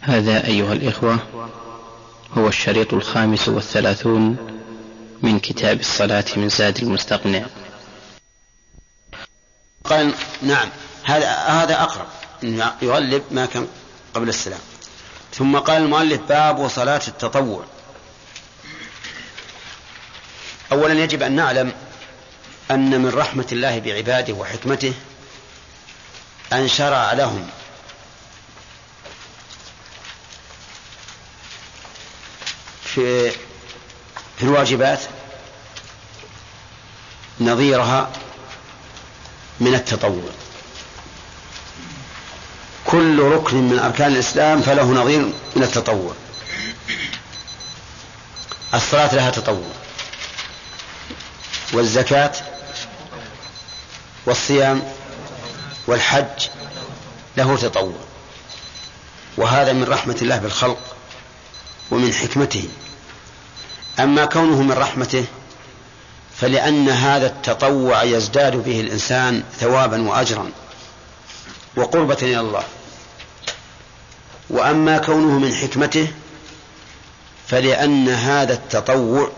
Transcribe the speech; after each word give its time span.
هذا 0.00 0.46
أيها 0.46 0.72
الإخوة 0.72 1.18
هو 2.38 2.48
الشريط 2.48 2.94
الخامس 2.94 3.48
والثلاثون 3.48 4.36
من 5.22 5.40
كتاب 5.40 5.80
الصلاة 5.80 6.24
من 6.36 6.48
زاد 6.48 6.78
المستقنع. 6.78 7.46
قال 9.84 10.12
نعم 10.42 10.68
هذا 11.04 11.30
هذا 11.30 11.82
أقرب 11.82 12.06
يغلب 12.82 13.22
ما 13.30 13.46
كان 13.46 13.68
قبل 14.14 14.28
السلام. 14.28 14.60
ثم 15.32 15.58
قال 15.58 15.82
المؤلف 15.82 16.20
باب 16.20 16.68
صلاة 16.68 17.02
التطوع. 17.08 17.64
أولا 20.72 21.04
يجب 21.04 21.22
أن 21.22 21.32
نعلم 21.32 21.72
أن 22.70 23.00
من 23.00 23.08
رحمة 23.08 23.46
الله 23.52 23.78
بعباده 23.78 24.34
وحكمته 24.34 24.92
أن 26.52 26.68
شرع 26.68 27.12
لهم 27.12 27.50
في 32.94 33.30
في 34.38 34.42
الواجبات 34.42 35.00
نظيرها 37.40 38.10
من 39.60 39.74
التطوع. 39.74 40.30
كل 42.84 43.22
ركن 43.22 43.56
من 43.56 43.78
أركان 43.78 44.12
الإسلام 44.12 44.62
فله 44.62 44.84
نظير 44.84 45.32
من 45.56 45.62
التطوع. 45.62 46.14
الصلاة 48.74 49.14
لها 49.14 49.30
تطوع. 49.30 49.72
والزكاة 51.72 52.32
والصيام 54.26 54.82
والحج 55.86 56.48
له 57.36 57.56
تطوع. 57.56 57.98
وهذا 59.36 59.72
من 59.72 59.84
رحمة 59.84 60.16
الله 60.22 60.36
بالخلق. 60.36 60.96
ومن 61.90 62.12
حكمته. 62.12 62.68
أما 64.00 64.24
كونه 64.24 64.62
من 64.62 64.72
رحمته 64.72 65.24
فلأن 66.36 66.88
هذا 66.88 67.26
التطوع 67.26 68.02
يزداد 68.02 68.56
به 68.56 68.80
الإنسان 68.80 69.42
ثوابا 69.58 70.08
وأجرا 70.08 70.50
وقربة 71.76 72.18
إلى 72.22 72.40
الله. 72.40 72.62
وأما 74.50 74.98
كونه 74.98 75.38
من 75.38 75.54
حكمته 75.54 76.08
فلأن 77.48 78.08
هذا 78.08 78.52
التطوع 78.54 79.30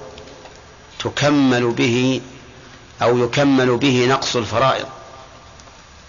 تكمل 0.99 1.71
به 1.71 2.21
أو 3.03 3.19
يكمل 3.19 3.77
به 3.77 4.07
نقص 4.07 4.37
الفرائض 4.37 4.87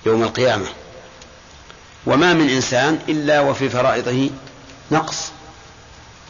يوم 0.06 0.24
القيامة. 0.24 0.68
وما 2.06 2.34
من 2.34 2.50
إنسان 2.50 3.00
إلا 3.10 3.40
وفي 3.40 3.70
فرائضه 3.70 4.30
نقص. 4.92 5.33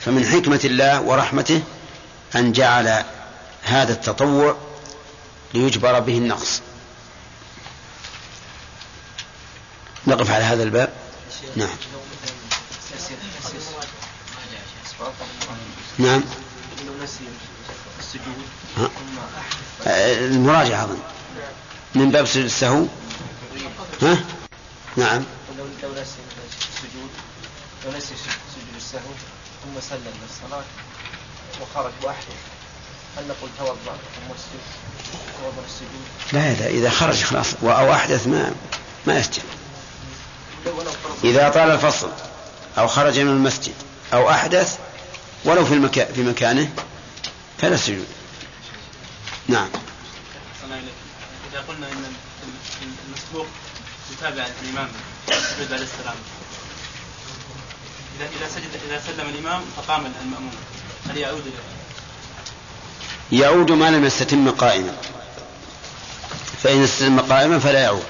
فمن 0.05 0.25
حكمة 0.25 0.59
الله 0.63 1.01
ورحمته 1.01 1.63
أن 2.35 2.51
جعل 2.51 3.03
هذا 3.63 3.93
التطوع 3.93 4.57
ليجبر 5.53 5.99
به 5.99 6.17
النقص. 6.17 6.61
نقف 10.07 10.31
على 10.31 10.43
هذا 10.43 10.63
الباب. 10.63 10.93
نعم. 11.55 11.69
نعم. 15.97 16.23
المراجعة 19.87 20.83
أظن. 20.83 20.99
من 21.95 22.11
باب 22.11 22.25
سجود 22.25 22.45
السهو. 22.45 22.85
ها؟ 24.01 24.23
نعم. 24.97 25.23
لو 25.57 25.65
نسي 25.91 26.17
لو 27.85 27.91
نسي 27.97 28.13
سجود 28.15 28.75
السهو. 28.75 29.32
ثم 29.63 29.81
سلم 29.89 30.13
الصلاة 30.29 30.63
وخرج 31.61 31.91
وأحدث. 32.03 32.35
هل 33.17 33.23
نقول 33.27 33.49
توضأ 33.59 33.97
ثم 34.15 34.33
اسجد 34.35 34.63
توضأ 35.41 35.65
السجود؟ 35.65 36.33
لا 36.33 36.51
إذا 36.51 36.67
إذا 36.67 36.89
خرج 36.89 37.23
خلاص. 37.23 37.53
أو 37.63 37.93
أحدث 37.93 38.27
ما 38.27 38.53
ما 39.07 39.19
يسجد. 39.19 39.43
إذا 41.23 41.49
طال 41.49 41.71
الفصل 41.71 42.11
أو 42.77 42.87
خرج 42.87 43.19
من 43.19 43.31
المسجد 43.31 43.73
أو 44.13 44.29
أحدث 44.29 44.77
ولو 45.45 45.65
في 45.65 45.73
المكان 45.73 46.13
في 46.13 46.23
مكانه 46.23 46.73
فلا 47.57 47.77
سجود. 47.77 48.07
نعم. 49.47 49.69
إذا 51.53 51.63
قلنا 51.67 51.87
أن 51.87 52.13
المسبوق 53.07 53.47
يتابع 54.11 54.47
الإمام 54.63 54.89
يسجد 55.27 55.69
بعد 55.69 55.81
السلام. 55.81 56.15
إذا 58.17 58.29
إذا 58.37 58.47
سجد 58.55 58.69
إذا 58.87 59.01
سلم 59.07 59.29
الإمام 59.29 59.61
أقام 59.77 60.05
المأموم. 60.05 60.55
هل 61.09 61.17
يعود 61.17 61.53
يعود 63.31 63.71
ما 63.71 63.91
لم 63.91 64.05
يستتم 64.05 64.49
قائما. 64.49 64.95
فإن 66.63 66.83
استتم 66.83 67.19
قائما 67.19 67.59
فلا 67.59 67.79
يعود. 67.79 68.05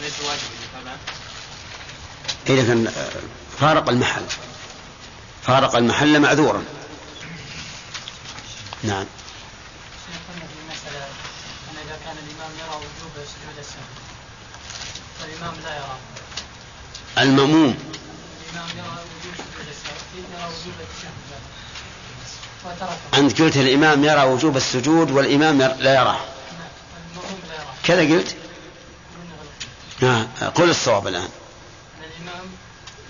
أليس 0.00 0.14
واجبا؟ 0.20 0.96
إذا 2.48 2.62
كان 2.66 2.92
فارق 3.60 3.88
المحل. 3.88 4.24
فارق 5.42 5.76
المحل 5.76 6.20
معذورا. 6.20 6.64
نعم. 8.82 9.06
إذا 11.86 11.98
كان 12.04 12.16
الإمام 12.16 12.50
يرى 12.58 12.76
وجوب 12.76 13.12
سجود 13.14 13.58
السهو 13.58 13.82
والإمام 15.20 15.54
لا 15.64 15.76
يرى. 15.76 15.96
المأموم. 17.18 17.78
يرى 18.54 18.88
وجوب 18.88 19.34
يرى 20.16 20.44
وجوب 20.44 20.74
وتركه 22.64 23.18
أنت 23.18 23.42
قلت 23.42 23.56
الإمام 23.56 24.04
يرى 24.04 24.22
وجوب 24.22 24.56
السجود 24.56 25.10
والإمام 25.10 25.62
لا 25.62 25.94
يراه 25.94 26.20
كذا 27.84 28.00
قلت؟ 28.00 28.36
نعم 30.00 30.26
قل 30.54 30.70
الصواب 30.70 31.06
الآن. 31.06 31.28
الإمام 31.98 32.46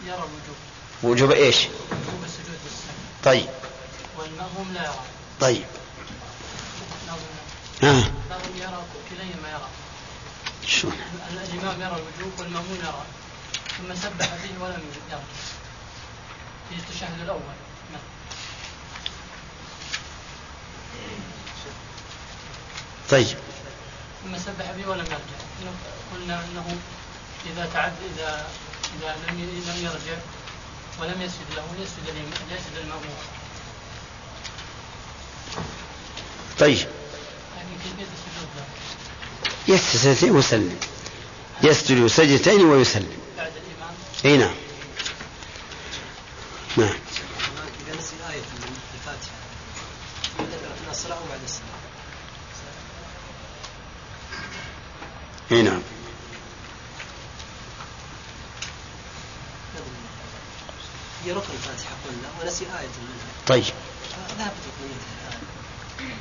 يرى 0.06 0.14
الوجوب 0.14 0.56
وجوب 1.02 1.30
إيش؟ 1.30 1.56
وجوب 1.56 2.24
السجود 2.24 2.58
طيب. 3.24 3.48
والمأموم 4.18 4.72
لا 4.74 4.84
يرى 4.84 5.00
طيب. 5.40 5.64
لازم 7.82 8.56
يرى 8.56 8.82
كليهما 9.10 9.48
يرى 9.50 9.68
شو 10.66 10.88
الإمام 11.30 11.80
يرى 11.80 11.96
الوجوب 12.00 12.32
والمأمون 12.38 12.76
يرى. 12.76 13.04
ثم 13.78 13.94
سبح 13.94 14.26
به 14.26 14.64
ولم 14.64 14.82
يرى 15.10 15.20
في 16.69 16.75
التشهد 16.75 17.20
الأول. 17.22 17.56
مثلا 17.91 18.00
طيب. 23.10 23.36
ثم 24.25 24.38
سبح 24.38 24.70
به 24.76 24.88
ولم 24.88 25.04
يرجع 25.04 25.70
قلنا 26.14 26.44
أنه 26.44 26.76
إذا 27.47 27.70
تعد 27.75 27.92
إذا 28.16 28.47
إذا 29.00 29.16
لم 29.28 29.41
لم 29.41 29.84
يرجع 29.84 30.19
ولم 31.00 31.22
يسجد 31.22 31.50
له 31.56 31.64
يسجد 31.82 32.16
يسجد 32.50 32.76
المأمون 32.84 33.16
طيب. 36.58 36.88
له 37.56 38.64
يسجد 39.69 39.97
سجدتين 39.97 40.31
ويسلم. 40.31 40.78
يسجد 41.62 42.06
سجدتين 42.06 42.64
ويسلم. 42.64 43.19
اي 44.25 44.36
نعم. 44.36 44.54
نعم. 46.76 46.94
إذا 47.88 47.98
نسي 47.98 48.14
آية 48.31 48.41
من 48.41 48.76
الفاتحة 48.94 49.41
الصلاة 50.91 51.22
وبعد 51.25 51.41
السلام 51.44 51.81
اي 55.53 55.62
نعم. 55.62 55.82
هي 61.25 61.32
ركن 61.32 61.52
الفاتحة 61.52 61.90
قلنا 62.06 62.28
ونسي 62.43 62.64
آية 62.64 62.70
منها 62.72 63.46
طيب. 63.46 63.64
ذهبت 64.38 64.52
ركنيتها 64.67 65.40
الآن 66.00 66.17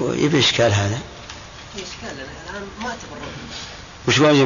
ويبي 0.00 0.38
اشكال 0.38 0.72
هذا 0.72 1.00
إشكال 1.74 2.20
الآن 2.20 2.68
ما 2.80 2.88
أعتبر 2.88 3.16
ركن 3.16 3.46
وش 4.08 4.18
يا 4.18 4.44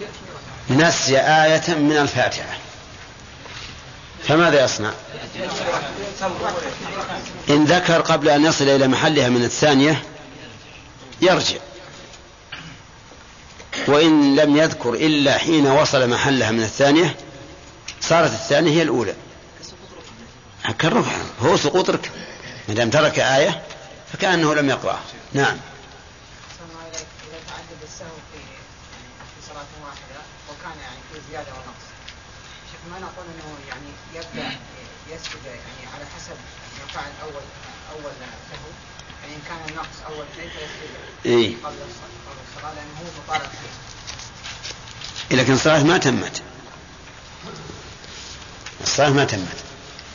ركن 0.00 0.31
نسي 0.70 1.18
آية 1.18 1.74
من 1.74 1.96
الفاتحة. 1.96 2.58
فماذا 4.28 4.64
يصنع؟ 4.64 4.92
إن 7.50 7.64
ذكر 7.64 8.00
قبل 8.00 8.28
أن 8.28 8.44
يصل 8.44 8.68
إلى 8.68 8.88
محلها 8.88 9.28
من 9.28 9.44
الثانية 9.44 10.02
يرجع. 11.20 11.58
وإن 13.88 14.36
لم 14.36 14.56
يذكر 14.56 14.94
إلا 14.94 15.38
حين 15.38 15.66
وصل 15.66 16.10
محلها 16.10 16.50
من 16.50 16.62
الثانية 16.62 17.16
صارت 18.00 18.30
الثانية 18.30 18.70
هي 18.70 18.82
الأولى. 18.82 19.14
كالركن 20.78 21.10
هو 21.40 21.56
سقوط 21.56 21.90
ركن 21.90 22.10
ما 22.68 22.74
دام 22.74 22.90
ترك 22.90 23.18
آية 23.18 23.62
فكأنه 24.12 24.54
لم 24.54 24.68
يقرأها 24.70 25.02
نعم 25.32 25.56
ثم 26.58 26.78
إذا 26.80 26.98
إذا 26.98 27.38
تعدد 27.48 27.82
السهو 27.82 28.16
في 28.32 28.38
في 29.18 29.48
صلاة 29.48 29.70
واحدة 29.86 30.20
وكان 30.48 30.78
يعني 30.82 31.00
في 31.12 31.18
زيادة 31.32 31.52
ونقص. 31.52 31.86
شيخ 32.70 32.80
ما 32.92 32.98
نقول 32.98 33.26
إنه 33.34 33.48
يعني 33.68 33.90
يبدأ 34.14 34.56
يسجد 35.10 35.44
يعني 35.46 35.82
على 35.94 36.04
حسب 36.16 36.36
ما 36.78 36.86
فعل 36.94 37.12
أول 37.22 37.42
اول 37.92 38.12
سهو 38.50 38.70
يعني 39.22 39.34
إن 39.36 39.40
كان 39.48 39.58
النقص 39.68 39.96
أول 40.06 40.26
شيء 40.36 40.48
فيسجد 40.48 40.90
إيه. 41.26 41.56
قبل 41.64 41.74
الصلاة 41.74 42.36
الصلاة 42.48 42.74
لأنه 42.74 42.98
هو 43.00 43.04
مطالب 43.24 43.50
فيه. 43.50 45.36
لكن 45.36 45.52
الصلاة 45.52 45.82
ما 45.82 45.98
تمت. 45.98 46.42
الصلاة 48.82 49.10
ما 49.10 49.24
تمت. 49.24 49.56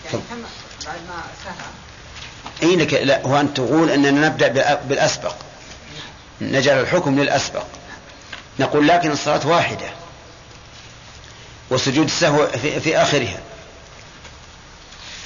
يعني 0.05 0.17
تم 0.29 0.43
بعد 0.85 0.99
ما 1.07 1.23
سهى 1.43 2.69
اي 2.69 2.75
لك 2.75 2.93
لا 2.93 3.21
هو 3.25 3.39
انت 3.39 3.57
تقول 3.57 3.89
أننا 3.89 4.27
نبدأ 4.27 4.75
بالأسبق. 4.75 5.35
نجعل 6.41 6.79
الحكم 6.79 7.19
للأسبق. 7.19 7.65
نقول 8.59 8.87
لكن 8.87 9.11
الصلاة 9.11 9.47
واحدة. 9.47 9.89
وسجود 11.69 12.05
السهو 12.05 12.47
في, 12.47 12.79
في 12.79 12.97
آخرها. 12.97 13.39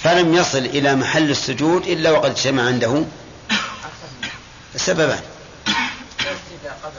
فلم 0.03 0.33
يصل 0.35 0.57
إلى 0.57 0.95
محل 0.95 1.31
السجود 1.31 1.87
إلا 1.87 2.11
وقد 2.11 2.29
اجتمع 2.31 2.63
عنده 2.67 3.05
سببان. 4.75 5.21
يسجد 6.19 6.71
قبل 6.83 6.93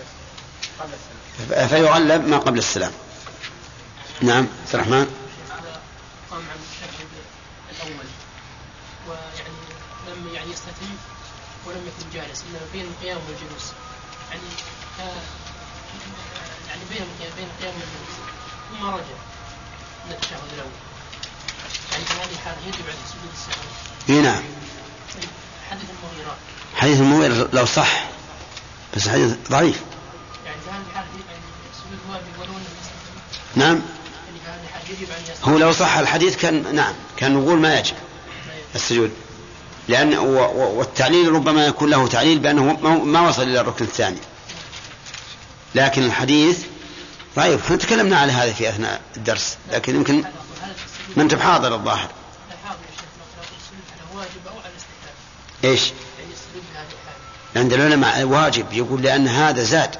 قبل 0.80 0.90
السلام 0.92 1.66
ف- 1.68 1.74
فيغلب 1.74 2.28
ما 2.28 2.38
قبل 2.38 2.58
السلام. 2.58 2.92
نعم 4.22 4.46
عبد 4.64 4.74
الرحمن. 4.74 5.06
ويعني 9.08 9.54
لم 10.08 10.34
يعني 10.34 10.50
يستتم 10.52 10.90
ولم 11.66 11.82
يكن 11.86 12.10
جالس 12.14 12.42
انما 12.48 12.60
بين 12.72 12.84
القيام 12.86 13.16
والجلوس. 13.28 13.66
يعني 14.30 14.42
كان 14.98 15.08
يعني 16.68 16.80
بين 16.90 17.02
القيام 17.02 17.74
والجلوس. 17.74 18.16
ثم 18.72 18.86
رجع. 18.86 19.16
من 20.06 20.12
التشهد 20.12 20.38
الأول. 20.54 20.70
يعني 21.92 22.04
في 22.04 22.14
هذه 22.14 22.32
الحالة 22.32 22.56
يجب 22.66 22.84
عليه 22.84 23.04
سجود 23.08 23.32
السهو 23.34 23.62
إي 24.16 24.22
نعم. 24.22 24.42
حديث 25.70 25.84
المغيرات. 26.02 26.36
حديث 26.76 27.00
المغيرة 27.00 27.48
لو 27.52 27.66
صح. 27.66 28.04
بس 28.96 29.08
حديث 29.08 29.34
ضعيف. 29.50 29.80
يعني 30.46 30.56
في 30.64 30.70
هذه 30.70 30.82
الحالة 30.90 31.06
يعني 31.30 31.42
السجود 31.72 31.98
واجب 32.10 32.40
ولو 32.40 32.58
نعم. 33.56 33.80
يعني 34.46 35.00
يجب 35.00 35.08
هو 35.44 35.58
لو 35.58 35.72
صح 35.72 35.96
الحديث 35.96 36.36
كان 36.36 36.74
نعم 36.74 36.94
كان 37.16 37.34
نقول 37.34 37.58
ما 37.58 37.78
يجب. 37.78 37.94
السجود. 38.74 39.10
لأن 39.88 40.18
والتعليل 40.18 41.32
ربما 41.32 41.66
يكون 41.66 41.90
له 41.90 42.08
تعليل 42.08 42.38
بأنه 42.38 42.64
ما- 42.82 43.04
ما 43.04 43.28
وصل 43.28 43.42
إلى 43.42 43.60
الركن 43.60 43.84
الثاني. 43.84 44.18
لكن 45.74 46.02
الحديث 46.02 46.58
ضعيف 47.36 47.64
إحنا 47.64 47.76
تكلمنا 47.76 48.18
على 48.18 48.32
هذا 48.32 48.52
في 48.52 48.68
أثناء 48.68 49.00
الدرس 49.16 49.56
لكن 49.70 49.94
يمكن 49.94 50.24
ما 51.16 51.22
انت 51.22 51.34
بحاضر 51.34 51.74
الظاهر. 51.74 52.10
إيش؟ 55.64 55.92
عند 57.56 57.72
العلماء 57.72 58.22
واجب 58.22 58.72
يقول 58.72 59.02
لأن 59.02 59.28
هذا 59.28 59.62
زاد. 59.62 59.96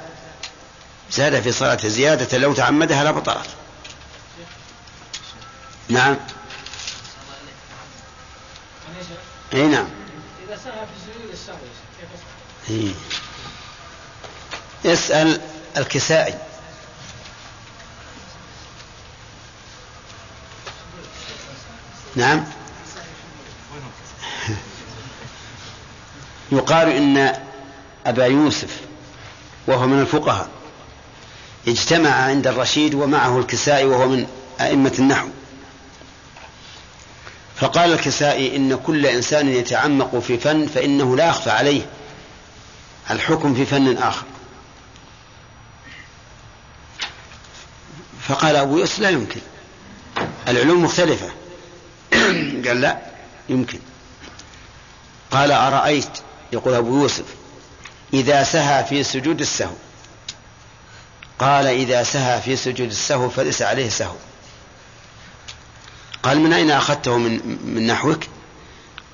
زاد 1.11 1.41
في 1.41 1.51
صلاة 1.51 1.87
زيادة 1.87 2.37
لو 2.37 2.53
تعمدها 2.53 3.03
لبطلت. 3.03 3.49
نعم. 5.89 6.17
إي 9.53 9.67
نعم. 9.67 9.87
اذا 10.47 10.57
في 12.67 12.93
كيف. 12.93 12.97
يسأل 14.85 15.41
الكسائي. 15.77 16.52
نعم. 22.15 22.43
يقال 26.51 26.89
إن 26.89 27.33
أبا 28.05 28.25
يوسف 28.25 28.81
وهو 29.67 29.87
من 29.87 29.99
الفقهاء 29.99 30.49
اجتمع 31.67 32.09
عند 32.09 32.47
الرشيد 32.47 32.93
ومعه 32.93 33.39
الكسائي 33.39 33.85
وهو 33.85 34.07
من 34.07 34.27
أئمة 34.61 34.93
النحو. 34.99 35.27
فقال 37.55 37.93
الكسائي 37.93 38.55
إن 38.55 38.75
كل 38.75 39.05
إنسان 39.05 39.49
يتعمق 39.49 40.19
في 40.19 40.37
فن 40.37 40.67
فإنه 40.67 41.15
لا 41.15 41.29
يخفى 41.29 41.49
عليه 41.49 41.81
الحكم 43.11 43.55
في 43.55 43.65
فن 43.65 43.97
آخر. 43.97 44.25
فقال 48.27 48.55
أبو 48.55 48.77
يوسف 48.77 48.99
لا 48.99 49.09
يمكن 49.09 49.41
العلوم 50.47 50.83
مختلفة. 50.83 51.42
قال 52.67 52.81
لا 52.81 52.97
يمكن. 53.49 53.79
قال 55.31 55.51
أرأيت؟ 55.51 56.19
يقول 56.53 56.73
أبو 56.73 57.01
يوسف 57.01 57.25
إذا 58.13 58.43
سهى 58.43 58.83
في 58.83 59.03
سجود 59.03 59.41
السهو. 59.41 59.75
قال 61.39 61.67
إذا 61.67 62.03
سهى 62.03 62.41
في 62.41 62.55
سجود 62.55 62.89
السهو 62.89 63.29
فليس 63.29 63.61
عليه 63.61 63.89
سهو. 63.89 64.15
قال 66.23 66.39
من 66.39 66.53
أين 66.53 66.71
أخذته 66.71 67.17
من, 67.17 67.57
من 67.63 67.87
نحوك؟ 67.87 68.23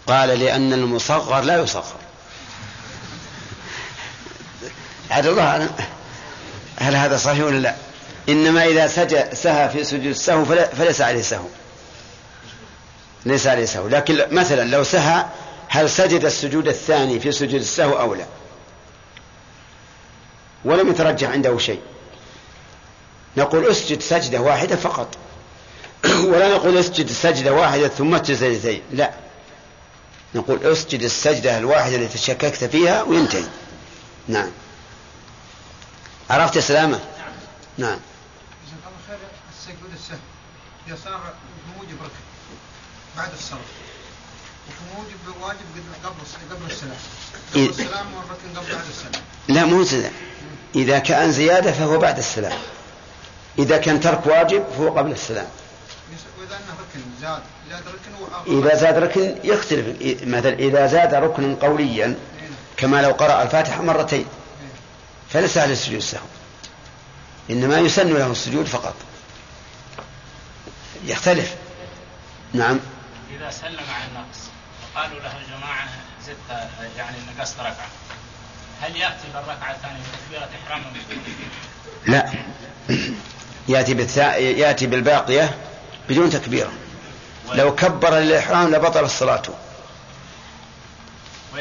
قال 0.08 0.30
لأن 0.40 0.74
المصغر 0.74 1.42
لا 1.42 1.62
يصغر. 1.62 2.00
عاد 5.12 5.28
الله 5.28 5.70
هل 6.80 6.96
هذا 6.96 7.18
صحيح 7.18 7.44
ولا 7.44 7.58
لا؟ 7.58 7.76
إنما 8.30 8.66
إذا 8.66 8.88
سهى 9.34 9.70
في 9.70 9.84
سجود 9.84 10.06
السهو 10.06 10.46
فليس 10.46 11.02
عليه 11.02 11.22
سهو. 11.22 11.46
ليس 13.26 13.48
عليه 13.48 13.66
سهو. 13.66 13.88
لكن 13.88 14.26
مثلا 14.32 14.64
لو 14.64 14.84
سهى 14.84 15.26
هل 15.68 15.90
سجد 15.90 16.26
السجود 16.26 16.68
الثاني 16.68 17.20
في 17.20 17.32
سجود 17.32 17.62
السهو 17.62 18.00
أو 18.00 18.14
لا؟ 18.14 18.26
ولم 20.66 20.90
يترجح 20.90 21.30
عنده 21.30 21.58
شيء. 21.58 21.82
نقول 23.38 23.66
اسجد 23.66 24.02
سجدة 24.02 24.42
واحدة 24.42 24.76
فقط. 24.76 25.18
ولا 26.32 26.56
نقول 26.56 26.78
اسجد 26.78 27.12
سجدة 27.12 27.54
واحدة 27.54 27.88
ثم 27.88 28.16
اسجد 28.16 28.36
سجدتين. 28.36 28.82
لا. 28.92 29.14
نقول 30.36 30.64
اسجد 30.64 31.02
السجدة 31.02 31.58
الواحدة 31.58 31.96
التي 31.96 32.18
تشككت 32.18 32.64
فيها 32.64 33.02
وينتهي. 33.04 33.44
نعم. 34.28 34.52
عرفت 36.30 36.56
يا 36.56 36.62
سلامة؟ 36.62 37.00
نعم. 37.78 38.00
جزاك 38.66 38.84
الله 38.88 39.00
خير. 39.08 39.18
السجود 39.58 39.92
السهو. 39.94 40.18
صار 41.04 41.34
بموجب 41.68 41.98
بعد 43.20 43.32
الصلاة. 43.40 43.60
وفي 44.70 44.84
موجب 44.96 45.42
واجب 45.42 45.60
قبل 46.06 46.16
السلام. 46.72 46.96
قبل 47.52 47.62
إيه. 47.62 47.70
السلام 47.70 48.08
والركن 48.14 48.60
قبل 48.60 48.74
بعد 48.74 48.86
السلام. 48.90 49.24
لا 49.48 49.66
مو 49.66 49.84
زيادة 49.84 50.12
إذا 50.76 51.00
كان 51.00 51.32
زيادة 51.32 51.72
فهو 51.72 51.98
بعد 51.98 52.18
السلام. 52.18 52.60
إذا 53.60 53.78
كان 53.78 54.00
ترك 54.00 54.26
واجب 54.26 54.64
فهو 54.78 54.98
قبل 54.98 55.12
السلام. 55.12 55.48
وإذا 56.40 56.56
أنه 56.56 56.74
ركن 56.80 57.02
زاد. 57.22 57.42
زاد 57.70 57.84
ركن 57.88 58.58
إذا 58.60 58.76
زاد 58.76 58.98
ركن 58.98 59.36
يختلف. 59.44 59.88
مثلا 60.24 60.54
إذا 60.54 60.88
زاد 60.88 61.14
ركنا 61.14 61.56
قوليا 61.62 62.16
كما 62.78 63.02
لو 63.02 63.12
قرأ 63.12 63.44
الفاتحة 63.44 63.84
مرتين. 63.84 64.26
فليس 65.30 65.58
عليه 65.58 65.74
السجود 65.74 65.96
السهو 65.96 66.26
إنما 67.50 67.80
يسن 67.80 68.14
له 68.14 68.32
السجود 68.32 68.66
فقط. 68.66 68.96
يختلف. 71.06 71.56
نعم. 72.54 72.80
إذا 73.36 73.52
سلم 73.52 73.86
عن 73.96 74.02
النقص 74.10 74.40
وقالوا 74.96 75.20
له 75.20 75.38
الجماعة 75.38 75.88
زدت 76.26 76.70
يعني 76.98 77.18
نقصت 77.38 77.60
ركعة. 77.60 77.88
هل 78.82 78.96
يأتي 78.96 79.28
بالركعة 79.34 79.72
الثانية 79.72 80.00
بتكبيرة 80.14 80.50
إحرام 80.64 80.84
لا. 82.08 82.32
يأتي, 83.68 83.94
بالثا... 83.94 84.36
يأتي 84.36 84.88
بالباقية 84.88 85.58
بدون 86.10 86.30
تكبيرة 86.30 86.72
لو 87.54 87.76
كبر 87.76 88.14
للإحرام 88.14 88.76
لبطل 88.76 89.04
الصلاة. 89.04 89.42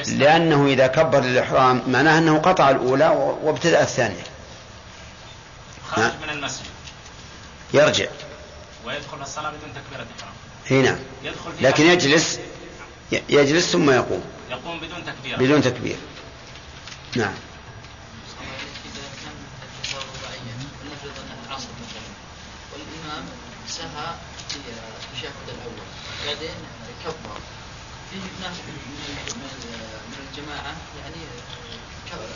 لأنه 0.07 0.67
إذا 0.67 0.87
كبر 0.87 1.21
للإحرام 1.21 1.83
معناه 1.87 2.19
أنه 2.19 2.39
قطع 2.39 2.71
الأولى 2.71 3.09
وابتدأ 3.43 3.83
الثانية. 3.83 4.23
خرج 5.91 6.05
نعم. 6.05 6.13
من 6.23 6.31
المسجد. 6.31 6.67
يرجع. 7.75 8.07
ويدخل 8.85 9.23
الصلاة 9.23 9.51
بدون 9.51 9.75
تكبيرة 9.75 10.07
إحرام. 10.19 10.35
هي 10.69 10.83
نعم 10.83 10.99
يدخل 11.25 11.53
في 11.53 11.65
لكن 11.65 11.87
يجلس 11.87 12.39
يجلس 13.29 13.73
ثم 13.73 13.91
يقوم 13.91 14.25
يقوم 14.51 14.81
بدون 14.81 15.05
تكبيرة 15.05 15.37
بدون 15.37 15.63
تكبير 15.63 15.97
نعم 17.17 17.35
والإمام 22.73 23.25
سهى 23.69 24.15
في 24.49 24.57
التشهد 24.57 25.49
الأول 25.49 25.87
بعدين 26.27 26.55
كبر 27.05 27.39
في 28.11 28.17
ناس 28.17 28.57
من 28.67 28.75
من 28.97 29.55
من 30.09 30.27
الجماعة 30.31 30.77
يعني 31.01 31.23
كبر 32.11 32.29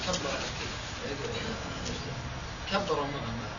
كبروا 2.73 3.07
معه 3.07 3.53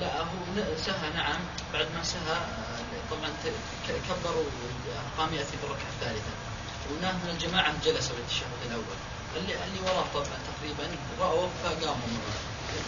لا 0.00 0.20
هو 0.20 0.76
سهى 0.86 1.10
نعم 1.14 1.40
بعد 1.72 1.86
ما 1.96 2.02
سهى 2.02 2.36
آه، 2.36 2.85
طبعا 3.10 3.30
كبروا 3.88 4.44
قام 5.18 5.34
ياتي 5.34 5.56
بالركعه 5.62 5.90
الثالثه 5.94 6.32
وناه 6.90 7.12
من 7.12 7.30
الجماعه 7.30 7.72
جلس 7.84 8.08
بالتشهد 8.08 8.50
الأول 8.66 8.98
اللي 9.36 9.54
اللي 9.54 9.80
وراه 9.84 10.04
طبعا 10.14 10.38
تقريبا 10.50 10.96
راوا 11.20 11.48
فقاموا 11.64 12.18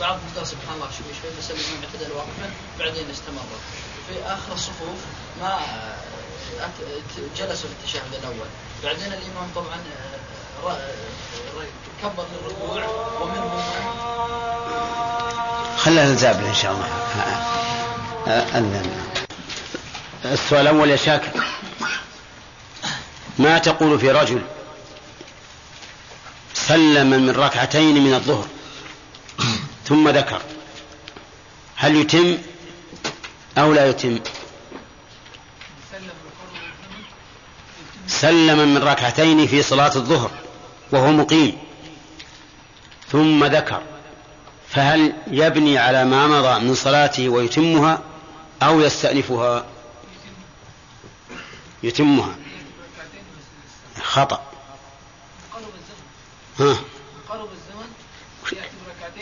بعضهم 0.01 0.21
قال 0.37 0.47
سبحان 0.47 0.75
الله 0.75 0.87
شوي 0.91 1.13
شوي 1.23 1.31
بس 1.39 1.51
الامام 1.51 1.85
اعتدل 1.85 2.13
واقفا 2.13 2.51
بعدين 2.79 3.11
استمر 3.11 3.49
في 4.09 4.25
اخر 4.25 4.53
الصفوف 4.53 4.99
ما 5.41 5.55
آه، 5.55 6.71
جلسوا 7.37 7.69
في 7.69 7.75
التشهد 7.81 8.15
الأول 8.15 8.49
بعدين 8.85 9.07
الامام 9.07 9.51
طبعا 9.55 9.79
آه، 10.67 10.79
كبر 12.03 12.25
للركوع 12.33 12.85
ومنهم 13.21 13.57
من 13.57 13.63
خلها 15.79 16.05
الزابلة 16.05 16.49
إن 16.49 16.55
شاء 16.55 16.73
الله 16.73 16.89
أذن 18.27 19.08
السؤال 20.25 20.61
الأول 20.61 20.91
يا 20.91 20.97
شاكر. 20.97 21.31
ما 23.39 23.59
تقول 23.59 23.99
في 23.99 24.11
رجل 24.11 24.43
سلم 26.55 27.11
من 27.11 27.31
ركعتين 27.31 28.05
من 28.05 28.15
الظهر 28.15 28.47
ثم 29.85 30.09
ذكر؟ 30.09 30.43
هل 31.77 31.97
يتم 31.97 32.39
أو 33.59 33.73
لا 33.73 33.89
يتم؟ 33.89 34.19
سلم 38.09 38.75
من 38.75 38.83
ركعتين 38.83 39.47
في 39.47 39.63
صلاة 39.63 39.97
الظهر 39.97 40.31
وهو 40.93 41.13
مقيم 41.13 41.59
ثم 43.13 43.45
ذكر 43.45 43.83
فهل 44.69 45.13
يبني 45.31 45.79
على 45.79 46.05
ما 46.05 46.27
مضى 46.27 46.65
من 46.65 46.75
صلاته 46.75 47.29
ويتمها 47.29 47.99
أو 48.63 48.81
يستأنفها؟ 48.81 49.65
يتمها. 51.83 52.37
خطأ. 54.03 54.43
ها؟ 56.61 56.77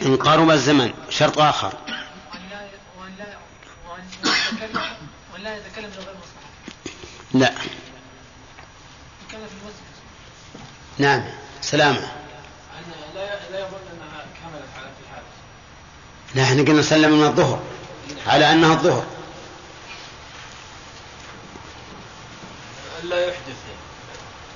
إن 0.03 0.17
قرب 0.17 0.51
الزمن 0.51 0.93
شرط 1.11 1.39
آخر. 1.39 1.73
لا. 7.35 7.53
لا 10.99 11.17
نعم. 11.17 11.25
سلامة. 11.63 12.13
لا 13.15 13.61
يظن 13.61 13.79
أنها 13.93 14.27
كملت 14.43 14.69
على 14.77 14.91
الحال 15.03 15.23
نحن 16.37 16.65
قلنا 16.65 16.83
سلم 16.83 17.19
من 17.19 17.27
الظهر 17.27 17.63
على 18.27 18.53
أنها 18.53 18.73
الظهر. 18.73 19.16
ألا 23.07 23.27
يحدث. 23.27 23.57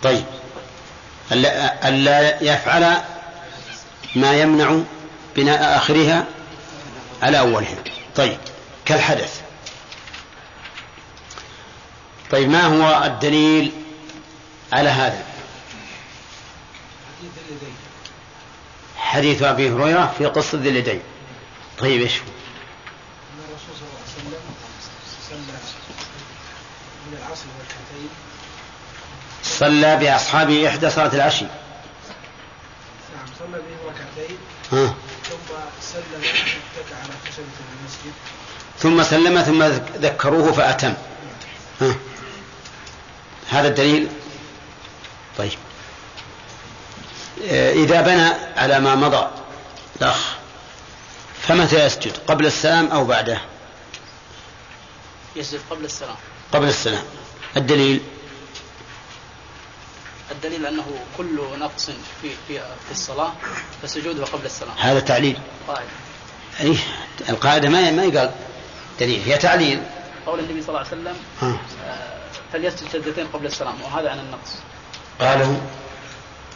طيب. 0.02 0.24
ألا 1.32 1.88
ألا 1.88 2.42
يفعل 2.42 3.02
ما 4.16 4.32
يمنع 4.32 4.82
بناء 5.36 5.76
آخرها 5.76 6.24
على 7.22 7.38
أولها. 7.38 7.76
طيب. 8.16 8.38
كالحدث. 8.84 9.40
طيب 12.30 12.48
ما 12.48 12.62
هو 12.62 13.04
الدليل 13.04 13.72
على 14.72 14.88
هذا؟ 14.88 15.24
حديث 18.96 19.42
أبي 19.42 19.70
هريرة 19.70 20.14
في 20.18 20.26
قصة 20.26 20.58
ذي 20.58 20.68
اليدين. 20.68 21.02
طيب 21.78 22.02
إيش 22.02 22.18
هو؟ 22.18 22.24
الرسول 23.48 23.76
صلى 23.78 23.88
الله 23.88 24.00
عليه 24.00 24.10
وسلم 25.26 25.50
من 27.06 27.18
العصر 27.18 27.44
ركعتين 27.60 28.29
صلى 29.60 29.96
بأصحابه 29.96 30.68
إحدى 30.68 30.90
صلاة 30.90 31.14
العشي. 31.14 31.44
نعم 31.44 33.26
صلى 33.38 33.58
بهم 33.58 33.78
ركعتين. 33.86 34.38
ها. 34.72 34.94
ثم 35.28 35.38
سلم 35.82 36.22
على 37.02 37.12
خشبة 37.26 37.44
المسجد. 37.80 38.12
ثم 38.78 39.02
سلم 39.02 39.42
ثم 39.42 39.62
ذكروه 40.06 40.52
فأتم. 40.52 40.94
ها. 41.80 41.94
هذا 43.50 43.68
الدليل؟ 43.68 44.08
طيب. 45.38 45.58
آه، 47.48 47.72
إذا 47.72 48.00
بنى 48.00 48.30
على 48.56 48.80
ما 48.80 48.94
مضى 48.94 49.28
الأخ 49.96 50.34
فمتى 51.42 51.84
يسجد؟ 51.86 52.12
قبل 52.26 52.46
السلام 52.46 52.86
أو 52.86 53.04
بعده؟ 53.04 53.40
يسجد 55.36 55.60
قبل 55.70 55.84
السلام. 55.84 56.16
قبل 56.52 56.68
السلام. 56.68 57.04
الدليل؟ 57.56 58.00
الدليل 60.32 60.66
أنه 60.66 60.84
كل 61.18 61.40
نقص 61.58 61.86
في 62.22 62.30
في 62.48 62.58
في 62.58 62.90
الصلاة 62.90 63.32
فسجوده 63.82 64.24
قبل 64.24 64.46
السلام. 64.46 64.74
هذا 64.78 65.00
تعليل. 65.00 65.38
قائل 65.68 65.86
أي 66.60 66.78
القاعدة 67.28 67.68
ما 67.68 67.90
ما 67.90 68.04
يقال 68.04 68.30
دليل 69.00 69.22
هي 69.22 69.38
تعليل. 69.38 69.82
قول 70.26 70.38
النبي 70.40 70.62
صلى 70.62 70.68
الله 70.68 70.78
عليه 70.78 70.88
وسلم 70.88 71.16
ها. 71.40 71.58
آه، 71.84 72.20
فليسجد 72.52 72.88
سجدتين 72.92 73.26
قبل 73.26 73.46
السلام 73.46 73.74
وهذا 73.82 74.10
عن 74.10 74.18
النقص. 74.18 74.50
قاله 75.20 75.60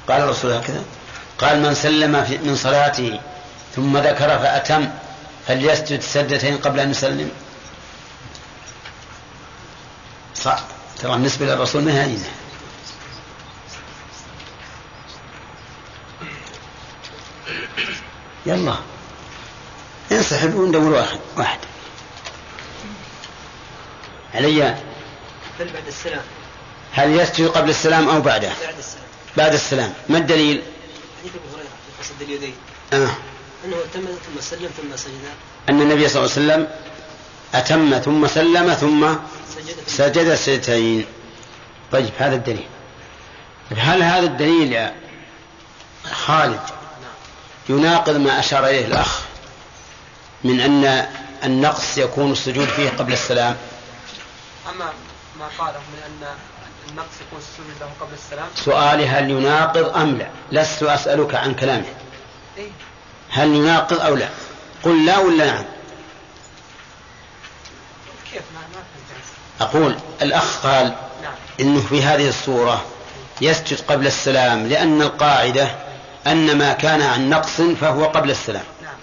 قال 0.09 0.23
الرسول 0.23 0.53
هكذا 0.53 0.85
قال 1.39 1.63
من 1.63 1.75
سلم 1.75 2.25
في 2.25 2.39
من 2.39 2.57
صلاته 2.57 3.21
ثم 3.77 3.99
ذكر 3.99 4.39
فأتم 4.39 4.91
فليسجد 5.47 6.01
سجدتين 6.01 6.59
قبل 6.59 6.81
أن 6.81 6.91
يسلم. 6.91 7.31
صح. 10.35 10.65
ترى 10.99 11.13
بالنسبة 11.13 11.47
للرسول 11.47 11.83
ما 11.83 12.05
هي 12.05 12.17
يلا. 18.47 18.75
انسحب 20.13 20.55
وندور 20.55 20.93
واحد. 20.93 21.19
واحد. 21.37 21.59
علي. 24.35 24.77
بعد 25.59 25.87
السلام؟ 25.89 26.23
هل 26.93 27.21
يسجد 27.21 27.49
قبل 27.49 27.71
السلام 27.71 28.09
أو 28.09 28.21
بعده؟ 28.21 28.49
بعد 28.49 28.79
السلام. 28.79 29.05
بعد 29.37 29.55
السلام. 29.55 29.95
ما 30.09 30.19
الدليل؟ 30.19 30.63
حديث 31.21 31.33
أبو 31.35 31.57
هريرة 31.57 31.69
في 31.69 32.03
قصد 32.03 32.23
اليدين. 32.23 32.55
آه. 32.93 33.11
أنه 33.65 33.77
تم 33.95 34.01
ثم 34.01 34.41
سلم 34.41 34.71
ثم 34.77 34.97
سجد. 34.97 35.25
أن 35.69 35.83
النبي 35.83 36.09
صلى 36.09 36.25
الله 36.25 36.35
عليه 36.37 36.47
وسلم 36.47 36.69
أتم 37.55 37.99
ثم 37.99 38.27
سلم 38.27 38.75
ثم 38.75 39.15
سجد 39.87 40.35
سجدتين. 40.35 41.07
طيب 41.93 42.11
هذا 42.19 42.35
الدليل. 42.35 42.67
طيب 43.71 43.79
هل 43.81 44.03
هذا 44.03 44.27
الدليل 44.27 44.73
يا 44.73 44.95
خالد 46.13 46.61
يناقض 47.69 48.17
ما 48.17 48.39
أشار 48.39 48.67
إليه 48.67 48.87
الأخ 48.87 49.21
من 50.45 50.61
أن 50.61 51.09
النقص 51.45 51.99
يكون 51.99 52.33
السجود 52.33 52.69
فيه 52.69 52.91
قبل 52.91 53.13
السلام. 53.13 53.57
أما 54.71 54.93
ما 55.39 55.49
قاله 55.59 55.79
من 55.79 55.99
أن 56.07 56.37
النقص 56.91 57.15
يكون 57.27 57.39
السجود 57.39 57.75
له 57.81 57.91
قبل 58.01 58.15
السلام؟ 58.15 58.47
سؤالي 58.55 59.09
هل 59.09 59.31
يناقض 59.31 59.97
أم 59.97 60.19
لا؟ 60.19 60.29
لست 60.53 60.83
أسألك 60.83 61.35
عن 61.35 61.55
كلامه. 61.55 61.95
إيه. 62.59 62.71
هل 63.31 63.49
يناقض 63.49 64.01
أو 64.01 64.15
لا؟ 64.15 64.29
قل 64.83 65.07
لا 65.07 65.19
ولا 65.19 65.47
نعم؟ 65.47 65.65
كيف 68.33 68.43
ما 68.55 68.61
ما 68.75 68.85
أقول 69.61 69.97
الأخ 70.23 70.67
قال 70.67 70.95
نعم. 71.23 71.33
إنه 71.61 71.81
في 71.81 72.03
هذه 72.03 72.29
الصورة 72.29 72.85
يسجد 73.41 73.81
قبل 73.81 74.07
السلام 74.07 74.67
لأن 74.67 75.03
القاعدة 75.03 75.84
أن 76.27 76.59
ما 76.59 76.73
كان 76.73 77.03
عن 77.03 77.31
نقص 77.31 77.61
فهو 77.61 78.05
قبل 78.05 78.31
السلام. 78.31 78.65
نعم. 78.83 78.95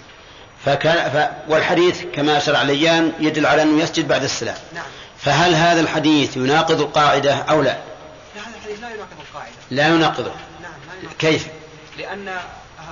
فكان 0.64 1.10
ف... 1.10 1.50
والحديث 1.50 2.02
كما 2.14 2.36
أشار 2.36 2.56
عليان 2.56 3.12
يدل 3.20 3.46
على 3.46 3.62
أنه 3.62 3.82
يسجد 3.82 4.08
بعد 4.08 4.24
السلام. 4.24 4.56
نعم. 4.74 4.84
فهل 5.18 5.54
هذا 5.54 5.80
الحديث 5.80 6.36
يناقض 6.36 6.80
القاعدة 6.80 7.34
أو 7.34 7.62
لا؟ 7.62 7.70
لا 8.36 8.42
هذا 8.42 8.56
الحديث 8.56 8.80
لا 8.80 8.90
يناقض 8.90 9.16
القاعدة. 9.28 9.52
لا 9.70 9.88
يناقضه. 9.88 10.32
نعم 10.62 10.72
لا 10.88 11.00
يناقض 11.00 11.16
كيف؟ 11.18 11.46
لأن 11.98 12.28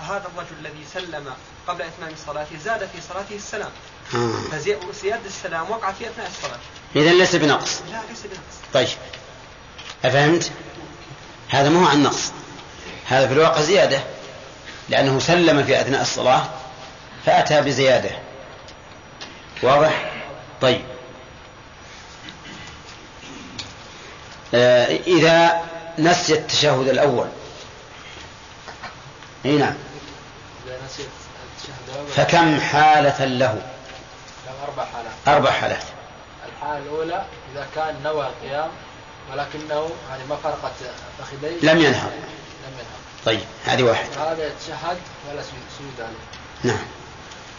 هذا 0.08 0.30
الرجل 0.34 0.56
الذي 0.60 0.84
سلم 0.94 1.24
قبل 1.66 1.82
إتمام 1.82 2.12
صلاته 2.26 2.58
زاد 2.64 2.78
في 2.78 3.00
صلاته 3.08 3.36
السلام. 3.36 3.70
آه. 4.14 4.56
فزيادة 4.92 5.26
السلام 5.26 5.70
وقع 5.70 5.92
في 5.92 6.06
أثناء 6.06 6.26
الصلاة. 6.26 6.58
إذا 6.96 7.12
ليس 7.12 7.36
بنقص. 7.36 7.80
لا 7.90 8.00
ليس 8.10 8.22
بنقص. 8.22 8.72
طيب. 8.74 8.88
أفهمت؟ 10.04 10.50
هذا 11.48 11.68
ما 11.68 11.80
هو 11.80 11.86
عن 11.86 12.02
نقص. 12.02 12.32
هذا 13.06 13.26
في 13.26 13.32
الواقع 13.32 13.60
زيادة. 13.60 14.00
لأنه 14.90 15.18
سلم 15.18 15.64
في 15.64 15.80
أثناء 15.80 16.02
الصلاة 16.02 16.44
فأتى 17.26 17.60
بزيادة. 17.60 18.10
واضح؟ 19.62 20.12
طيب. 20.60 20.82
آه 24.54 24.86
إذا 25.06 25.60
نسي 25.98 26.34
التشهد 26.34 26.88
الأول. 26.88 27.28
أي 29.44 29.56
نعم. 29.56 29.74
فكم 32.16 32.60
حالة 32.60 33.24
له؟ 33.24 33.62
أربع 34.68 34.84
حالات. 34.84 35.12
أربع 35.28 35.50
حالات. 35.50 35.84
الحالة 36.48 36.78
الأولى 36.78 37.24
إذا 37.52 37.66
كان 37.74 38.02
نوى 38.04 38.26
القيام 38.26 38.70
ولكنه 39.32 39.90
يعني 40.10 40.24
ما 40.28 40.36
فرقت 40.36 40.72
فخذيه 41.18 41.72
لم 41.72 41.80
ينهض. 41.80 42.12
طيب 43.26 43.40
هذه 43.64 43.82
واحد. 43.82 44.08
هذا 44.18 44.46
يتشهد 44.46 44.98
ولا 45.30 45.42
سجود؟ 45.42 46.08
نعم. 46.64 46.84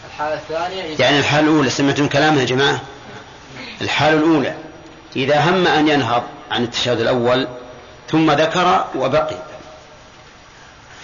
الحالة 0.06 0.34
الثانية 0.34 0.96
يعني 0.98 1.18
الحالة 1.18 1.50
الأولى 1.50 1.70
سمعتم 1.70 2.08
كلامه 2.08 2.40
يا 2.40 2.46
جماعة؟ 2.46 2.80
الحالة 3.80 4.18
الأولى 4.18 4.54
إذا 5.16 5.40
هم 5.40 5.66
أن 5.66 5.88
ينهض 5.88 6.22
عن 6.50 6.64
التشهد 6.64 7.00
الأول 7.00 7.48
ثم 8.10 8.30
ذكر 8.30 8.86
وبقي. 8.94 9.42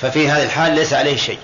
ففي 0.00 0.29
هذه 0.29 0.43
الحال 0.43 0.75
ليس 0.75 0.93
عليه 0.93 1.17
شيء 1.17 1.38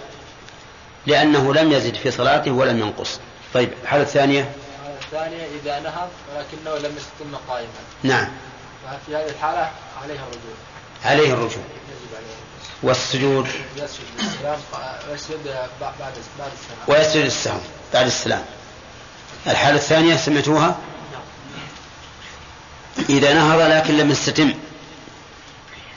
لأنه 1.06 1.54
لم 1.54 1.73
يزد 1.73 1.94
في 1.94 2.11
صلاته 2.11 2.50
ولم 2.50 2.78
ينقص. 2.80 3.21
طيب 3.54 3.73
الحالة 3.83 4.02
الثانية؟ 4.02 4.40
الحالة 4.40 4.99
الثانية 5.02 5.47
إذا 5.62 5.80
نهض 5.80 6.09
ولكنه 6.35 6.88
لم 6.88 6.97
يستتم 6.97 7.37
قائما. 7.49 7.68
نعم. 8.02 8.28
ففي 8.85 9.16
هذه 9.16 9.28
الحالة 9.28 9.71
عليه 10.02 10.14
الرجوع. 10.14 10.54
عليه 11.04 11.33
الرجوع. 11.33 11.62
والسجود. 12.84 13.48
ويسجد 16.88 17.24
السهو 17.24 17.58
بعد 17.94 18.06
السلام. 18.06 18.44
الحالة 19.46 19.76
الثانية 19.76 20.16
سمعتوها؟ 20.16 20.76
إذا 23.08 23.34
نهض 23.34 23.60
لكن 23.60 23.96
لم 23.96 24.10
يستتم 24.10 24.54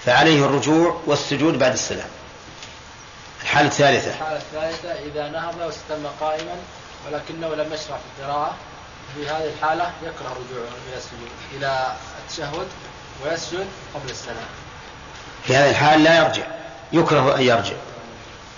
فعليه 0.05 0.45
الرجوع 0.45 1.01
والسجود 1.05 1.59
بعد 1.59 1.73
السلام. 1.73 2.07
الحالة 3.41 3.67
الثالثة. 3.67 4.09
الحالة 4.09 4.37
الثالثة 4.37 4.91
إذا 4.91 5.29
نهض 5.29 5.57
واستتم 5.57 6.07
قائما 6.19 6.55
ولكنه 7.05 7.55
لم 7.55 7.73
يشرع 7.73 7.97
في 7.97 8.21
القراءة 8.21 8.55
في 9.15 9.29
هذه 9.29 9.53
الحالة 9.57 9.91
يكره 10.03 10.29
رجوعه 10.29 10.71
إلى 10.87 10.97
السجود 10.97 11.29
إلى 11.57 11.95
التشهد 12.23 12.67
ويسجد 13.25 13.67
قبل 13.95 14.09
السلام. 14.09 14.47
في 15.43 15.55
هذه 15.55 15.69
الحال 15.69 16.03
لا 16.03 16.17
يرجع. 16.17 16.56
يكره 16.93 17.35
أن 17.35 17.41
يرجع. 17.41 17.73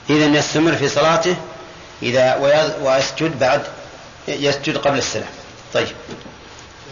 إذا 0.10 0.26
يستمر 0.26 0.76
في 0.76 0.90
صلاته 0.90 1.36
إذا 2.04 2.36
ويسجد 2.82 3.40
بعد 3.40 3.64
يسجد 4.28 4.78
قبل 4.78 4.98
السلام. 4.98 5.30
طيب. 5.74 5.88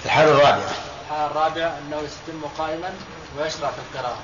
الحالة 0.05 0.31
الرابعة 0.31 0.71
الحالة 1.05 1.25
الرابعة 1.31 1.77
أنه 1.87 1.97
يستتم 1.97 2.41
قائما 2.57 2.89
ويشرع 3.39 3.71
في 3.71 3.77
القراءة. 3.97 4.17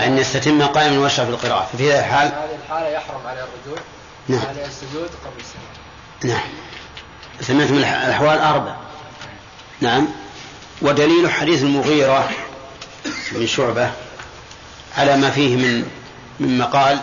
أن 0.00 0.18
يستتم 0.18 0.62
قائما 0.66 0.98
ويشرع 0.98 1.24
في 1.24 1.30
القراءة. 1.30 1.68
ففي 1.72 1.92
هذه 1.92 2.00
في 2.00 2.06
الحال 2.06 2.26
هذه 2.28 2.58
الحالة 2.66 2.88
يحرم 2.88 3.26
عليه 3.26 3.40
الرجوع. 3.40 3.82
نعم. 4.28 4.40
عليه 4.48 4.66
السجود 4.66 5.10
قبل 5.24 5.40
السلام. 5.40 6.34
نعم. 6.36 6.48
سمعتم 7.40 7.74
الح- 7.78 8.04
الأحوال 8.04 8.38
أربع. 8.38 8.76
نعم. 9.80 10.08
ودليل 10.82 11.30
حديث 11.30 11.62
المغيرة 11.62 12.28
بن 13.32 13.46
شعبة 13.46 13.90
على 14.98 15.16
ما 15.16 15.30
فيه 15.30 15.56
من 15.56 15.90
من 16.40 16.58
مقال 16.58 17.00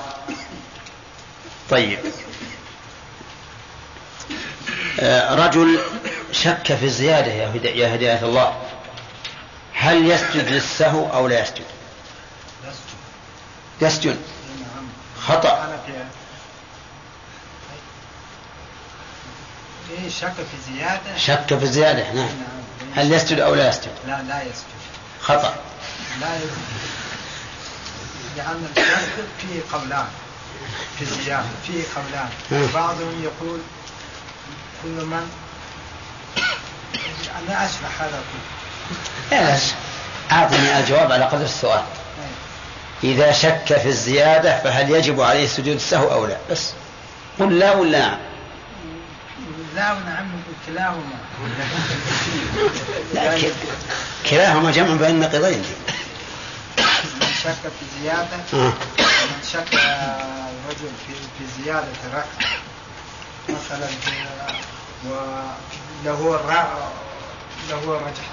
طيب. 1.70 2.00
آه، 5.00 5.36
رجل 5.36 5.80
شك 6.32 6.76
في 6.76 6.86
الزيادة 6.86 7.32
يا 7.32 7.48
هدا- 7.56 7.70
يا 7.70 7.96
هداية 7.96 8.24
الله. 8.26 8.58
هل 9.74 10.12
يسجد 10.12 10.48
للسهو 10.50 11.14
أو 11.14 11.28
لا 11.28 11.42
يسجد؟ 11.44 11.66
يسجد. 13.82 14.18
خطأ. 15.22 15.80
في 19.88 20.10
شك 20.10 20.34
في 20.34 20.74
زيادة؟ 20.74 21.18
شك 21.18 21.46
في 21.58 21.64
الزيادة 21.64 22.12
نعم. 22.14 22.30
هل 22.96 23.12
يسجد 23.14 23.40
أو 23.40 23.56
لا 23.56 23.70
يسجد؟ 23.70 23.92
لا 24.08 24.22
لا 24.22 24.42
يسجد. 24.42 24.64
خطأ. 25.22 25.56
لا 26.22 26.36
يسجد. 26.36 26.93
لأن 28.38 28.68
الشك 28.78 29.26
فيه 29.42 29.78
قولان 29.78 30.06
في 30.98 31.02
الزيادة 31.02 31.44
فيه 31.68 31.84
قولان. 31.96 32.30
مم. 32.52 32.68
بعضهم 32.74 33.24
يقول 33.24 33.60
كل 34.84 35.06
من 35.06 35.30
أنا 37.48 37.66
أشرح 37.66 38.02
هذا 38.02 38.22
كله 39.32 39.40
لا 39.40 39.58
أعطني 40.32 40.80
الجواب 40.80 41.12
على 41.12 41.26
قدر 41.26 41.46
السؤال. 41.46 41.84
إذا 43.04 43.32
شك 43.32 43.78
في 43.78 43.88
الزيادة 43.88 44.60
فهل 44.64 44.92
يجب 44.92 45.22
عليه 45.22 45.48
سجود 45.48 45.76
السهو 45.76 46.12
أو 46.12 46.26
لا؟ 46.26 46.38
بس. 46.52 46.70
قل 47.40 47.60
لا 47.60 47.72
ولا 47.76 48.00
نعم 48.00 48.18
لا 49.76 49.94
ونعم 49.94 50.28
كلاهما. 50.68 51.18
لا 53.14 53.42
كلاهما 54.30 54.72
جمع 54.72 54.96
بين 54.96 55.10
النقيضين 55.10 55.64
شك 57.44 57.72
في 57.80 57.86
زيادة 58.02 58.38
آه. 58.54 58.74
من 59.00 59.44
شك 59.52 59.74
الرجل 59.74 60.92
في 61.08 61.14
في 61.14 61.64
زيادة 61.64 61.88
ركعة 62.08 62.26
مثلا 63.50 63.88
وله 65.06 66.40
له 67.70 67.96
رجح 67.98 68.26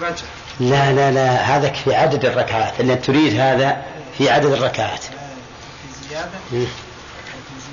رجح 0.00 0.26
لا 0.60 0.92
لا 0.92 1.10
لا 1.10 1.30
هذا 1.30 1.72
في 1.72 1.94
عدد 1.94 2.24
الركعات 2.24 2.80
اللي 2.80 2.96
تريد 2.96 3.40
هذا 3.40 3.82
في 4.18 4.30
عدد 4.30 4.52
الركعات 4.52 5.02
في 5.02 6.08
زيادة. 6.08 6.38
في 6.50 6.66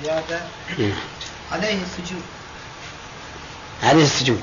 زيادة. 0.02 0.40
عليه 1.52 1.82
السجود 1.82 2.22
عليه 3.82 4.04
السجود 4.04 4.42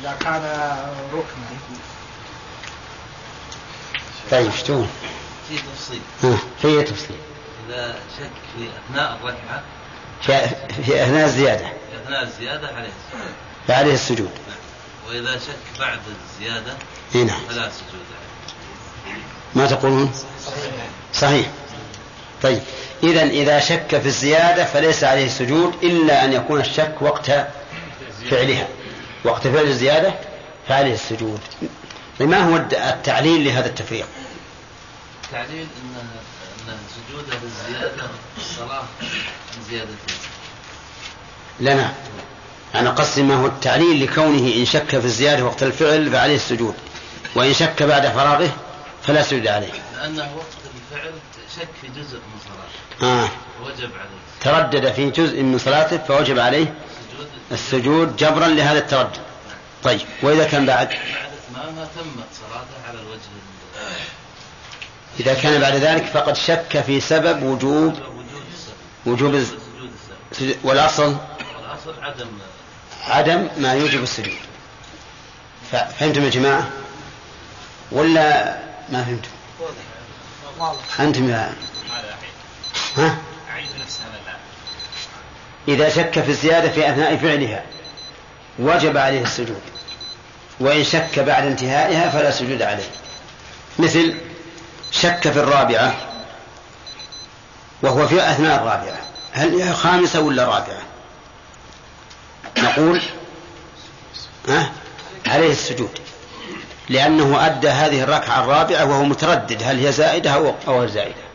إذا 0.00 0.16
كان 0.20 0.42
ركنا 1.12 1.46
طيب 4.30 4.50
شتون؟ 4.52 4.88
في 5.48 5.56
تفصيل. 5.56 6.00
ها 6.22 6.38
في 6.62 6.82
تفصيل؟ 6.82 7.16
إذا 7.68 7.94
شك 8.18 8.30
في 8.56 8.68
أثناء 8.68 9.18
الركعة. 9.22 9.62
في, 10.22 10.82
في 10.82 11.02
أثناء 11.02 11.26
الزيادة. 11.26 11.64
في 11.66 12.04
أثناء 12.04 12.22
الزيادة 12.22 12.66
عليه 12.66 12.88
السجود. 12.88 13.34
فعليه 13.68 13.94
السجود. 13.94 14.30
وإذا 15.08 15.38
شك 15.38 15.80
بعد 15.80 15.98
الزيادة 16.32 16.72
إي 17.14 17.24
نعم. 17.24 17.40
فلا 17.48 17.70
سجود 17.70 18.04
عليه. 19.06 19.20
ما 19.54 19.66
تقولون؟ 19.66 20.12
صحيح. 21.14 21.46
طيب 22.42 22.60
إذا 23.02 23.22
إذا 23.22 23.60
شك 23.60 23.98
في 23.98 24.06
الزيادة 24.06 24.64
فليس 24.64 25.04
عليه 25.04 25.28
سجود 25.28 25.74
إلا 25.82 26.24
أن 26.24 26.32
يكون 26.32 26.60
الشك 26.60 26.94
وقت 27.00 27.30
فعلها. 28.30 28.68
وقت 29.24 29.46
فعل 29.46 29.64
الزيادة 29.64 30.14
فعليه 30.68 30.94
السجود. 30.94 31.40
ما 32.20 32.38
هو 32.38 32.56
التعليل 32.56 33.44
لهذا 33.44 33.66
التفريق؟ 33.66 34.06
التعليل 35.30 35.66
أن 35.82 36.06
أن 36.68 36.78
سجوده 36.96 37.36
للزيادة 37.42 38.02
في 38.36 38.40
الصلاة 38.40 38.78
عن 38.80 39.62
زيادتين 39.70 40.16
لنا. 41.60 41.92
أنا 42.74 42.90
قصدي 42.90 43.22
ما 43.22 43.34
هو 43.34 43.46
التعليل 43.46 44.04
لكونه 44.04 44.54
إن 44.54 44.64
شك 44.64 44.88
في 44.98 45.04
الزيادة 45.04 45.44
وقت 45.44 45.62
الفعل 45.62 46.12
فعليه 46.12 46.34
السجود 46.34 46.74
وإن 47.34 47.54
شك 47.54 47.82
بعد 47.82 48.08
فراغه 48.08 48.50
فلا 49.02 49.22
سجود 49.22 49.46
عليه. 49.46 49.72
لأنه 49.96 50.34
وقت 50.36 50.46
الفعل 50.92 51.12
شك 51.56 51.68
في 51.80 51.88
جزء 52.00 52.16
من 52.16 52.40
صلاته. 52.44 53.12
آه. 53.24 53.28
وجب 53.64 53.90
عليه. 53.92 54.20
تردد 54.40 54.92
في 54.92 55.10
جزء 55.10 55.42
من 55.42 55.58
صلاته 55.58 55.98
فوجب 55.98 56.38
عليه 56.38 56.74
سجود 57.12 57.28
السجود 57.52 58.16
جبرا 58.16 58.48
لهذا 58.48 58.78
التردد. 58.78 59.18
طيب 59.82 60.00
وإذا 60.22 60.44
كان 60.44 60.66
بعد؟ 60.66 60.88
بعد 60.88 60.98
إتمامها 60.98 61.84
تمت 61.84 62.26
صلاته 62.40 62.88
على 62.88 62.98
الوجه 62.98 63.14
ال- 63.14 64.19
إذا 65.20 65.34
كان 65.34 65.60
بعد 65.60 65.74
ذلك 65.74 66.04
فقد 66.04 66.36
شك 66.36 66.80
في 66.86 67.00
سبب 67.00 67.42
وجوب 67.42 67.94
وجوب 69.06 69.34
الز- 69.34 69.48
سجود 69.48 69.90
السبب 69.92 70.18
سجود- 70.32 70.58
والأصل 70.64 71.16
عدم 72.02 72.26
عدم 73.08 73.48
ما 73.58 73.72
يوجب 73.74 74.02
السجود. 74.02 74.34
فهمتم 75.72 76.24
يا 76.24 76.30
جماعة؟ 76.30 76.68
ولا 77.92 78.58
ما 78.88 79.04
فهمتم؟ 79.04 79.30
أنتم 81.00 81.30
يا 81.30 81.52
ها؟ 82.96 83.18
إذا 85.68 85.88
شك 85.88 86.20
في 86.20 86.28
الزيادة 86.30 86.68
في 86.70 86.90
أثناء 86.90 87.16
فعلها 87.16 87.64
وجب 88.58 88.96
عليه 88.96 89.22
السجود 89.22 89.60
وإن 90.60 90.84
شك 90.84 91.18
بعد 91.18 91.46
انتهائها 91.46 92.10
فلا 92.10 92.30
سجود 92.30 92.62
عليه. 92.62 92.88
مثل 93.78 94.14
شك 94.90 95.30
في 95.30 95.40
الرابعة 95.40 95.94
وهو 97.82 98.06
في 98.06 98.30
أثناء 98.30 98.56
الرابعة. 98.56 99.00
هل 99.32 99.60
هي 99.60 99.72
خامسة 99.72 100.20
ولا 100.20 100.44
رابعة؟ 100.44 100.82
نقول 102.58 103.02
ها؟ 104.48 104.70
عليه 105.26 105.52
السجود. 105.52 105.98
لأنه 106.88 107.46
أدى 107.46 107.68
هذه 107.68 108.02
الركعة 108.02 108.44
الرابعة 108.44 108.84
وهو 108.84 109.04
متردد 109.04 109.62
هل 109.62 109.86
هي 109.86 109.92
زائدة 109.92 110.30
أو 110.30 110.54
أو 110.68 110.86
زائدة؟ 110.86 111.30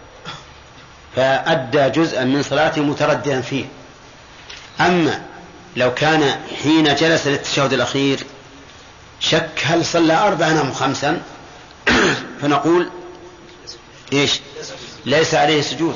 فأدى 1.15 1.89
جزءا 1.89 2.23
من 2.23 2.43
صلاته 2.43 2.81
مترددا 2.81 3.41
فيه. 3.41 3.65
أما 4.79 5.21
لو 5.75 5.93
كان 5.93 6.35
حين 6.63 6.95
جلس 6.95 7.27
للتشهد 7.27 7.73
الأخير 7.73 8.23
شك 9.19 9.61
هل 9.63 9.85
صلى 9.85 10.13
أربعا 10.13 10.61
أم 10.61 10.73
خمسا؟ 10.73 11.21
فنقول 12.41 12.89
إيش؟ 14.13 14.39
ليس 15.05 15.33
عليه 15.35 15.61
سجود. 15.61 15.95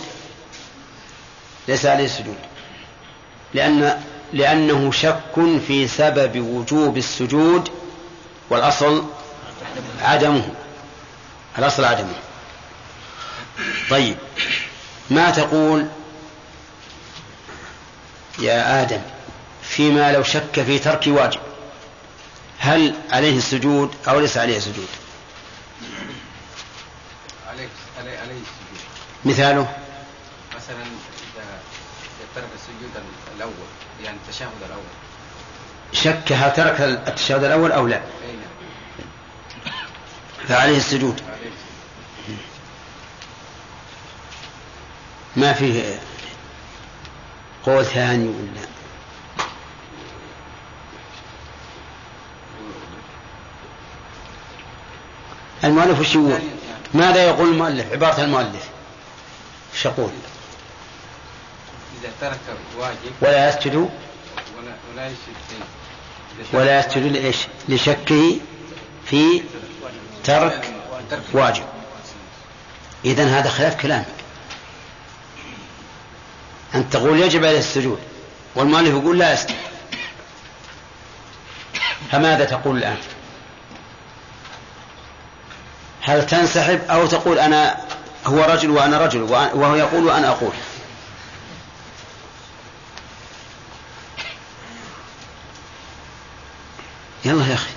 ليس 1.67 1.85
عليه 1.85 2.07
سجود. 2.07 2.37
لأن 3.53 4.01
لأنه 4.33 4.91
شك 4.91 5.59
في 5.67 5.87
سبب 5.87 6.39
وجوب 6.39 6.97
السجود 6.97 7.69
والأصل 8.49 9.05
عدمه. 10.01 10.53
الأصل 11.57 11.85
عدمه. 11.85 12.15
طيب 13.89 14.17
ما 15.09 15.29
تقول 15.29 15.87
يا 18.39 18.81
آدم 18.81 19.01
فيما 19.63 20.11
لو 20.11 20.23
شك 20.23 20.61
في 20.65 20.79
ترك 20.79 21.03
واجب؟ 21.07 21.39
هل 22.59 22.93
عليه 23.11 23.37
السجود 23.37 23.95
أو 24.07 24.19
ليس 24.19 24.37
عليه 24.37 24.59
سجود؟ 24.59 24.87
عليه 27.59 27.69
عليه 27.99 28.19
عليه 28.19 28.39
السجود. 28.41 28.79
مثاله؟ 29.25 29.73
مثلا 30.55 30.83
إذا 30.83 31.43
إذا 31.43 32.27
ترك 32.35 32.49
السجود 32.55 33.03
الأول 33.35 33.53
يعني 34.03 34.17
التشهد 34.17 34.49
الأول. 34.65 34.83
شك 35.93 36.31
هل 36.31 36.53
ترك 36.53 36.81
التشهد 36.81 37.43
الأول 37.43 37.71
أو 37.71 37.87
لا؟ 37.87 37.97
نعم. 37.97 39.73
فعليه 40.47 40.77
السجود. 40.77 41.21
ما 45.35 45.53
فيه 45.53 45.99
قول 47.65 47.85
ثاني 47.85 48.27
ولا؟ 48.27 48.67
المؤلف 55.63 55.99
وش 55.99 56.15
يقول 56.15 56.39
ماذا 56.93 57.23
يقول 57.23 57.49
المؤلف؟ 57.49 57.91
عبارة 57.91 58.23
المؤلف. 58.23 58.69
وش 59.73 59.85
يقول؟ 59.85 60.09
إذا 62.01 62.11
ترك 62.21 62.39
واجب 62.77 62.97
ولا 63.21 63.49
يسجد؟ 63.49 63.75
ولا 63.75 63.89
ولا 64.93 65.07
يسجد 65.07 65.63
ولا 66.53 66.79
يسجد 66.79 67.03
لإيش؟ 67.03 67.37
لشكه 67.69 68.39
في 69.05 69.43
ترك 70.23 70.73
واجب. 71.33 71.63
إذن 73.05 73.27
هذا 73.27 73.49
خلاف 73.49 73.81
كلامك. 73.81 74.05
أنت 76.75 76.93
تقول 76.93 77.19
يجب 77.19 77.45
عليه 77.45 77.59
السجود 77.59 77.99
والمؤلف 78.55 78.89
يقول 78.89 79.19
لا 79.19 79.33
يسجد. 79.33 79.55
فماذا 82.11 82.45
تقول 82.45 82.77
الآن؟ 82.77 82.97
هل 86.09 86.25
تنسحب 86.25 86.81
أو 86.89 87.07
تقول 87.07 87.39
أنا 87.39 87.77
هو 88.25 88.43
رجل 88.43 88.69
وأنا 88.69 88.97
رجل 88.97 89.21
وهو 89.21 89.75
يقول 89.75 90.05
وأنا 90.05 90.29
أقول؟ 90.29 90.51
يلا 97.25 97.45
يا 97.47 97.53
أخي. 97.53 97.69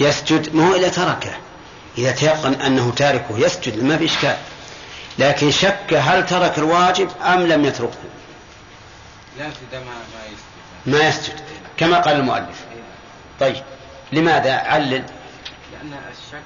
يسجد 0.00 0.54
ما 0.54 0.68
هو 0.68 0.74
إذا 0.74 0.88
تركه. 0.88 1.36
إذا 1.98 2.12
تيقن 2.12 2.54
أنه 2.54 2.92
تاركه 2.96 3.38
يسجد 3.38 3.82
ما 3.82 3.98
في 3.98 4.04
إشكال. 4.04 4.36
لكن 5.18 5.50
شك 5.50 5.94
هل 5.94 6.26
ترك 6.26 6.58
الواجب 6.58 7.10
أم 7.22 7.46
لم 7.46 7.64
يتركه. 7.64 7.98
لا 9.38 9.44
ما 9.72 9.80
ما 9.80 10.24
يسجد. 10.26 10.40
ما 10.86 11.08
يسجد. 11.08 11.40
كما 11.76 12.00
قال 12.00 12.16
المؤلف. 12.16 12.64
طيب. 13.40 13.62
لماذا 14.12 14.54
علل؟ 14.54 14.90
لأن 15.72 16.00
الشك 16.10 16.42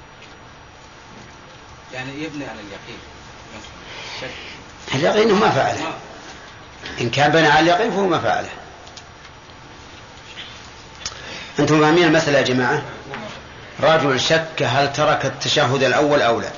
يعني 1.93 2.23
يبني 2.23 2.45
على 2.45 2.59
اليقين. 2.59 2.99
الشك. 4.15 4.29
اليقين 4.95 5.39
ما 5.39 5.49
فعله. 5.49 5.93
إن 7.01 7.09
كان 7.09 7.31
بنى 7.31 7.47
على 7.47 7.59
اليقين 7.59 7.91
فهو 7.91 8.07
ما 8.07 8.19
فعله. 8.19 8.49
أنتم 11.59 11.81
فاهمين 11.81 12.03
المسألة 12.03 12.37
يا 12.37 12.43
جماعة؟ 12.43 12.81
رجل 13.79 14.19
شك 14.19 14.63
هل 14.63 14.93
ترك 14.93 15.25
التشهد 15.25 15.83
الأول 15.83 16.21
أو 16.21 16.41
لا؟ 16.41 16.49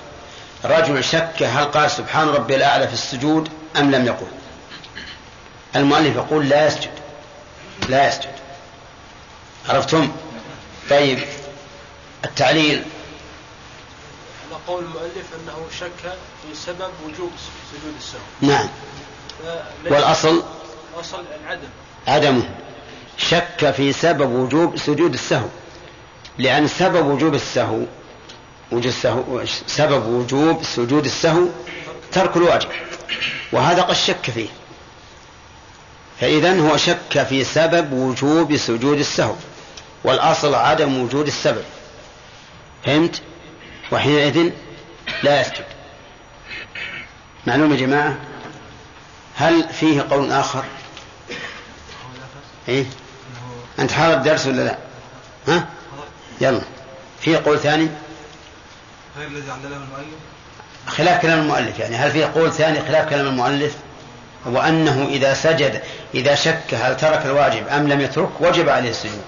رجل 0.65 1.03
شك 1.03 1.43
هل 1.43 1.65
قال 1.65 1.91
سبحان 1.91 2.27
ربي 2.29 2.55
الأعلى 2.55 2.87
في 2.87 2.93
السجود 2.93 3.49
أم 3.77 3.91
لم 3.91 4.05
يقل؟ 4.05 4.27
المؤلف 5.75 6.15
يقول 6.15 6.49
لا 6.49 6.67
يسجد. 6.67 6.91
لا 7.89 8.07
يسجد. 8.07 8.31
عرفتم؟ 9.69 10.11
طيب 10.89 11.19
التعليل. 12.25 12.83
على 14.47 14.59
قول 14.67 14.83
المؤلف 14.83 15.25
أنه 15.35 15.65
شك 15.79 16.13
في 16.43 16.55
سبب 16.55 16.91
وجوب 17.05 17.31
سجود 17.71 17.93
السهو 17.97 18.21
نعم. 18.41 18.69
والأصل؟ 19.85 20.43
الأصل 20.95 21.23
العدم. 21.43 21.67
عدمه 22.07 22.49
شك 23.17 23.71
في 23.71 23.93
سبب 23.93 24.31
وجوب 24.31 24.77
سجود 24.77 25.13
السهو. 25.13 25.47
لأن 26.37 26.67
سبب 26.67 27.05
وجوب 27.05 27.33
السهو 27.33 27.81
وجوب 28.71 28.85
السهو 28.85 29.45
سبب 29.67 30.05
وجوب 30.05 30.63
سجود 30.63 31.05
السهو 31.05 31.45
ترك 32.11 32.37
الواجب 32.37 32.69
وهذا 33.51 33.81
قد 33.81 33.95
شك 33.95 34.31
فيه. 34.31 34.49
فإذا 36.21 36.59
هو 36.59 36.77
شك 36.77 37.23
في 37.29 37.43
سبب 37.43 37.93
وجوب 37.93 38.57
سجود 38.57 38.99
السهو. 38.99 39.35
والأصل 40.03 40.55
عدم 40.55 41.03
وجود 41.03 41.27
السبب. 41.27 41.63
فهمت؟ 42.85 43.21
وحينئذ 43.91 44.51
لا 45.23 45.41
يسجد. 45.41 45.65
معلوم 47.47 47.71
يا 47.71 47.77
جماعة؟ 47.77 48.17
هل 49.35 49.69
فيه 49.69 50.05
قول 50.09 50.31
آخر؟ 50.31 50.63
إيه؟ 52.67 52.85
أنت 53.79 53.91
حاضر 53.91 54.17
الدرس 54.17 54.47
ولا 54.47 54.61
لا؟ 54.61 54.77
ها؟ 55.47 55.67
يلا. 56.41 56.61
في 57.21 57.35
قول 57.35 57.59
ثاني؟ 57.59 57.89
غير 59.17 59.27
الذي 59.27 59.51
علله 59.51 59.75
المؤلف؟ 59.75 60.17
خلاف 60.87 61.21
كلام 61.21 61.39
المؤلف 61.39 61.79
يعني. 61.79 61.95
هل 61.95 62.11
في 62.11 62.23
قول 62.23 62.53
ثاني 62.53 62.81
خلاف 62.81 63.09
كلام 63.09 63.27
المؤلف؟ 63.27 63.75
وأنه 64.45 65.07
إذا 65.09 65.33
سجد 65.33 65.81
إذا 66.13 66.35
شك 66.35 66.73
هل 66.73 66.97
ترك 66.97 67.25
الواجب 67.25 67.67
أم 67.67 67.87
لم 67.87 68.01
يترك 68.01 68.41
وجب 68.41 68.69
عليه 68.69 68.89
السجود. 68.89 69.23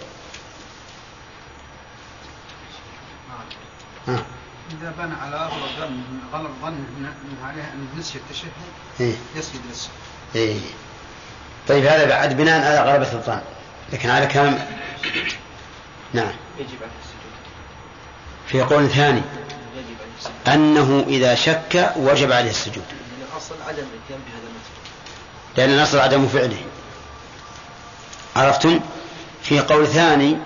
ها. 4.07 4.23
إذا 4.71 4.93
بنى 4.97 5.13
على 5.21 5.35
أغلب 5.35 5.63
ظن 5.79 6.01
غلط 6.33 6.51
ظن 6.62 6.71
من 6.71 7.01
من 7.03 7.38
عليه 7.45 7.63
أن 7.63 7.88
نسي 7.99 8.17
التشهد 8.17 8.51
إيه. 8.99 9.13
يسجد 9.35 9.59
للسهو 9.69 9.91
إيه. 10.35 10.59
طيب 11.67 11.85
هذا 11.85 12.05
بعد 12.05 12.38
بناء 12.38 12.71
على 12.71 12.91
غلبة 12.91 13.12
الظن 13.13 13.41
لكن 13.93 14.09
على 14.09 14.27
كلام 14.27 14.65
نعم. 16.13 16.31
يجب 16.59 16.77
عليه 16.81 16.99
السجود. 17.03 17.33
في 18.47 18.62
قول 18.62 18.89
ثاني. 18.89 19.21
يجب 19.75 19.97
عليه 20.01 20.17
السجود. 20.17 20.33
أنه 20.47 21.05
إذا 21.07 21.35
شك 21.35 21.93
وجب 21.95 22.31
عليه 22.31 22.49
السجود. 22.49 22.83
لأن 22.91 23.29
الأصل 23.33 23.55
عدم 23.67 23.83
الإتيان 23.83 24.19
بهذا 24.27 24.43
المسجد. 24.43 25.57
لأن 25.57 25.69
الأصل 25.69 25.99
عدم 25.99 26.27
فعله. 26.27 26.62
عرفتم؟ 28.35 28.79
في 29.43 29.59
قول 29.59 29.88
ثاني 29.88 30.38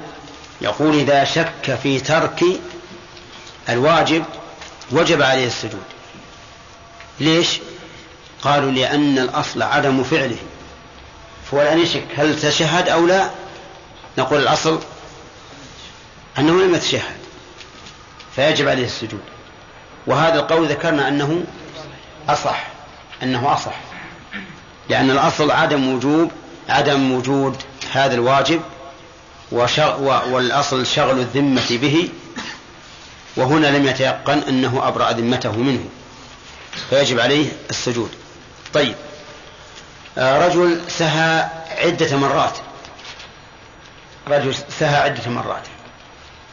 يقول 0.62 0.96
إذا 0.96 1.24
شك 1.24 1.80
في 1.84 2.00
ترك 2.00 2.44
الواجب 3.70 4.24
وجب 4.92 5.22
عليه 5.22 5.48
السجود. 5.48 5.84
ليش؟ 7.20 7.60
قالوا 8.42 8.72
لأن 8.72 9.20
الأصل 9.20 9.62
عدم 9.62 10.04
فعله. 10.04 10.38
فهو 11.52 11.62
الآن 11.62 11.80
يشك 11.80 12.06
هل 12.16 12.40
تشهد 12.40 12.90
أو 12.90 13.06
لا. 13.08 13.30
نقول 14.18 14.42
الأصل 14.42 14.80
أنه 16.38 16.62
لم 16.62 16.76
يتشهد 16.76 17.18
فيجب 18.36 18.68
عليه 18.68 18.86
السجود. 18.86 19.24
وهذا 20.08 20.40
القول 20.40 20.68
ذكرنا 20.68 21.08
أنه 21.08 21.44
أصح 22.30 22.68
أنه 23.24 23.54
أصح. 23.54 23.76
لأن 24.90 25.12
الأصل 25.12 25.52
عدم 25.52 25.96
وجوب 25.96 26.32
عدم 26.70 27.12
وجود 27.12 27.58
هذا 27.92 28.14
الواجب 28.14 28.62
والأصل 29.52 30.86
شغل 30.86 31.20
الذمة 31.20 31.78
به 31.82 32.10
وهنا 33.38 33.78
لم 33.78 33.88
يتيقن 33.88 34.38
أنه 34.48 34.88
أبرأ 34.88 35.12
ذمته 35.12 35.52
منه. 35.58 35.86
فيجب 36.90 37.20
عليه 37.20 37.52
السجود. 37.70 38.12
طيب. 38.74 38.96
آه، 40.18 40.48
رجل 40.48 40.82
سهى 40.88 41.50
عدة 41.70 42.18
مرات. 42.18 42.58
رجل 44.28 44.56
سهى 44.80 44.96
عدة 44.96 45.30
مرات. 45.30 45.68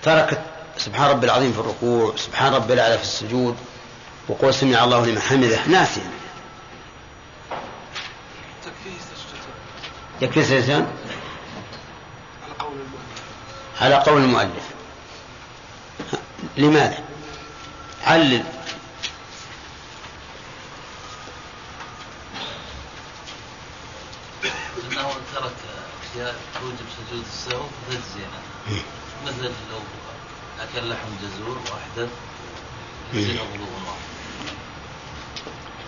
ترك 0.03 0.43
سبحان 0.77 1.11
ربي 1.11 1.27
العظيم 1.27 1.53
في 1.53 1.59
الركوع 1.59 2.17
سبحان 2.17 2.55
ربي 2.55 2.73
الأعلى 2.73 2.99
في 2.99 3.05
السجود 3.05 3.57
وقول 4.29 4.55
سمع 4.55 4.85
الله 4.85 5.07
لمن 5.07 5.21
حمده. 5.21 5.59
ناسيا 5.67 6.11
تكفيه 8.65 9.01
يكفي 10.21 10.45
سجدتان 10.45 10.87
على 13.81 13.95
قول 13.95 14.23
المؤلف. 14.23 14.70
لماذا؟ 16.57 16.99
علل. 18.05 18.43
انه 24.93 25.09
ترك 25.35 25.53
اشياء 26.13 26.35
توجب 26.55 26.87
سجود 26.97 27.25
السهو 27.27 27.63
فتجزينا 27.63 28.41
مثل 29.27 29.43
لو 29.45 29.79
أكل 30.61 30.89
لحم 30.91 31.09
جزور 31.23 31.59
وأحدث 31.59 32.09
يجزينا 33.15 33.43
وضوء 33.43 33.69
واحد 33.87 34.01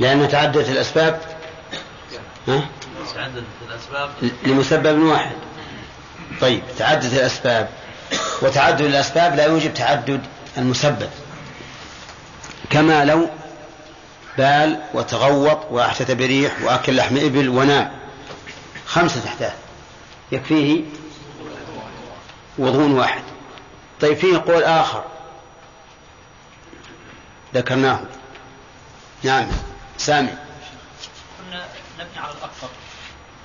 لأن 0.01 0.29
تعددت 0.29 0.69
الأسباب؟ 0.69 1.21
ها؟ 2.49 2.69
تعددت 3.15 3.45
الأسباب. 3.69 4.11
لمسبب 4.47 4.99
واحد. 4.99 5.37
طيب 6.41 6.62
تعدد 6.79 7.12
الأسباب. 7.12 7.69
وتعدد 8.43 8.81
الأسباب 8.81 9.37
لا 9.37 9.45
يوجب 9.45 9.75
تعدد 9.75 10.21
المسبب 10.59 11.11
كما 12.71 13.05
لو 13.05 13.29
بال 14.38 14.83
وتغوط 14.95 15.59
وأحدث 15.71 16.11
بريح 16.11 16.62
وأكل 16.62 16.97
لحم 16.97 17.17
إبل 17.17 17.49
ونام 17.49 17.99
خمسة 18.87 19.29
أحداث 19.29 19.55
يكفيه 20.33 20.83
وضوء 22.59 22.91
واحد. 22.91 23.23
طيب 24.01 24.17
فيه 24.17 24.38
قول 24.38 24.65
آخر. 24.65 25.05
ذكرناه. 27.55 28.01
نعم. 29.23 29.47
سامي. 29.99 30.29
كنا 31.38 31.65
نبني 31.99 32.19
على 32.19 32.33
الأكثر. 32.38 32.69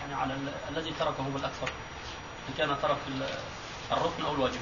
يعني 0.02 0.14
على 0.22 0.34
ال- 0.34 0.78
الذي 0.78 0.94
تركه 1.00 1.24
هو 1.24 1.38
الأكثر 1.38 1.70
إن 2.50 2.54
كان 2.58 2.76
ترك 2.82 2.98
ال- 3.08 3.30
الركن 3.92 4.24
أو 4.26 4.34
الواجب. 4.34 4.60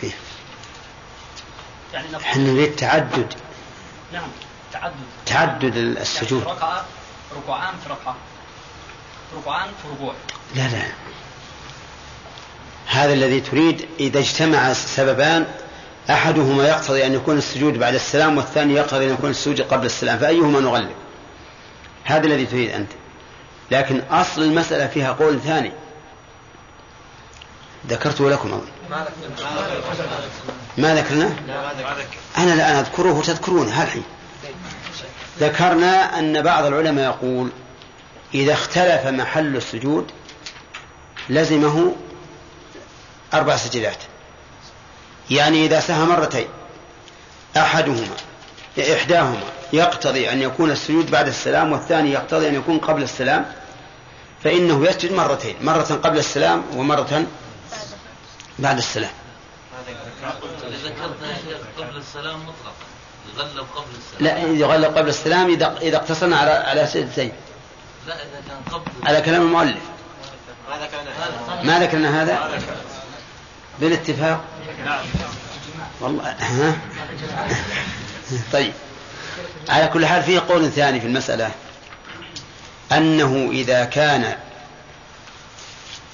كيف 0.00 0.16
يعني 1.94 2.16
إحنا 2.16 2.42
نريد 2.42 2.76
تعدد. 2.76 3.34
نعم 4.12 4.28
تعدد. 4.72 4.94
تعدد 5.26 5.76
السجود. 5.76 6.42
يعني 6.42 6.52
ركعة 6.52 6.84
ركوعان 7.36 7.74
في 7.84 7.90
ركعة. 7.90 8.16
ركوعان 9.36 9.68
في 9.82 9.88
ركوع. 9.88 10.14
لا 10.54 10.68
لا. 10.68 10.82
هذا 12.86 13.12
الذي 13.12 13.40
تريد 13.40 13.88
إذا 14.00 14.18
اجتمع 14.18 14.72
سببان 14.72 15.46
أحدهما 16.10 16.68
يقتضي 16.68 17.06
أن 17.06 17.14
يكون 17.14 17.38
السجود 17.38 17.78
بعد 17.78 17.94
السلام 17.94 18.36
والثاني 18.36 18.74
يقتضي 18.74 19.06
أن 19.06 19.12
يكون 19.12 19.30
السجود 19.30 19.60
قبل 19.60 19.86
السلام. 19.86 20.18
فأيهما 20.18 20.60
نغلب 20.60 20.94
هذا 22.04 22.26
الذي 22.26 22.46
تريد 22.46 22.70
أنت. 22.70 22.92
لكن 23.70 24.02
أصل 24.10 24.42
المسألة 24.42 24.86
فيها 24.86 25.12
قول 25.12 25.40
ثاني. 25.40 25.72
ذكرته 27.88 28.30
لكم 28.30 28.52
أول 28.52 28.68
ما 30.78 30.94
ذكرنا؟ 30.94 31.36
أنا 32.38 32.54
الآن 32.54 32.76
أذكره 32.76 33.12
وتذكرونه 33.12 33.82
هالحين 33.82 34.02
ذكرنا 35.40 36.18
أن 36.18 36.42
بعض 36.42 36.64
العلماء 36.64 37.04
يقول 37.04 37.50
إذا 38.34 38.52
اختلف 38.52 39.06
محل 39.06 39.56
السجود 39.56 40.10
لزمه 41.28 41.94
أربع 43.34 43.56
سجدات. 43.56 43.98
يعني 45.30 45.66
إذا 45.66 45.80
سهى 45.80 46.04
مرتين 46.04 46.46
أحدهما 47.56 48.16
إحداهما 48.78 49.42
يقتضي 49.72 50.32
أن 50.32 50.42
يكون 50.42 50.70
السجود 50.70 51.10
بعد 51.10 51.26
السلام 51.26 51.72
والثاني 51.72 52.12
يقتضي 52.12 52.48
أن 52.48 52.54
يكون 52.54 52.78
قبل 52.78 53.02
السلام 53.02 53.46
فإنه 54.44 54.86
يسجد 54.88 55.12
مرتين 55.12 55.56
مرة 55.62 56.00
قبل 56.02 56.18
السلام 56.18 56.62
ومرة 56.76 57.26
بعد 58.60 58.78
السلام. 58.78 59.10
قبل 61.78 61.96
السلام 61.96 62.40
مطلقا 62.40 62.72
يغلب 63.36 63.66
قبل 63.76 63.88
السلام 63.98 64.20
لا 64.20 64.38
يغلق 64.38 64.98
قبل 64.98 65.08
السلام 65.08 65.50
إذا 65.50 65.78
إذا 65.82 65.96
اقتصرنا 65.96 66.36
على 66.36 66.50
على 66.50 66.86
سجدتين 66.86 67.32
لا 68.06 68.14
اذا 68.14 68.42
كان 68.48 68.74
قبل 68.74 68.90
على 69.02 69.20
كلام 69.20 69.42
المؤلف. 69.42 69.82
ما 71.62 71.78
ذكرنا 71.80 72.22
هذا؟ 72.22 72.60
بالاتفاق. 73.80 74.44
والله 76.00 76.36
ها؟ 76.40 76.78
طيب. 78.52 78.72
على 79.68 79.88
كل 79.88 80.06
حال 80.06 80.22
فيه 80.22 80.40
قول 80.48 80.70
ثاني 80.70 81.00
في 81.00 81.06
المسألة. 81.06 81.50
أنه 82.92 83.48
إذا 83.52 83.84
كان 83.84 84.36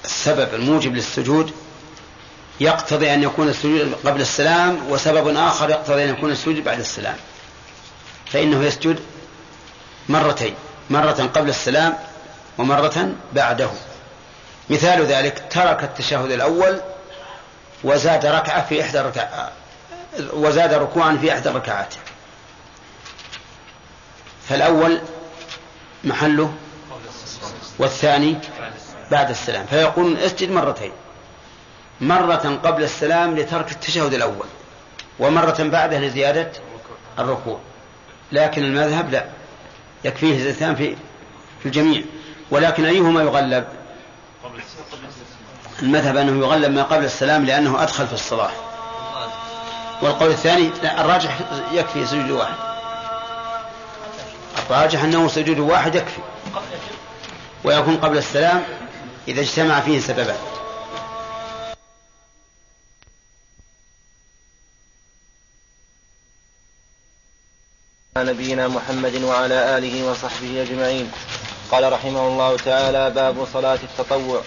السبب 0.05 0.53
الموجب 0.53 0.95
للسجود 0.95 1.53
يقتضي 2.59 3.13
أن 3.13 3.23
يكون 3.23 3.49
السجود 3.49 3.95
قبل 4.05 4.21
السلام 4.21 4.91
وسبب 4.91 5.35
آخر 5.37 5.69
يقتضي 5.69 6.03
أن 6.03 6.09
يكون 6.09 6.31
السجود 6.31 6.63
بعد 6.63 6.79
السلام. 6.79 7.15
فإنه 8.25 8.63
يسجد 8.63 8.99
مرتين 10.09 10.55
مرة 10.89 11.29
قبل 11.35 11.49
السلام 11.49 11.97
ومرة 12.57 13.09
بعده. 13.33 13.69
مثال 14.69 15.05
ذلك 15.05 15.43
ترك 15.49 15.83
التشهد 15.83 16.31
الأول 16.31 16.81
وزاد 17.83 18.25
ركعة 18.25 18.65
في 18.65 18.81
إحدى 18.81 18.99
الركعات 18.99 19.51
وزاد 20.33 20.73
ركوعا 20.73 21.17
في 21.21 21.33
إحدى 21.33 21.49
الركعات. 21.49 21.93
فالأول 24.49 25.01
محله 26.03 26.53
والثاني 27.79 28.37
بعد 29.11 29.29
السلام. 29.29 29.65
فيقول 29.65 30.17
اسجد 30.17 30.51
مرتين. 30.51 30.91
مرة 32.01 32.59
قبل 32.63 32.83
السلام 32.83 33.35
لترك 33.35 33.71
التشهد 33.71 34.13
الأول 34.13 34.45
ومرة 35.19 35.55
بعده 35.59 35.99
لزيادة 35.99 36.51
الركوع. 37.19 37.59
لكن 38.31 38.63
المذهب 38.63 39.11
لا 39.11 39.25
يكفيه 40.03 40.43
زيتان 40.43 40.75
في 40.75 40.95
في 41.59 41.65
الجميع. 41.65 42.01
ولكن 42.51 42.85
أيهما 42.85 43.21
يغلب؟ 43.21 43.67
المذهب 45.81 46.17
أنه 46.17 46.45
يغلب 46.45 46.71
ما 46.71 46.83
قبل 46.83 47.05
السلام 47.05 47.45
لأنه 47.45 47.83
أدخل 47.83 48.07
في 48.07 48.13
الصلاة. 48.13 48.51
والقول 50.01 50.29
الثاني 50.29 50.69
لا 50.83 51.01
الراجح 51.01 51.39
يكفي 51.71 52.05
سجود 52.05 52.31
واحد. 52.31 52.55
الراجح 54.69 55.03
أنه 55.03 55.27
سجود 55.27 55.59
واحد 55.59 55.95
يكفي. 55.95 56.21
ويكون 57.63 57.97
قبل 57.97 58.17
السلام 58.17 58.63
إذا 59.27 59.41
اجتمع 59.41 59.79
فيه 59.79 59.99
سببان. 59.99 60.37
نبينا 68.23 68.67
محمد 68.67 69.23
وعلى 69.23 69.77
آله 69.77 70.11
وصحبه 70.11 70.61
أجمعين. 70.61 71.11
قال 71.71 71.93
رحمه 71.93 72.27
الله 72.27 72.57
تعالى 72.57 73.09
باب 73.09 73.47
صلاة 73.53 73.79
التطوع. 73.83 74.41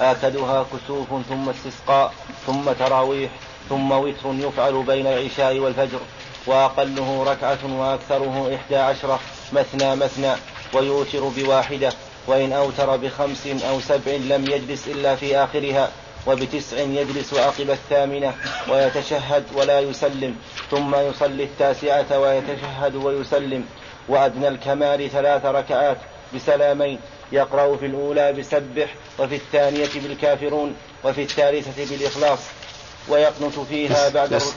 آكدها 0.00 0.66
كسوف 0.72 1.06
ثم 1.28 1.48
استسقاء 1.48 2.12
ثم 2.46 2.72
تراويح 2.72 3.30
ثم 3.68 3.92
وتر 3.92 4.34
يفعل 4.34 4.82
بين 4.82 5.06
العشاء 5.06 5.58
والفجر 5.58 6.00
وأقله 6.46 7.24
ركعة 7.26 7.58
وأكثره 7.78 8.54
إحدى 8.54 8.76
عشرة 8.76 9.20
مثنى 9.52 9.96
مثنى 9.96 10.32
ويوتر 10.72 11.20
بواحدة 11.20 11.92
وإن 12.26 12.52
أوتر 12.52 12.96
بخمس 12.96 13.46
أو 13.68 13.80
سبع 13.80 14.12
لم 14.12 14.50
يجلس 14.50 14.88
إلا 14.88 15.16
في 15.16 15.36
آخرها. 15.36 15.90
وبتسع 16.26 16.78
يجلس 16.78 17.34
عقب 17.34 17.70
الثامنة 17.70 18.34
ويتشهد 18.68 19.44
ولا 19.54 19.80
يسلم 19.80 20.36
ثم 20.70 20.94
يصلي 20.94 21.44
التاسعة 21.44 22.18
ويتشهد 22.18 22.94
ويسلم. 22.94 23.64
وأدنى 24.08 24.48
الكمال 24.48 25.10
ثلاث 25.10 25.44
ركعات 25.44 25.98
بسلامين 26.34 26.98
يقرأ 27.32 27.76
في 27.76 27.86
الأولى 27.86 28.32
بسبح 28.32 28.94
وفي 29.18 29.36
الثانية 29.36 29.88
بالكافرون 29.94 30.76
وفي 31.04 31.22
الثالثة 31.22 31.90
بالإخلاص. 31.90 32.38
ويقنت 33.08 33.58
فيها 33.58 34.08
بعد 34.08 34.34
بس. 34.34 34.52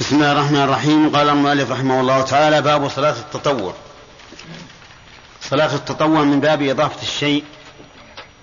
بسم 0.00 0.16
الله 0.16 0.32
الرحمن 0.32 0.62
الرحيم. 0.62 1.16
قال 1.16 1.28
المؤلف 1.28 1.70
رحمه 1.70 2.00
الله 2.00 2.22
تعالى 2.22 2.62
باب 2.62 2.88
صلاة 2.88 3.16
التطوع. 3.18 3.74
صلاة 5.40 5.74
التطوع 5.74 6.22
من 6.22 6.40
باب 6.40 6.62
إضافة 6.62 7.02
الشيء 7.02 7.44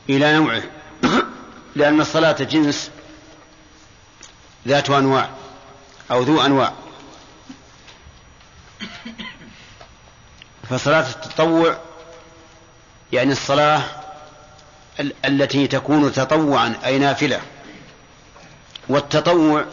إلى 0.10 0.34
نوعه. 0.34 0.64
لأن 1.76 2.02
الصلاة 2.02 2.32
جنس 2.32 2.92
ذات 4.68 4.90
أنواع 4.90 5.30
أو 6.12 6.22
ذو 6.22 6.42
أنواع. 6.42 6.74
فصلاة 10.70 11.10
التطوع 11.10 11.78
يعني 13.14 13.32
الصلاة 13.32 13.82
ال- 15.00 15.14
التي 15.26 15.68
تكون 15.68 16.12
تطوعا 16.14 16.76
أي 16.86 17.00
نافلة. 17.00 17.42
والتطوع 18.90 19.66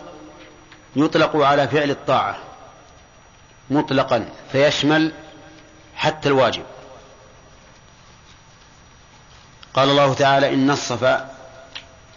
يطلق 0.96 1.36
على 1.36 1.68
فعل 1.68 1.90
الطاعة 1.90 2.38
مطلقا 3.70 4.28
فيشمل 4.52 5.12
حتى 5.96 6.28
الواجب. 6.28 6.64
قال 9.74 9.88
الله 9.90 10.14
تعالى 10.14 10.54
إن 10.54 10.70
الصفا 10.70 11.30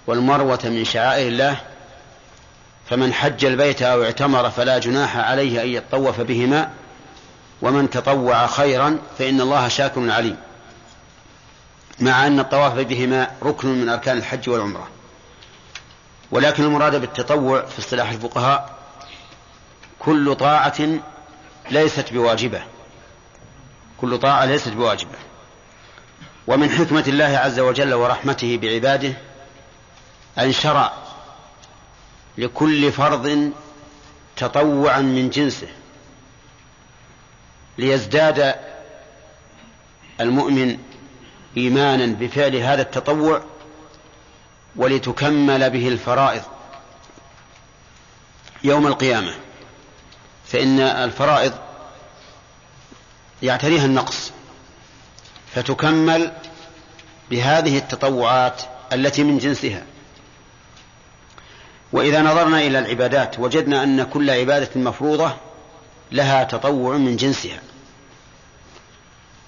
والمروة 0.07 0.59
من 0.63 0.85
شعائر 0.85 1.27
الله 1.27 1.57
فمن 2.89 3.13
حج 3.13 3.45
البيت 3.45 3.81
أو 3.81 4.03
اعتمر 4.03 4.49
فلا 4.49 4.77
جناح 4.77 5.17
عليه 5.17 5.63
أن 5.63 5.67
يطوف 5.67 6.21
بهما 6.21 6.69
ومن 7.61 7.89
تطوع 7.89 8.47
خيرا 8.47 8.99
فإن 9.19 9.41
الله 9.41 9.67
شاكر 9.67 10.11
عليم. 10.11 10.37
مع 11.99 12.27
أن 12.27 12.39
الطواف 12.39 12.73
بهما 12.73 13.31
ركن 13.43 13.67
من 13.67 13.89
أركان 13.89 14.17
الحج 14.17 14.49
والعمرة. 14.49 14.87
ولكن 16.31 16.63
المراد 16.63 16.95
بالتطوع 16.95 17.65
في 17.65 17.79
اصطلاح 17.79 18.09
الفقهاء 18.09 18.69
كل 19.99 20.35
طاعة 20.35 20.99
ليست 21.71 22.13
بواجبة. 22.13 22.63
كل 24.01 24.17
طاعة 24.17 24.45
ليست 24.45 24.69
بواجبة. 24.69 25.17
ومن 26.47 26.69
حكمة 26.69 27.03
الله 27.07 27.37
عز 27.37 27.59
وجل 27.59 27.93
ورحمته 27.93 28.57
بعباده 28.57 29.13
أن 30.39 30.51
شرع 30.51 30.93
لكل 32.37 32.91
فرض 32.91 33.51
تطوعا 34.35 35.01
من 35.01 35.29
جنسه 35.29 35.67
ليزداد 37.77 38.55
المؤمن 40.21 40.77
إيمانا 41.57 42.05
بفعل 42.05 42.55
هذا 42.55 42.81
التطوع 42.81 43.43
ولتكمل 44.75 45.69
به 45.69 45.87
الفرائض 45.87 46.41
يوم 48.63 48.87
القيامة. 48.87 49.33
فإن 50.45 50.79
الفرائض 50.79 51.53
يعتريها 53.43 53.85
النقص 53.85 54.31
فتكمل 55.55 56.31
بهذه 57.29 57.77
التطوعات 57.77 58.61
التي 58.93 59.23
من 59.23 59.37
جنسها. 59.37 59.83
وإذا 61.93 62.21
نظرنا 62.21 62.59
إلى 62.59 62.79
العبادات 62.79 63.39
وجدنا 63.39 63.83
أن 63.83 64.03
كل 64.03 64.29
عبادة 64.29 64.69
مفروضة 64.75 65.31
لها 66.11 66.43
تطوع 66.43 66.97
من 66.97 67.15
جنسها. 67.15 67.59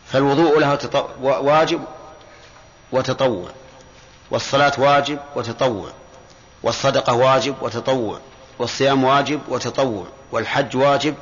فالوضوء 0.07 0.59
له 0.59 0.79
واجب 1.21 1.81
وتطوع. 2.91 3.49
والصلاة 4.31 4.73
واجب 4.77 5.19
وتطوع. 5.35 5.89
والصدقة 6.63 7.13
واجب 7.13 7.55
وتطوع. 7.61 8.19
والصيام 8.59 9.03
واجب 9.03 9.41
وتطوع. 9.49 10.05
والحج 10.31 10.77
واجب 10.77 11.15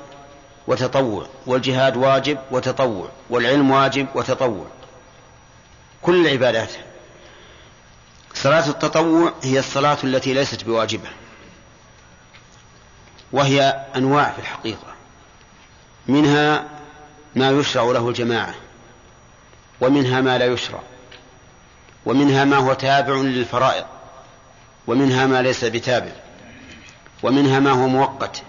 وتطوع. 0.68 1.28
والجهاد 1.46 1.98
واجب 1.98 2.38
وتطوع. 2.52 3.08
والعلم 3.30 3.72
واجب 3.72 4.08
وتطوع. 4.16 4.66
كل 6.02 6.28
العبادات 6.28 6.70
صلاة 8.34 8.70
التطوع 8.70 9.34
هي 9.44 9.60
الصلاة 9.60 9.98
التي 10.04 10.34
ليست 10.34 10.64
بواجبة 10.64 11.10
وهي 13.32 13.62
أنواع 13.96 14.32
في 14.32 14.40
الحقيقة 14.40 14.94
منها 16.08 16.66
ما 17.36 17.50
يشرع 17.50 17.84
له 17.84 18.10
الجماعة 18.10 18.56
ومنها 19.82 20.22
ما 20.22 20.38
لا 20.38 20.46
يشرع 20.46 20.80
ومنها 22.06 22.44
ما 22.44 22.58
هو 22.58 22.74
تابع 22.74 23.14
للفرائض 23.14 23.86
ومنها 24.88 25.26
ما 25.26 25.42
ليس 25.42 25.66
بتابع 25.66 26.12
ومنها 27.24 27.60
ما 27.60 27.72
هو 27.72 27.88
مؤقت 27.88 28.44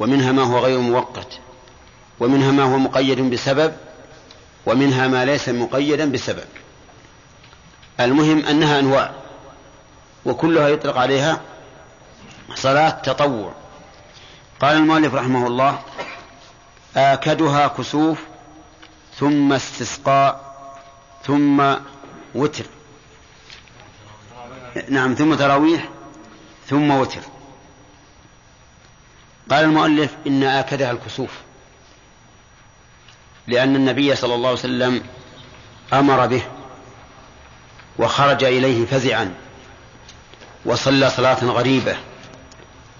ومنها 0.00 0.32
ما 0.32 0.42
هو 0.42 0.58
غير 0.58 0.78
مؤقت 0.78 1.38
ومنها 2.20 2.50
ما 2.50 2.62
هو 2.62 2.78
مقيد 2.78 3.20
بسبب 3.20 3.76
ومنها 4.66 5.08
ما 5.08 5.24
ليس 5.24 5.48
مقيدا 5.48 6.12
بسبب. 6.12 6.44
المهم 8.00 8.46
أنها 8.46 8.78
أنواع 8.78 9.12
وكلها 10.24 10.68
يطلق 10.68 10.96
عليها 10.98 11.40
صلاة 12.54 12.90
تطوع. 12.90 13.52
قال 14.60 14.76
المؤلف 14.76 15.14
رحمه 15.14 15.46
الله 15.46 15.78
آكدها 16.96 17.66
كسوف 17.66 18.18
ثم 19.16 19.52
استسقاء 19.52 20.50
ثم 21.24 21.74
وتر. 22.34 22.64
نعم 24.88 25.14
ثم 25.14 25.34
تراويح 25.34 25.88
ثم 26.68 26.90
وتر. 26.90 27.20
قال 29.50 29.64
المؤلف 29.64 30.16
إن 30.26 30.42
آكدها 30.42 30.90
الكسوف 30.90 31.30
لأن 33.46 33.76
النبي 33.76 34.16
صلى 34.16 34.34
الله 34.34 34.48
عليه 34.48 34.58
وسلم 34.58 35.02
أمر 35.92 36.26
به. 36.26 36.42
وخرج 37.98 38.44
إليه 38.44 38.86
فزعا 38.86 39.34
وصلى 40.64 41.10
صلاة 41.10 41.44
غريبة 41.44 41.96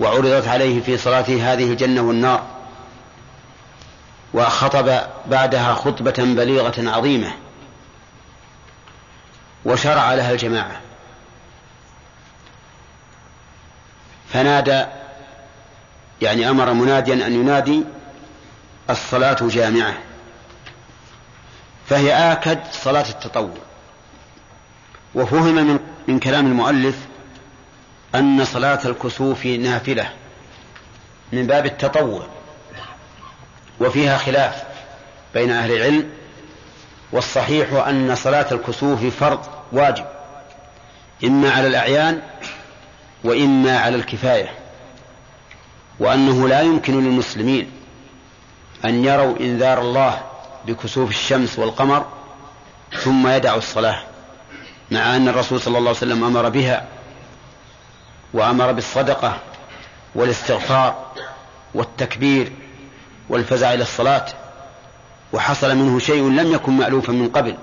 وعرضت 0.00 0.48
عليه 0.48 0.83
في 0.83 0.96
صلاته 0.96 1.53
هذه 1.53 1.64
الجنة 1.64 2.00
والنار 2.00 2.46
وخطب 4.35 5.00
بعدها 5.26 5.74
خطبة 5.74 6.14
بليغة 6.18 6.90
عظيمة 6.90 7.33
وشرع 9.64 10.14
لها 10.14 10.33
الجماعة. 10.33 10.81
فنادى 14.33 14.85
يعني 16.22 16.50
أمر 16.50 16.72
مناديا 16.72 17.26
أن 17.26 17.33
ينادي 17.33 17.85
الصلاة 18.90 19.38
جامعة 19.42 19.94
فهي 21.88 22.33
آكد 22.33 22.59
صلاة 22.72 23.09
التطوع. 23.09 23.69
وفهم 25.14 25.55
من, 25.55 25.79
من 26.09 26.18
كلام 26.18 26.46
المؤلف 26.46 26.96
أن 28.14 28.44
صلاة 28.44 28.81
الكسوف 28.85 29.46
نافلة 29.46 30.11
من 31.33 31.46
باب 31.46 31.66
التطوع 31.66 32.27
وفيها 33.81 34.18
خلاف 34.18 34.62
بين 35.35 35.51
أهل 35.51 35.73
العلم 35.73 36.11
والصحيح 37.12 37.73
أن 37.73 38.14
صلاة 38.16 38.46
الكسوف 38.53 39.05
فرض 39.05 39.40
واجب 39.73 40.05
إما 41.25 41.51
على 41.51 41.66
الأعيان 41.66 42.23
وإما 43.25 43.79
على 43.79 43.96
الكفاية 43.96 44.51
وأنه 45.99 46.49
لا 46.49 46.61
يمكن 46.61 47.05
للمسلمين 47.05 47.70
أن 48.85 49.05
يروا 49.05 49.40
إنذار 49.40 49.81
الله 49.81 50.23
بكسوف 50.66 51.11
الشمس 51.11 51.59
والقمر 51.59 52.07
ثم 52.92 53.29
يدعوا 53.29 53.59
الصلاة. 53.59 54.03
مع 54.90 55.16
أن 55.16 55.29
الرسول 55.29 55.61
صلى 55.61 55.79
الله 55.79 55.88
عليه 55.88 55.98
وسلم 55.98 56.24
أمر 56.24 56.48
بها 56.48 56.87
وأمر 58.35 58.72
بالصدقة 58.72 59.38
والاستغفار 60.14 61.12
والتكبير 61.74 62.53
والفزع 63.29 63.74
إلى 63.74 63.83
الصلاة 63.83 64.26
وحصل 65.33 65.76
منه 65.76 65.98
شيء 65.98 66.29
لم 66.29 66.53
يكن 66.53 66.72
مألوفا 66.72 67.12
من 67.12 67.29
قبل 67.29 67.57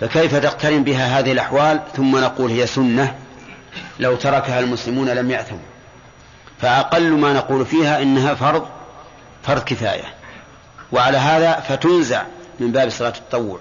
فكيف 0.00 0.36
تقترن 0.36 0.84
بها 0.84 1.18
هذه 1.18 1.32
الأحوال؟ 1.32 1.80
ثم 1.96 2.16
نقول 2.16 2.50
هي 2.50 2.66
سنة 2.66 3.18
لو 4.00 4.16
تركها 4.16 4.60
المسلمون 4.60 5.08
لم 5.08 5.30
يأثموا 5.30 5.60
فأقل 6.60 7.12
ما 7.12 7.32
نقول 7.32 7.66
فيها 7.66 8.02
إنها 8.02 8.34
فرض 8.34 8.66
فرض 9.42 9.64
كفاية. 9.64 10.14
وعلى 10.92 11.18
هذا 11.18 11.60
فتنزع 11.60 12.22
من 12.60 12.72
باب 12.72 12.90
صلاة 12.90 13.12
التطوع. 13.16 13.58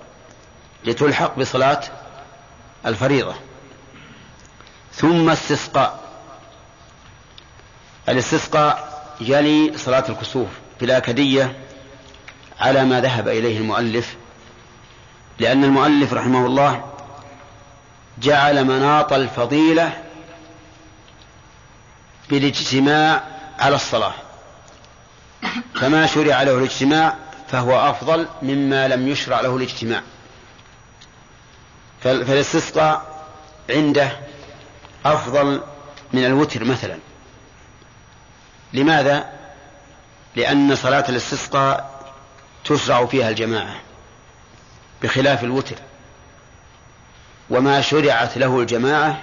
لتلحق 0.85 1.39
بصلاة 1.39 1.81
الفريضة. 2.85 3.35
ثم 4.93 5.29
استسقاء 5.29 5.99
الاستسقاء 8.09 8.95
يلي 9.21 9.77
صلاة 9.77 10.03
الكسوف 10.09 10.47
في 10.79 10.85
الآكدية 10.85 11.55
على 12.59 12.85
ما 12.85 13.01
ذهب 13.01 13.27
إليه 13.27 13.57
المؤلف 13.57 14.15
لأن 15.39 15.63
المؤلف 15.63 16.13
رحمه 16.13 16.45
الله 16.45 16.85
جعل 18.21 18.65
مناط 18.65 19.13
الفضيلة 19.13 20.03
بالاجتماع 22.29 23.23
على 23.59 23.75
الصلاة. 23.75 24.13
فما 25.75 26.05
شرع 26.05 26.43
له 26.43 26.57
الاجتماع 26.57 27.15
فهو 27.47 27.89
أفضل 27.89 28.27
مما 28.41 28.87
لم 28.87 29.07
يشرع 29.07 29.41
له 29.41 29.57
الاجتماع. 29.57 30.01
فالاستسقاء 32.05 33.25
عنده 33.69 34.11
أفضل 35.05 35.61
من 36.13 36.25
الوتر 36.25 36.63
مثلا. 36.63 36.97
لماذا؟ 38.73 39.29
لأن 40.35 40.75
صلاة 40.75 41.05
الاستسقاء 41.09 42.01
تشرع 42.65 43.05
فيها 43.05 43.29
الجماعة 43.29 43.75
بخلاف 45.03 45.43
الوتر. 45.43 45.75
وما 47.49 47.81
شرعت 47.81 48.37
له 48.37 48.59
الجماعة 48.59 49.21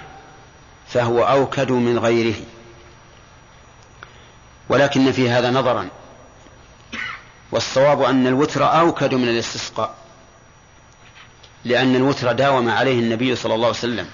فهو 0.87 1.23
أوكد 1.23 1.71
من 1.71 1.99
غيره. 1.99 2.41
ولكن 4.69 5.11
في 5.11 5.29
هذا 5.29 5.51
نظرا. 5.51 5.89
والصواب 7.51 8.01
أن 8.01 8.27
الوتر 8.27 8.79
أوكد 8.79 9.13
من 9.13 9.29
الاستسقاء 9.29 10.02
لأن 11.65 11.95
الوتر 11.95 12.31
داوم 12.31 12.69
عليه 12.69 12.99
النبي 12.99 13.35
صلى 13.35 13.55
الله 13.55 13.67
عليه 13.67 13.77
وسلم 13.77 14.09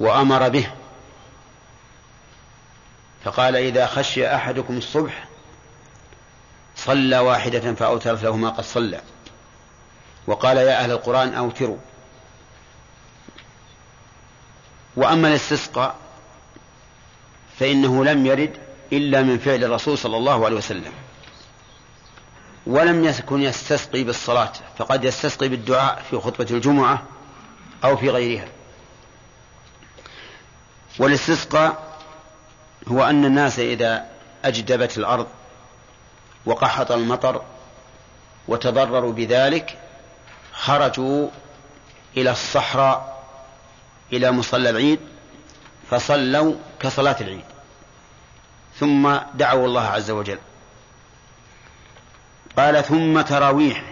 وأمر 0.00 0.48
به. 0.48 0.70
فقال 3.24 3.56
إذا 3.56 3.86
خشي 3.86 4.34
أحدكم 4.34 4.76
الصبح 4.78 5.28
صلى 6.76 7.18
واحدة 7.18 7.74
فأوترت 7.74 8.22
له 8.22 8.36
ما 8.36 8.48
قد 8.48 8.64
صلى. 8.64 9.00
وقال 10.26 10.56
يا 10.56 10.80
أهل 10.80 10.90
القرآن 10.90 11.34
أوتروا. 11.34 11.78
وأما 14.96 15.28
الاستسقاء 15.28 15.96
فإنه 17.58 18.04
لم 18.04 18.26
يرد 18.26 18.56
إلا 18.92 19.22
من 19.22 19.38
فعل 19.38 19.64
الرسول 19.64 19.98
صلى 19.98 20.16
الله 20.16 20.44
عليه 20.44 20.56
وسلم. 20.56 20.92
ولم 22.66 23.04
يكن 23.04 23.42
يستسقي 23.42 24.04
بالصلاة 24.04 24.52
فقد 24.78 25.04
يستسقي 25.04 25.48
بالدعاء 25.48 26.02
في 26.10 26.16
خطبة 26.16 26.46
الجمعة 26.50 27.02
أو 27.84 27.96
في 27.96 28.10
غيرها. 28.10 28.48
والاستسقاء 30.98 31.98
هو 32.88 33.04
أن 33.04 33.24
الناس 33.24 33.58
إذا 33.58 34.06
أجدبت 34.44 34.98
الأرض 34.98 35.26
وقحط 36.46 36.92
المطر 36.92 37.42
وتضرروا 38.48 39.12
بذلك 39.12 39.78
خرجوا 40.52 41.28
إلى 42.16 42.30
الصحراء 42.30 43.24
إلى 44.12 44.30
مصلى 44.30 44.70
العيد 44.70 45.00
فصلوا 45.90 46.54
كصلاة 46.80 47.16
العيد 47.20 47.44
ثم 48.78 49.16
دعوا 49.34 49.66
الله 49.66 49.82
عز 49.82 50.10
وجل. 50.10 50.38
قال 52.56 52.84
ثم 52.84 53.20
تراويح. 53.20 53.84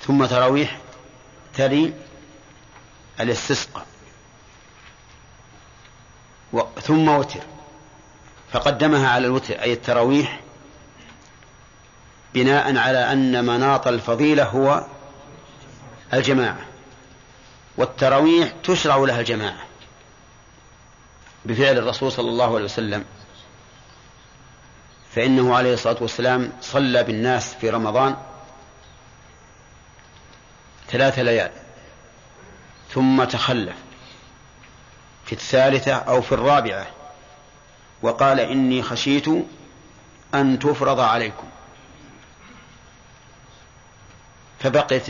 ثم 0.00 0.24
تراويح 0.26 0.78
تلي 1.54 1.92
الاستسقاء. 3.20 3.86
ثم 6.82 7.08
وتر. 7.08 7.40
فقدمها 8.52 9.08
على 9.08 9.26
الوتر 9.26 9.62
أي 9.62 9.72
التراويح 9.72 10.40
بناء 12.34 12.76
على 12.76 13.12
أن 13.12 13.44
مناط 13.44 13.88
الفضيلة 13.88 14.44
هو 14.44 14.86
الجماعة. 16.12 16.66
والتراويح 17.76 18.52
تشرع 18.64 18.96
لها 18.96 19.20
الجماعة. 19.20 19.64
بفعل 21.44 21.78
الرسول 21.78 22.12
صلى 22.12 22.28
الله 22.28 22.54
عليه 22.54 22.64
وسلم. 22.64 23.04
فإنه 25.14 25.56
عليه 25.56 25.74
الصلاة 25.74 25.96
والسلام 26.00 26.52
صلى 26.60 27.02
بالناس 27.02 27.54
في 27.54 27.70
رمضان 27.70 28.16
ثلاث 30.88 31.18
ليال 31.18 31.50
ثم 32.90 33.24
تخلف 33.24 33.76
في 35.26 35.32
الثالثة 35.32 35.92
أو 35.94 36.22
في 36.22 36.32
الرابعة 36.32 36.86
وقال 38.02 38.40
إني 38.40 38.82
خشيت 38.82 39.28
أن 40.34 40.58
تفرض 40.58 41.00
عليكم 41.00 41.46
فبقيت 44.60 45.06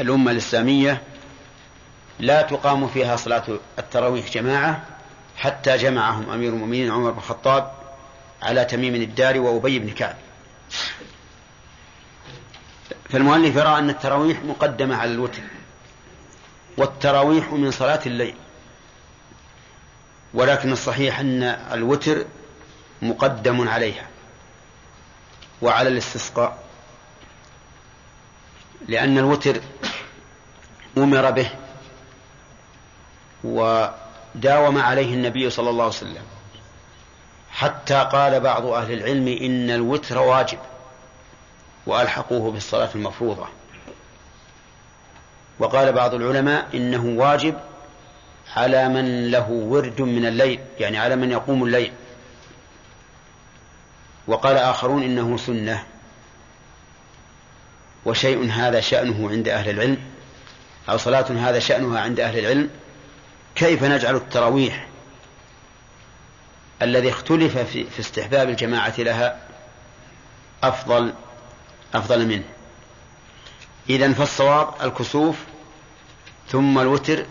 الأمة 0.00 0.30
الإسلامية 0.30 1.02
لا 2.18 2.42
تقام 2.42 2.88
فيها 2.88 3.16
صلاة 3.16 3.44
التراويح 3.78 4.30
جماعة 4.30 4.82
حتى 5.36 5.76
جمعهم 5.76 6.30
أمير 6.30 6.52
المؤمنين 6.52 6.90
عمر 6.90 7.10
بن 7.10 7.18
الخطاب 7.18 7.83
على 8.44 8.64
تميم 8.64 8.94
الدار 8.94 9.38
وأبي 9.40 9.78
بن 9.78 9.90
كعب. 9.90 10.16
فالمؤلف 13.10 13.56
يرى 13.56 13.78
أن 13.78 13.90
التراويح 13.90 14.42
مقدمة 14.44 14.96
على 14.96 15.10
الوتر 15.12 15.42
والتراويح 16.76 17.52
من 17.52 17.70
صلاة 17.70 18.00
الليل 18.06 18.34
ولكن 20.34 20.72
الصحيح 20.72 21.20
أن 21.20 21.42
الوتر 21.42 22.26
مقدم 23.02 23.68
عليها 23.68 24.06
وعلى 25.62 25.88
الاستسقاء 25.88 26.64
لأن 28.88 29.18
الوتر 29.18 29.60
أمر 30.98 31.30
به 31.30 31.50
وداوم 33.44 34.78
عليه 34.78 35.14
النبي 35.14 35.50
صلى 35.50 35.70
الله 35.70 35.84
عليه 35.84 35.94
وسلم. 35.94 36.22
حتى 37.54 38.08
قال 38.12 38.40
بعض 38.40 38.66
أهل 38.66 38.92
العلم 38.92 39.28
إن 39.28 39.70
الوتر 39.70 40.18
واجب 40.18 40.58
وألحقوه 41.86 42.52
بالصلاة 42.52 42.90
المفروضة. 42.94 43.46
وقال 45.58 45.92
بعض 45.92 46.14
العلماء 46.14 46.68
إنه 46.74 47.04
واجب 47.04 47.54
على 48.56 48.88
من 48.88 49.30
له 49.30 49.50
ورد 49.50 50.00
من 50.02 50.26
الليل 50.26 50.60
يعني 50.80 50.98
على 50.98 51.16
من 51.16 51.30
يقوم 51.30 51.64
الليل. 51.64 51.92
وقال 54.26 54.56
آخرون 54.56 55.02
إنه 55.02 55.36
سنة. 55.36 55.84
وشيء 58.04 58.50
هذا 58.50 58.80
شأنه 58.80 59.30
عند 59.30 59.48
أهل 59.48 59.70
العلم 59.70 59.98
أو 60.88 60.96
صلاة 60.96 61.26
هذا 61.30 61.58
شأنها 61.58 62.00
عند 62.00 62.20
أهل 62.20 62.38
العلم. 62.38 62.70
كيف 63.54 63.84
نجعل 63.84 64.16
التراويح؟ 64.16 64.86
الذي 66.82 67.10
اختلف 67.10 67.58
في, 67.58 67.84
في 67.84 68.00
استحباب 68.00 68.48
الجماعة 68.48 68.94
لها 68.98 69.40
أفضل 70.62 71.14
أفضل 71.94 72.26
منه. 72.26 72.44
إذا 73.88 74.12
فالصواب 74.12 74.74
الكسوف 74.82 75.36
ثم 76.48 76.78
الوتر 76.78 77.26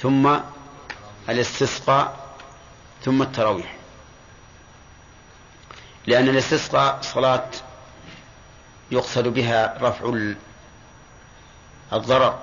ثم 0.00 0.36
الاستسقاء 1.28 2.36
ثم 3.04 3.22
التراويح. 3.22 3.76
لأن 6.06 6.28
الاستسقاء 6.28 6.98
صلاة 7.02 7.50
يقصد 8.90 9.28
بها 9.28 9.78
رفع 9.80 10.32
الضرر 11.92 12.38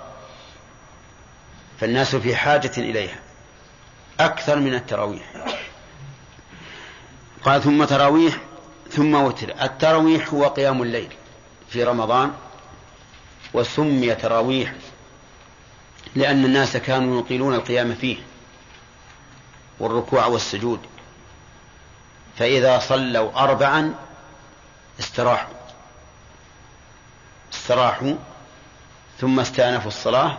فالناس 1.80 2.16
في 2.16 2.36
حاجة 2.36 2.72
إليها. 2.78 3.20
أكثر 4.20 4.59
من 4.59 4.74
التراويح. 4.74 5.34
قال 7.43 7.61
ثم 7.61 7.84
تراويح 7.84 8.38
ثم 8.89 9.15
وتر. 9.15 9.55
التراويح 9.61 10.34
هو 10.34 10.47
قيام 10.47 10.82
الليل 10.82 11.13
في 11.70 11.84
رمضان 11.84 12.32
وسمي 13.53 14.15
تراويح 14.15 14.74
لأن 16.15 16.45
الناس 16.45 16.78
كانوا 16.78 17.20
يطيلون 17.20 17.53
القيام 17.55 17.95
فيه 17.95 18.17
والركوع 19.80 20.26
والسجود. 20.26 20.80
فإذا 22.38 22.80
صلوا 22.80 23.43
أربعا 23.43 23.95
استراحوا. 24.99 25.53
استراحوا 27.53 28.15
ثم 29.20 29.39
استأنفوا 29.39 29.88
الصلاة 29.88 30.38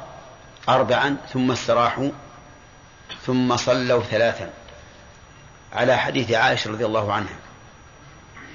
أربعا 0.68 1.16
ثم 1.32 1.50
استراحوا 1.50 2.10
ثم 3.26 3.56
صلوا 3.56 4.02
ثلاثا. 4.02 4.50
على 5.72 5.96
حديث 5.96 6.32
عائشة 6.32 6.70
رضي 6.70 6.86
الله 6.86 7.12
عنها. 7.12 7.36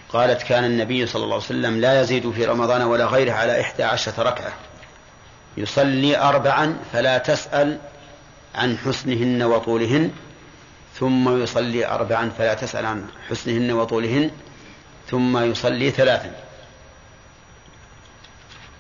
قالت 0.10 0.44
كان 0.44 0.64
النبي 0.64 1.08
صلى 1.08 1.24
الله 1.24 1.36
عليه 1.36 1.46
وسلم 1.46 1.82
لا 1.82 2.02
يزيد 2.02 2.32
في 2.32 2.46
رمضان 2.46 2.82
ولا 2.82 3.06
غيره 3.06 3.34
على 3.34 3.62
إحدى 3.62 3.84
عشرة 3.84 4.24
ركعة. 4.24 4.54
يصلي 5.58 6.18
أربعا 6.18 6.78
فلا 6.94 7.18
تسأل 7.18 7.80
عن 8.56 8.78
حسنهن 8.78 9.44
وطولهن 9.44 10.12
ثم 10.94 11.44
يصلي 11.44 11.88
أربعا 11.88 12.32
فلا 12.38 12.54
تسأل 12.54 12.86
عن 12.86 13.08
حسنهن 13.30 13.72
وطولهن 13.72 14.32
ثم 15.12 15.38
يصلي 15.38 15.92
ثلاثا. 15.92 16.36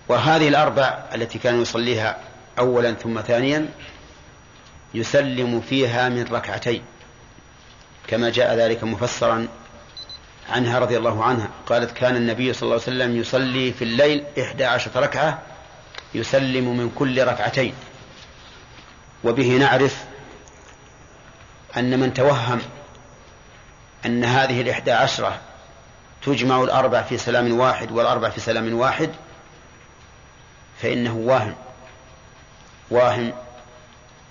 وهذه 0.08 0.48
الأربع 0.48 1.04
التي 1.16 1.40
كان 1.40 1.62
يصليها 1.62 2.18
أولا 2.60 2.94
ثم 2.94 3.22
ثانيا 3.22 3.70
يسلم 4.96 5.62
فيها 5.62 6.10
من 6.10 6.24
ركعتين 6.32 6.82
كما 8.08 8.30
جاء 8.30 8.56
ذلك 8.56 8.84
مفسرا 8.84 9.48
عنها 10.50 10.80
رضي 10.80 10.98
الله 10.98 11.24
عنها. 11.24 11.50
قالت 11.66 11.92
كان 11.92 12.16
النبي 12.16 12.54
صلى 12.54 12.64
الله 12.64 12.74
عليه 12.74 12.84
وسلم 12.84 13.18
يصلي 13.18 13.72
في 13.74 13.84
الليل 13.84 14.24
إحدى 14.40 14.66
عشرة 14.66 15.00
ركعة 15.00 15.42
يسلم 16.14 16.78
من 16.78 16.90
كل 16.96 17.28
ركعتين. 17.28 17.74
وبه 19.24 19.58
نعرف 19.58 20.04
أن 21.78 22.00
من 22.00 22.14
توهم 22.14 22.62
أن 24.06 24.24
هذه 24.24 24.62
الإحدى 24.62 24.92
عشرة 24.92 25.40
تجمع 26.22 26.64
الأربع 26.64 27.02
في 27.02 27.18
سلام 27.18 27.60
واحد 27.60 27.92
والأربع 27.92 28.30
في 28.30 28.40
سلام 28.40 28.74
واحد 28.74 29.10
فإنه 30.82 31.16
واهم 31.16 31.56
واهم 32.92 33.34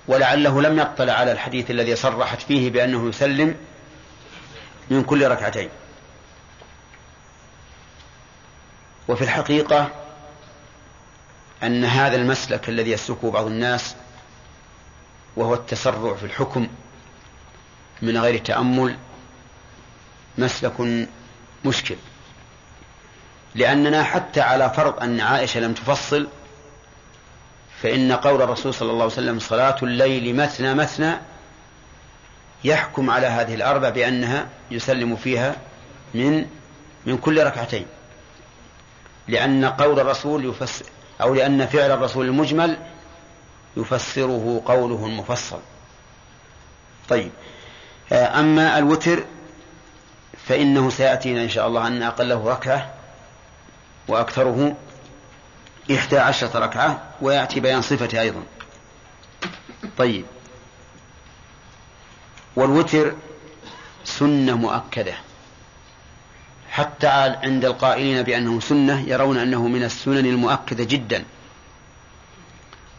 ولعله 0.08 0.62
لم 0.62 0.78
يطلع 0.78 1.12
على 1.12 1.32
الحديث 1.32 1.70
الذي 1.70 1.96
صرحت 1.96 2.42
فيه 2.42 2.70
بأنه 2.70 3.08
يسلم 3.08 3.56
من 4.90 5.02
كل 5.04 5.28
ركعتين. 5.28 5.68
وفي 9.08 9.24
الحقيقة 9.24 9.90
أن 11.62 11.84
هذا 11.84 12.16
المسلك 12.16 12.68
الذي 12.68 12.90
يسلكه 12.90 13.30
بعض 13.30 13.46
الناس 13.46 13.96
وهو 15.36 15.54
التسرع 15.54 16.14
في 16.14 16.26
الحكم 16.26 16.68
من 18.02 18.18
غير 18.18 18.38
تأمل 18.38 18.98
مسلك 20.38 21.06
مشكل. 21.64 21.96
لأننا 23.54 24.02
حتى 24.04 24.40
على 24.40 24.70
فرض 24.70 25.02
أن 25.02 25.20
عائشة 25.20 25.60
لم 25.60 25.74
تفصل 25.74 26.28
فإن 27.82 28.12
قول 28.12 28.42
الرسول 28.42 28.74
صلى 28.74 28.90
الله 28.90 29.02
عليه 29.02 29.12
وسلم 29.12 29.38
صلاة 29.38 29.76
الليل 29.82 30.36
مثنى 30.36 30.74
مثنى 30.74 31.12
يحكم 32.64 33.10
على 33.10 33.26
هذه 33.26 33.54
الأربع 33.54 33.88
بأنها 33.88 34.48
يسلم 34.70 35.16
فيها 35.16 35.56
من 36.14 36.46
من 37.06 37.18
كل 37.18 37.44
ركعتين. 37.46 37.86
لأن 39.28 39.64
قول 39.64 40.00
الرسول 40.00 40.44
يفسر 40.44 40.84
أو 41.20 41.34
لأن 41.34 41.66
فعل 41.66 41.90
الرسول 41.90 42.26
المجمل 42.26 42.76
يفسره 43.76 44.62
قوله 44.66 45.06
المفصل. 45.06 45.60
طيب 47.08 47.30
أما 48.12 48.78
الوتر 48.78 49.24
فإنه 50.46 50.90
سيأتينا 50.90 51.42
إن 51.42 51.48
شاء 51.48 51.66
الله 51.68 51.86
أن 51.86 52.02
أقله 52.02 52.48
ركعة 52.50 52.94
وأكثره 54.08 54.76
إحدى 55.90 56.18
عشرة 56.18 56.58
ركعة 56.58 57.02
ويأتي 57.20 57.60
بيان 57.60 57.82
صفته 57.82 58.20
أيضا. 58.20 58.42
طيب. 59.96 60.24
والوتر 62.56 63.14
سنة 64.04 64.56
مؤكدة. 64.56 65.14
حتى 66.70 67.06
عند 67.42 67.64
القائلين 67.64 68.22
بأنه 68.22 68.60
سنة 68.60 69.00
يرون 69.08 69.38
أنه 69.38 69.68
من 69.68 69.84
السنن 69.84 70.26
المؤكدة 70.26 70.84
جدا. 70.84 71.24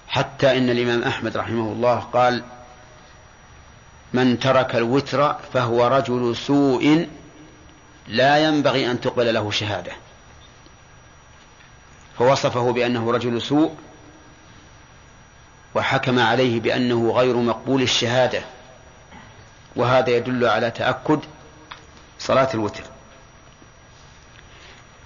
حتى 0.08 0.58
إن 0.58 0.70
الإمام 0.70 1.04
أحمد 1.04 1.38
رحمه 1.38 1.72
الله 1.72 2.00
قال 2.00 2.44
من 4.14 4.40
ترك 4.40 4.76
الوتر 4.76 5.36
فهو 5.54 5.88
رجل 5.88 6.36
سوء 6.36 7.08
لا 8.08 8.38
ينبغي 8.38 8.92
أن 8.92 9.02
تقبل 9.02 9.34
له 9.34 9.52
شهادة. 9.52 9.92
فوصفه 12.18 12.72
بأنه 12.72 13.11
رجل 13.11 13.41
سوء 13.41 13.76
وحكم 15.76 16.20
عليه 16.20 16.59
بأنه 16.59 17.11
غير 17.11 17.38
مقبول 17.38 17.82
الشهادة 17.82 18.41
وهذا 19.76 20.09
يدل 20.09 20.45
على 20.45 20.72
تأكد 20.72 21.20
صلاة 22.20 22.49
الوتر. 22.53 22.84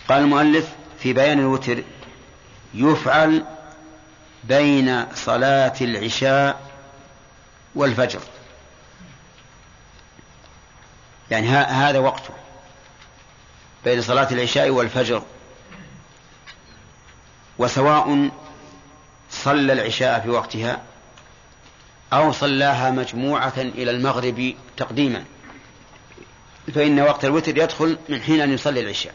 قال 0.10 0.22
المؤلف 0.22 0.70
في 1.00 1.14
بيان 1.14 1.40
الوتر 1.40 1.84
يفعل 2.74 3.46
بين 4.44 5.06
صلاة 5.16 5.74
العشاء 5.82 6.62
والفجر. 7.76 8.20
يعني 11.32 11.48
هذا 11.50 12.00
وقته 12.00 12.34
بين 13.86 14.02
صلاة 14.02 14.28
العشاء 14.32 14.70
والفجر. 14.70 15.24
وسواء 17.60 18.30
صلى 19.32 19.74
العشاء 19.74 20.20
في 20.20 20.30
وقتها 20.30 20.82
أو 22.14 22.32
صلاها 22.32 22.92
مجموعة 22.92 23.54
إلى 23.58 23.92
المغرب 23.92 24.54
تقديما. 24.78 25.24
فإن 26.74 27.00
وقت 27.00 27.26
الوتر 27.26 27.58
يدخل 27.58 27.98
من 28.10 28.22
حين 28.22 28.42
أن 28.42 28.54
يصلي 28.54 28.80
العشاء. 28.80 29.14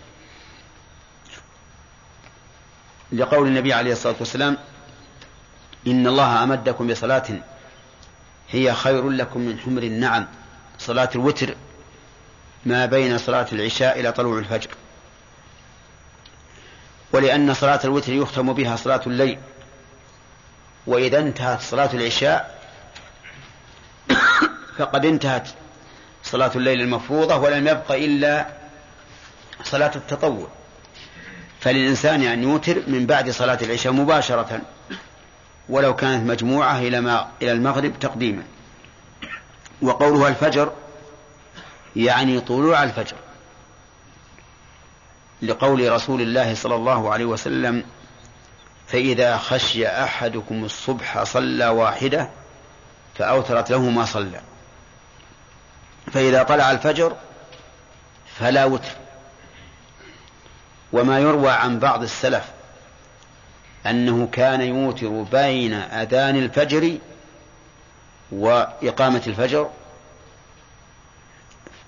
لقول 3.13 3.49
النبي 3.49 3.73
عليه 3.73 3.93
الصلاة 3.93 4.15
والسلام 4.19 4.59
إن 5.87 6.07
الله 6.07 6.43
أمدكم 6.45 6.87
بصلاة 6.87 7.43
هي 8.51 8.75
خير 8.75 9.11
لكم 9.11 9.41
من 9.41 9.59
حمر 9.59 9.83
النعم. 9.83 10.27
صلاة 10.79 11.11
الوتر 11.15 11.57
ما 12.67 12.87
بين 12.87 13.19
صلاة 13.19 13.47
العشاء 13.53 14.01
إلى 14.01 14.13
طلوع 14.13 14.39
الفجر. 14.39 14.71
ولأن 17.15 17.55
صلاة 17.55 17.81
الوتر 17.85 18.13
يختم 18.13 18.53
بها 18.53 18.77
صلاة 18.77 19.01
الليل. 19.07 19.39
وإذا 20.87 21.19
انتهت 21.19 21.61
صلاة 21.61 21.91
العشاء 21.95 22.61
فقد 24.79 25.05
انتهت 25.05 25.49
صلاة 26.23 26.51
الليل 26.57 26.81
المفروضة 26.81 27.37
ولم 27.37 27.69
يبق 27.69 27.93
إلا 27.93 28.47
صلاة 29.65 29.91
التطوع. 29.97 30.49
فللإنسان 31.61 32.23
أن 32.23 32.43
يوتر 32.43 32.83
من 32.87 33.07
بعد 33.07 33.31
صلاة 33.31 33.59
العشاء 33.63 33.93
مباشرة 33.93 34.61
ولو 35.69 35.97
كانت 35.97 36.31
مجموعة 36.31 36.79
إلى 36.79 37.01
ما 37.01 37.29
إلى 37.43 37.53
المغرب 37.53 37.99
تقديما. 38.01 38.43
وقولها 39.83 40.29
الفجر 40.29 40.73
يعني 41.97 42.41
طلوع 42.41 42.83
الفجر. 42.83 43.17
لقول 45.47 45.93
رسول 45.93 46.21
الله 46.21 46.55
صلى 46.55 46.75
الله 46.75 47.13
عليه 47.13 47.25
وسلم 47.25 47.85
فإذا 48.87 49.37
خشي 49.37 49.89
أحدكم 49.89 50.65
الصبح 50.65 51.23
صلى 51.23 51.69
واحدة 51.69 52.31
فأوترت 53.15 53.71
له 53.71 53.91
ما 53.91 54.05
صلى. 54.05 54.41
فإذا 56.13 56.43
طلع 56.43 56.71
الفجر 56.71 57.17
فلا 58.39 58.65
وتر. 58.65 58.91
وما 60.93 61.19
يروى 61.19 61.51
عن 61.51 61.79
بعض 61.79 62.03
السلف 62.03 62.45
أنه 63.87 64.29
كان 64.33 64.61
يوتر 64.61 65.23
بين 65.23 65.73
أذان 65.73 66.37
الفجر 66.37 66.99
وإقامة 68.33 69.23
الفجر 69.27 69.71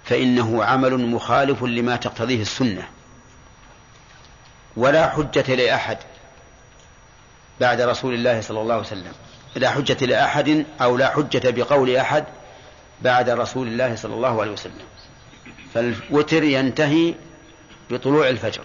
فإنه 0.05 0.65
عمل 0.65 1.07
مخالف 1.07 1.63
لما 1.63 1.97
تقتضيه 1.97 2.43
السنة. 2.43 2.89
ولا 4.77 5.11
حجة 5.11 5.55
لأحد 5.55 5.99
بعد 7.61 7.81
رسول 7.81 8.15
الله 8.15 8.41
صلى 8.41 8.61
الله 8.61 8.75
عليه 8.75 8.87
وسلم. 8.87 9.13
لا 9.55 9.71
حجة 9.71 10.07
لأحد 10.07 10.67
أو 10.81 10.97
لا 10.97 11.09
حجة 11.09 11.51
بقول 11.51 11.97
أحد 11.97 12.25
بعد 13.03 13.31
رسول 13.31 13.69
الله 13.69 13.97
صلى 13.97 14.15
الله 14.15 14.41
عليه 14.41 14.51
وسلم. 14.51 14.85
فالوتر 15.75 16.43
ينتهي 16.43 17.15
بطلوع 17.91 18.29
الفجر. 18.29 18.65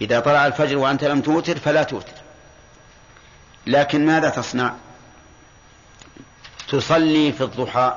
إذا 0.00 0.20
طلع 0.20 0.46
الفجر 0.46 0.78
وأنت 0.78 1.04
لم 1.04 1.20
توتر 1.20 1.58
فلا 1.58 1.82
توتر. 1.82 2.12
لكن 3.66 4.06
ماذا 4.06 4.28
تصنع؟ 4.28 4.74
تصلي 6.68 7.32
في 7.32 7.44
الضحى 7.44 7.96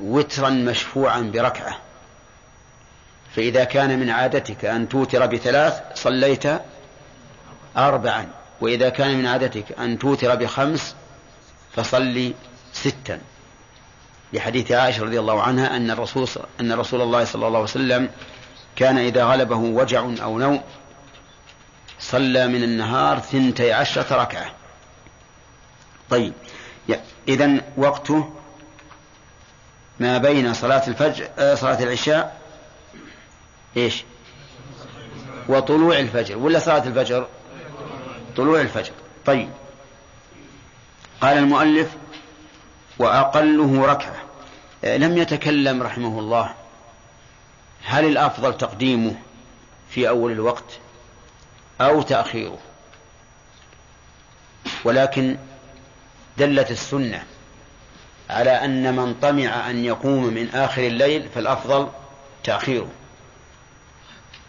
وترا 0.00 0.50
مشفوعا 0.50 1.20
بركعة. 1.20 1.78
فإذا 3.38 3.64
كان 3.64 3.98
من 3.98 4.10
عادتك 4.10 4.64
أن 4.64 4.88
توتر 4.88 5.26
بثلاث 5.26 5.80
صليت 5.94 6.44
أربعا. 7.76 8.28
وإذا 8.60 8.88
كان 8.88 9.18
من 9.18 9.26
عادتك 9.26 9.78
أن 9.78 9.98
توتر 9.98 10.34
بخمس 10.34 10.94
فصلي 11.76 12.34
ستا. 12.72 13.20
لحديث 14.32 14.72
عائشة 14.72 15.04
رضي 15.04 15.20
الله 15.20 15.42
عنها 15.42 15.76
أن 15.76 15.90
الرسول 15.90 16.28
أن 16.60 16.72
رسول 16.72 17.00
الله 17.00 17.24
صلى 17.24 17.46
الله 17.46 17.58
عليه 17.58 17.70
وسلم 17.70 18.10
كان 18.76 18.98
إذا 18.98 19.24
غلبه 19.24 19.56
وجع 19.56 20.00
أو 20.00 20.38
نوم 20.38 20.60
صلى 22.00 22.46
من 22.46 22.62
النهار 22.62 23.18
ثنتي 23.18 23.72
عشرة 23.72 24.22
ركعة. 24.22 24.52
طيب 26.10 26.32
إذا 27.28 27.60
وقته 27.76 28.32
ما 30.00 30.18
بين 30.18 30.54
صلاة 30.54 30.88
الفجر 30.88 31.28
آه، 31.38 31.54
صلاة 31.54 31.82
العشاء 31.82 32.37
إيش؟ 33.84 34.04
وطلوع 35.48 35.98
الفجر. 35.98 36.38
ولا 36.38 36.58
صلاة 36.58 36.86
الفجر؟ 36.86 37.26
طلوع 38.36 38.60
الفجر. 38.60 38.92
طيب. 39.26 39.48
قال 41.20 41.38
المؤلف 41.38 41.96
وأقله 42.98 43.86
ركعة. 43.86 44.16
آه، 44.84 44.96
لم 44.96 45.18
يتكلم 45.18 45.82
رحمه 45.82 46.18
الله. 46.18 46.54
هل 47.84 48.04
الأفضل 48.04 48.56
تقديمه 48.56 49.14
في 49.90 50.08
أول 50.08 50.32
الوقت 50.32 50.78
أو 51.80 52.02
تأخيره؟ 52.02 52.58
ولكن 54.84 55.36
دلت 56.38 56.70
السنة 56.70 57.24
على 58.30 58.50
أن 58.50 58.96
من 58.96 59.14
طمع 59.14 59.70
أن 59.70 59.84
يقوم 59.84 60.24
من 60.24 60.48
آخر 60.54 60.86
الليل 60.86 61.28
فالأفضل 61.34 61.88
تأخيره. 62.44 62.88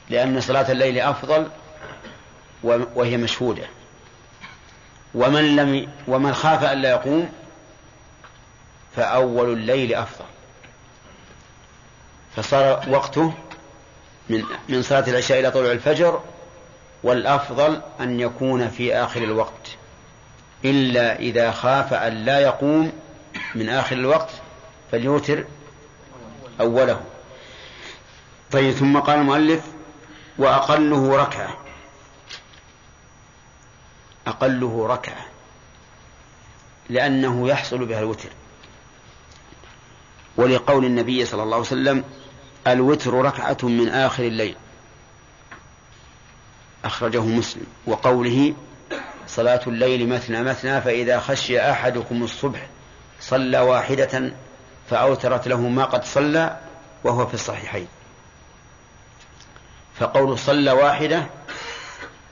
لأن 0.09 0.41
صلاة 0.41 0.71
الليل 0.71 0.99
أفضل 0.99 1.47
وهي 2.63 3.17
مشهودة. 3.17 3.67
ومن 5.15 5.55
لم 5.55 5.89
ومن 6.07 6.33
خاف 6.33 6.63
ألا 6.63 6.89
يقوم 6.89 7.29
فأول 8.95 9.53
الليل 9.53 9.93
أفضل. 9.93 10.25
فصار 12.35 12.89
وقته 12.89 13.33
من 14.29 14.43
من 14.69 14.81
صلاة 14.81 15.09
العشاء 15.09 15.39
إلى 15.39 15.51
طلوع 15.51 15.71
الفجر 15.71 16.21
والأفضل 17.03 17.81
أن 17.99 18.19
يكون 18.19 18.69
في 18.69 18.95
آخر 18.95 19.23
الوقت. 19.23 19.77
إلا 20.65 21.19
إذا 21.19 21.51
خاف 21.51 21.93
أن 21.93 22.25
لا 22.25 22.39
يقوم 22.39 22.91
من 23.55 23.69
آخر 23.69 23.95
الوقت 23.95 24.29
فليوتر 24.91 25.45
أوله. 26.61 27.01
طيب 28.51 28.73
ثم 28.73 28.99
قال 28.99 29.19
المؤلف 29.19 29.61
وأقله 30.39 31.17
ركعة. 31.17 31.57
أقله 34.27 34.87
ركعة. 34.87 35.25
لأنه 36.89 37.47
يحصل 37.47 37.85
بها 37.85 37.99
الوتر. 37.99 38.29
ولقول 40.37 40.85
النبي 40.85 41.25
صلى 41.25 41.43
الله 41.43 41.55
عليه 41.55 41.65
وسلم 41.65 42.03
الوتر 42.67 43.13
ركعة 43.13 43.57
من 43.63 43.89
آخر 43.89 44.23
الليل. 44.23 44.55
أخرجه 46.85 47.21
مسلم. 47.21 47.65
وقوله 47.87 48.53
صلاة 49.27 49.61
الليل 49.67 50.09
مثنى 50.09 50.43
مثنى 50.43 50.81
فإذا 50.81 51.19
خشي 51.19 51.71
أحدكم 51.71 52.23
الصبح 52.23 52.67
صلى 53.19 53.59
واحدة 53.59 54.33
فأوترت 54.89 55.47
له 55.47 55.61
ما 55.61 55.85
قد 55.85 56.03
صلى 56.03 56.57
وهو 57.03 57.27
في 57.27 57.33
الصحيحين. 57.33 57.87
فقول 59.99 60.39
صلى 60.39 60.71
واحدة 60.71 61.27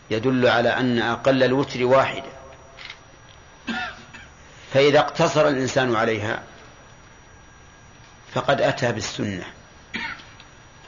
يدل 0.09 0.47
على 0.47 0.69
أن 0.69 0.99
أقل 0.99 1.43
الوتر 1.43 1.85
واحدة 1.85 2.29
فإذا 4.73 4.99
اقتصر 4.99 5.47
الإنسان 5.47 5.95
عليها 5.95 6.43
فقد 8.33 8.61
أتى 8.61 8.91
بالسنة 8.91 9.45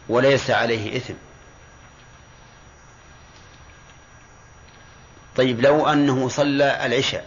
وليس 0.10 0.50
عليه 0.50 0.98
إثم. 0.98 1.14
طيب 5.36 5.62
لو 5.62 5.88
أنه 5.88 6.30
صلى 6.30 6.86
العشاء 6.86 7.26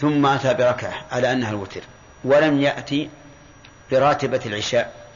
ثم 0.00 0.26
أتى 0.26 0.54
بركعة 0.54 1.06
على 1.12 1.32
أنها 1.32 1.50
الوتر 1.50 1.80
ولم 2.24 2.60
يأتي 2.60 3.10
براتبة 3.90 4.40
العشاء 4.46 5.06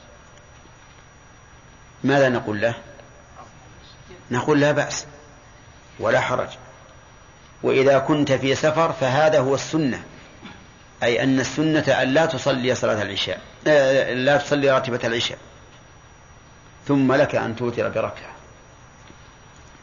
ماذا 2.04 2.28
نقول 2.28 2.60
له؟ 2.60 2.74
نقول 4.30 4.60
لا 4.60 4.72
بأس 4.72 5.06
ولا 6.00 6.20
حرج. 6.20 6.48
وإذا 7.62 7.98
كنت 7.98 8.32
في 8.32 8.54
سفر 8.54 8.92
فهذا 8.92 9.40
هو 9.40 9.54
السنة 9.54 10.02
أي 11.02 11.22
أن 11.22 11.40
السنة 11.40 12.02
أن 12.02 12.08
لا 12.08 12.26
تصلي 12.26 12.74
صلاة 12.74 13.02
العشاء 13.02 13.40
آه، 13.66 14.14
لا 14.14 14.36
تصلي 14.36 14.70
راتبة 14.70 15.00
العشاء. 15.04 15.38
ثم 16.88 17.12
لك 17.12 17.34
أن 17.34 17.56
توتر 17.56 17.88
بركعة. 17.88 18.32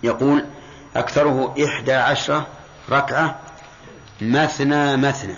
يقول 0.04 0.46
أكثره 0.96 1.56
إحدى 1.66 1.94
عشرة 1.94 2.48
ركعة 2.90 3.40
مثنى 4.22 4.98
مثنى 4.98 5.36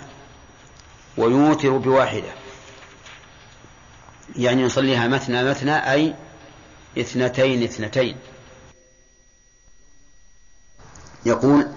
ويوتر 1.16 1.76
بواحدة. 1.76 2.32
يعني 4.36 4.62
يصليها 4.62 5.08
مثنى 5.08 5.44
مثنى 5.44 5.92
أي 5.92 6.14
اثنتين 6.98 7.62
اثنتين. 7.62 8.16
يقول 11.26 11.68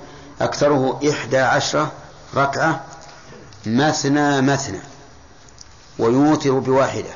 أكثره 0.41 0.99
إحدى 1.09 1.37
عشرة 1.37 1.91
ركعة 2.35 2.85
مثنى 3.65 4.41
مثنى 4.41 4.79
ويوتر 5.99 6.59
بواحدة. 6.59 7.13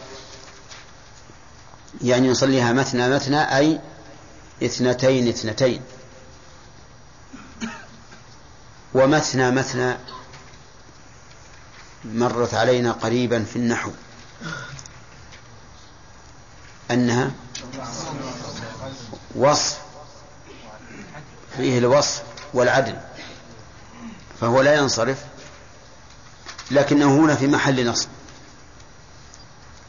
يعني 2.02 2.28
يصليها 2.28 2.74
مثنى 2.74 3.10
مثنى 3.10 3.58
أي 3.58 3.82
اثنتين 4.64 5.28
اثنتين. 5.28 5.82
ومثنى 8.94 9.52
مثنى 9.52 9.98
مرت 12.06 12.54
علينا 12.54 12.92
قريبا 12.92 13.44
في 13.44 13.56
النحو. 13.56 13.92
أنها 16.92 17.32
وصف 19.36 19.87
فيه 21.58 21.78
الوصف 21.78 22.24
والعدل 22.54 22.96
فهو 24.42 24.62
لا 24.62 24.76
ينصرف 24.76 25.18
لكنه 26.72 27.16
هنا 27.20 27.36
في 27.36 27.48
محل 27.48 27.88
نصب. 27.90 28.08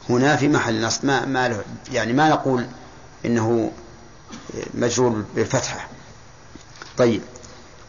هنا 0.09 0.35
في 0.35 0.47
محل 0.47 0.81
نصب 0.85 1.05
ما, 1.05 1.25
ما 1.25 1.47
له 1.47 1.63
يعني 1.91 2.13
ما 2.13 2.29
نقول 2.29 2.67
إنه 3.25 3.71
مجرور 4.73 5.23
بالفتحة. 5.35 5.87
طيب 6.97 7.21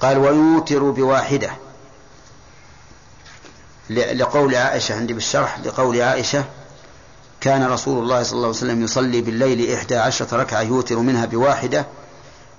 قال 0.01 0.18
ويوتر 0.18 0.91
بواحدة. 0.91 1.51
لقول 3.91 4.55
عائشة 4.55 4.97
عندي 4.97 5.12
بالشرح 5.12 5.59
لقول 5.59 6.01
عائشة 6.03 6.45
كان 7.41 7.64
رسول 7.66 8.03
الله 8.03 8.22
صلى 8.22 8.33
الله 8.37 8.47
عليه 8.49 8.57
وسلم 8.57 8.83
يصلي 8.83 9.20
بالليل 9.20 9.74
إحدى 9.74 9.97
عشرة 9.97 10.37
ركعة 10.37 10.61
يوتر 10.61 10.97
منها 10.99 11.26
بواحدة 11.26 11.87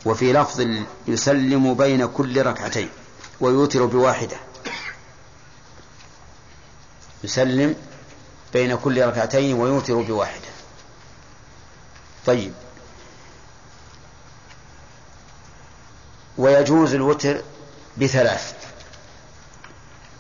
وفي 0.06 0.34
لفظ 0.34 0.68
يسلم 1.08 1.74
بين 1.74 2.06
كل 2.06 2.46
ركعتين 2.46 2.90
ويوتر 3.40 3.86
بواحدة. 3.86 4.38
يسلم 7.24 7.76
بين 8.54 8.76
كل 8.76 9.06
ركعتين 9.06 9.54
ويوتر 9.54 10.02
بواحدة. 10.02 10.48
طيب. 12.26 12.54
ويجوز 16.38 16.94
الوتر 16.94 17.42
بثلاث. 17.98 18.54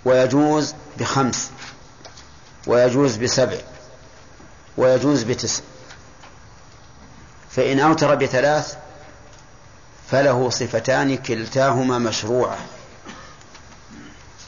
ويجوز 0.05 0.73
بخمس. 0.99 1.49
ويجوز 2.67 3.15
بسبع. 3.15 3.57
ويجوز 4.77 5.23
بتسع. 5.23 5.63
فإن 7.51 7.79
أوتر 7.79 8.15
بثلاث 8.15 8.80
فله 10.11 10.49
صفتان 10.49 11.17
كلتاهما 11.17 11.99
مشروعة. 11.99 12.57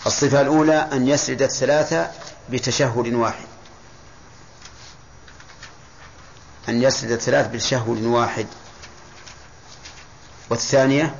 الصفة 0.05 0.41
الأولى 0.41 0.89
أن 0.93 1.07
يسرد 1.07 1.41
الثلاثة 1.41 2.11
بتشهد 2.49 3.13
واحد. 3.13 3.45
أن 6.69 6.83
يسرد 6.83 7.11
الثلاث 7.11 7.47
بتشهد 7.47 8.03
واحد. 8.03 8.47
والثانية 10.49 11.15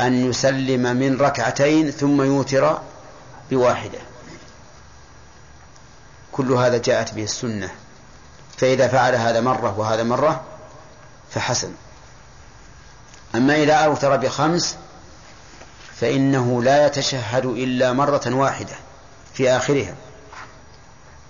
أن 0.00 0.30
يسلم 0.30 0.96
من 0.96 1.20
ركعتين 1.20 1.90
ثم 1.90 2.22
يوتر 2.22 2.80
بواحدة. 3.50 3.98
كل 6.32 6.52
هذا 6.52 6.78
جاءت 6.78 7.14
به 7.14 7.24
السنة. 7.24 7.70
فإذا 8.58 8.88
فعل 8.88 9.14
هذا 9.14 9.40
مرة 9.40 9.78
وهذا 9.78 10.02
مرة 10.02 10.44
فحسن. 11.30 11.72
أما 13.34 13.62
إذا 13.62 13.74
أوتر 13.74 14.16
بخمس 14.16 14.76
فإنه 16.00 16.62
لا 16.62 16.86
يتشهد 16.86 17.46
إلا 17.46 17.92
مرة 17.92 18.22
واحدة 18.26 18.74
في 19.34 19.50
آخرها 19.50 19.94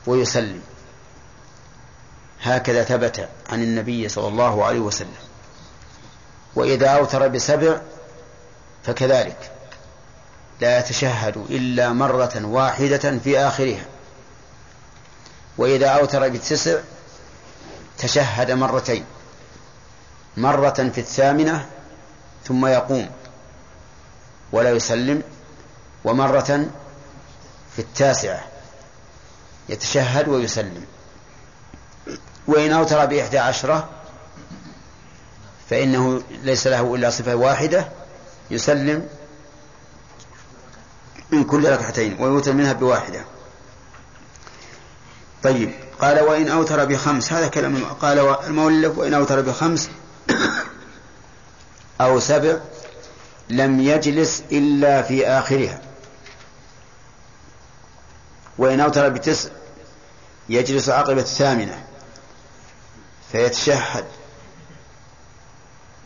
ويسلم. 0.07 0.63
هكذا 2.43 2.85
ثبت 2.85 3.29
عن 3.51 3.63
النبي 3.63 4.09
صلى 4.09 4.29
الله 4.29 4.65
عليه 4.65 4.81
وسلم. 4.81 5.15
وإذا 6.55 6.89
أوتر 6.89 7.29
بسبع 7.29 7.81
فكذلك 8.85 9.51
لا 10.61 10.79
يتشهد 10.79 11.37
إلا 11.37 11.93
مرة 11.93 12.41
واحدة 12.45 13.19
في 13.25 13.39
آخرها. 13.39 13.85
وإذا 15.59 15.89
أوتر 15.89 16.29
بتسع 16.29 16.81
تشهد 17.99 18.51
مرتين 18.51 19.05
مرة 20.37 20.91
في 20.95 20.99
الثامنة 20.99 21.67
ثم 22.45 22.67
يقوم 22.67 23.11
ولا 24.53 24.71
يسلم 24.71 25.23
ومرة 26.05 26.67
في 27.77 27.79
التاسعة 27.79 28.45
يتشهد 29.69 30.29
ويسلم. 30.29 30.85
وإن 32.47 32.73
أوتر 32.73 33.07
بإحدى 33.07 33.39
عشرة 33.39 33.89
فإنه 35.71 36.23
ليس 36.43 36.67
له 36.67 36.95
إلا 36.95 37.11
صفة 37.11 37.35
واحدة 37.35 37.89
يسلم 38.51 39.09
من 41.31 41.45
كل 41.45 41.71
ركعتين 41.71 42.17
ويوتر 42.21 42.53
منها 42.53 42.73
بواحدة. 42.73 43.25
طيب 45.43 45.73
قال 46.01 46.21
وإن 46.21 46.49
أوتر 46.49 46.85
بخمس 46.85 47.33
هذا 47.33 47.49
كلام 47.49 47.85
قال 47.85 48.19
المؤلف 48.19 48.99
وإن 48.99 49.15
أوتر 49.15 49.41
بخمس 49.41 49.91
أو 52.01 52.21
سبع 52.21 52.59
لم 53.49 53.81
يجلس 53.81 54.43
إلا 54.53 55.03
في 55.03 55.27
آخرها. 55.27 55.81
وإن 58.59 58.81
أوتر 58.81 59.09
بتسع 59.09 59.51
يجلس 60.49 60.89
عقب 60.89 61.19
الثامنة 61.19 61.85
فيتشهد 63.33 64.05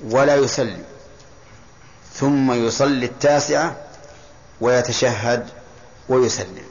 ولا 0.05 0.37
يسلم 0.37 0.85
ثم 2.15 2.53
يصلي 2.53 3.07
التاسعة 3.07 3.77
ويتشهد 4.61 5.49
ويسلم. 6.09 6.65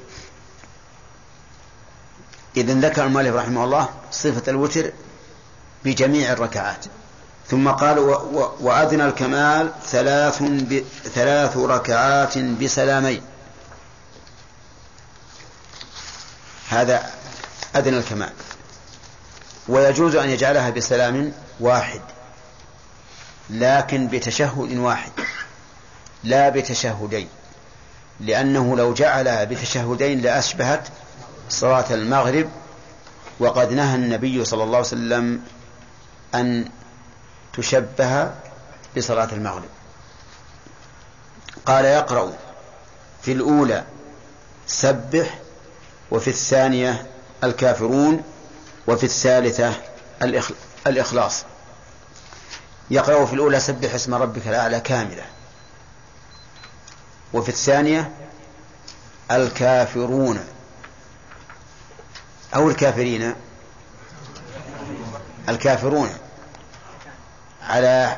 إذا 2.57 2.73
ذكر 2.73 3.03
المؤلف 3.03 3.35
رحمه 3.35 3.63
الله 3.63 3.89
صفة 4.11 4.51
الوتر 4.51 4.91
بجميع 5.85 6.31
الركعات. 6.31 6.85
ثم 7.53 7.69
قال 7.69 7.99
وأدنى 8.59 9.05
الكمال 9.05 9.71
ثلاث 9.85 10.41
ب... 10.43 10.83
ثلاث 11.15 11.57
ركعات 11.57 12.37
بسلامين. 12.37 13.21
هذا 16.69 17.11
أدنى 17.75 17.97
الكمال. 17.97 18.29
ويجوز 19.67 20.15
أن 20.15 20.29
يجعلها 20.29 20.69
بسلام 20.69 21.33
واحد. 21.59 22.01
لكن 23.49 24.07
بتشهد 24.07 24.77
واحد. 24.77 25.11
لا 26.23 26.49
بتشهدين. 26.49 27.27
لأنه 28.19 28.77
لو 28.77 28.93
جعلها 28.93 29.43
بتشهدين 29.43 30.21
لأشبهت 30.21 30.87
صلاة 31.49 31.93
المغرب 31.93 32.49
وقد 33.39 33.71
نهى 33.71 33.95
النبي 33.95 34.45
صلى 34.45 34.63
الله 34.63 34.77
عليه 34.77 34.87
وسلم 34.87 35.41
أن 36.35 36.69
تشبه 37.53 38.31
بصلاة 38.97 39.29
المغرب. 39.31 39.69
قال 41.65 41.85
يقرأ 41.85 42.33
في 43.21 43.31
الأولى 43.31 43.83
سبح 44.67 45.39
وفي 46.11 46.27
الثانية 46.27 47.07
الكافرون 47.43 48.23
وفي 48.87 49.03
الثالثة 49.03 49.73
الإخلاص. 50.87 51.43
يقرأ 52.89 53.25
في 53.25 53.33
الأولى 53.33 53.59
سبح 53.59 53.93
اسم 53.93 54.13
ربك 54.13 54.47
الأعلى 54.47 54.79
كاملة 54.79 55.25
وفي 57.33 57.49
الثانية 57.49 58.11
الكافرون. 59.31 60.39
أو 62.55 62.69
الكافرين؟ 62.69 63.35
الكافرون. 65.49 66.17
على 67.63 68.17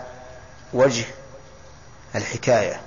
وجه 0.74 1.06
الحكاية 2.16 2.82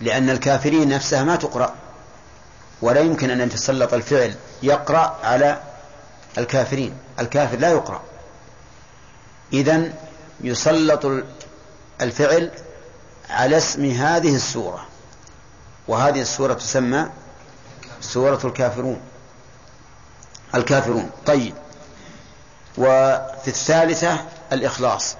لأن 0.00 0.30
الكافرين 0.30 0.88
نفسها 0.88 1.22
ما 1.22 1.36
تقرأ 1.36 1.74
ولا 2.82 3.00
يمكن 3.00 3.30
أن 3.30 3.40
يتسلط 3.40 3.94
الفعل 3.94 4.34
يقرأ 4.62 5.18
على 5.22 5.60
الكافرين 6.38 6.96
الكافر 7.18 7.58
لا 7.58 7.70
يقرأ. 7.70 8.02
إذن 9.52 9.94
يسلط 10.40 11.24
الفعل 12.00 12.50
على 13.30 13.56
اسم 13.56 13.84
هذه 13.84 14.36
السورة 14.36 14.86
وهذه 15.88 16.20
السورة 16.20 16.54
تسمى 16.54 17.08
سورة 18.00 18.40
الكافرون. 18.44 19.00
الكافرون. 20.54 21.10
طيب. 21.26 21.54
وفي 22.78 23.48
الثالثة 23.48 24.24
الإخلاص 24.54 25.16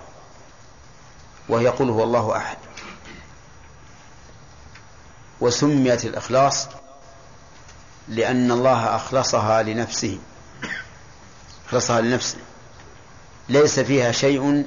وهي 1.48 1.68
قل 1.68 1.90
هو 1.90 2.04
الله 2.04 2.36
أحد. 2.36 2.56
وسميت 5.40 6.04
الإخلاص 6.04 6.66
لأن 8.08 8.50
الله 8.52 8.96
أخلصها 8.96 9.62
لنفسه 9.62 10.18
أخلصها 11.66 12.00
لنفسه. 12.00 12.38
ليس 13.48 13.80
فيها 13.80 14.12
شيء 14.12 14.66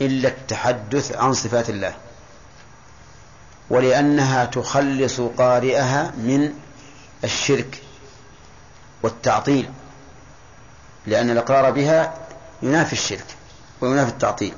إلا 0.00 0.28
التحدث 0.28 1.16
عن 1.16 1.32
صفات 1.32 1.70
الله 1.70 1.94
ولأنها 3.70 4.44
تخلص 4.44 5.20
قارئها 5.20 6.10
من 6.10 6.54
الشرك 7.24 7.82
والتعطيل 9.02 9.70
لأن 11.06 11.30
الإقرار 11.30 11.70
بها 11.70 12.14
ينافي 12.62 12.92
الشرك. 12.92 13.37
وينافي 13.80 14.10
التعطيل. 14.10 14.54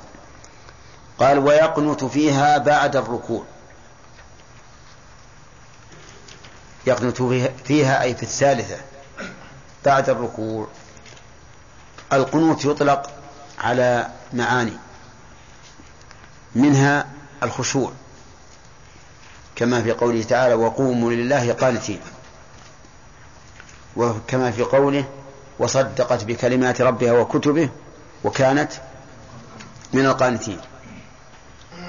قال 1.19 1.39
ويقنت 1.39 2.03
فيها 2.03 2.57
بعد 2.57 2.95
الركوع. 2.95 3.43
يقنت 6.87 7.21
فيها 7.65 8.01
أي 8.01 8.15
في 8.15 8.23
الثالثة 8.23 8.77
بعد 9.85 10.09
الركوع. 10.09 10.67
القنوت 12.13 12.65
يطلق 12.65 13.09
على 13.59 14.07
معاني 14.33 14.73
منها 16.55 17.07
الخشوع 17.43 17.91
كما 19.55 19.83
في 19.83 19.91
قوله 19.91 20.23
تعالى 20.23 20.53
وقوموا 20.53 21.11
لله 21.11 21.53
قانتين. 21.53 21.99
وكما 23.95 24.51
في 24.51 24.61
قوله 24.61 25.05
وصدقت 25.59 26.23
بكلمات 26.23 26.81
ربها 26.81 27.11
وكتبه 27.13 27.69
وكانت 28.23 28.71
من 29.93 30.05
القانتين. 30.05 30.59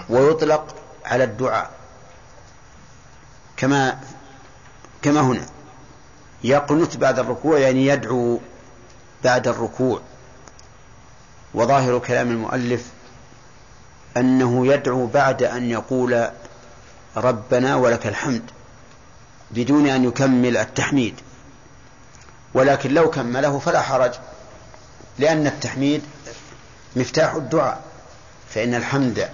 ويطلق 0.09 0.75
على 1.05 1.25
الدعاء. 1.25 1.71
كما 3.57 3.99
كما 5.03 5.21
هنا. 5.21 5.47
يقنت 6.45 6.97
بعد 6.97 7.19
الركوع 7.19 7.59
يعني 7.59 7.87
يدعو 7.87 8.41
بعد 9.25 9.49
الركوع. 9.49 10.01
وظاهر 11.55 11.99
كلام 11.99 12.31
المؤلف 12.31 12.87
أنه 14.17 14.67
يدعو 14.67 15.07
بعد 15.07 15.43
أن 15.43 15.71
يقول 15.71 16.31
ربنا 17.17 17.77
ولك 17.77 18.07
الحمد 18.07 18.51
بدون 19.51 19.89
أن 19.89 20.05
يكمل 20.05 20.57
التحميد. 20.57 21.15
ولكن 22.55 22.95
لو 22.95 23.11
كمله 23.11 23.59
فلا 23.59 23.83
حرج 23.83 24.13
لأن 25.19 25.47
التحميد 25.47 26.03
مفتاح 26.97 27.35
الدعاء. 27.35 27.92
فإن 28.55 28.75
الحمد 28.75 29.31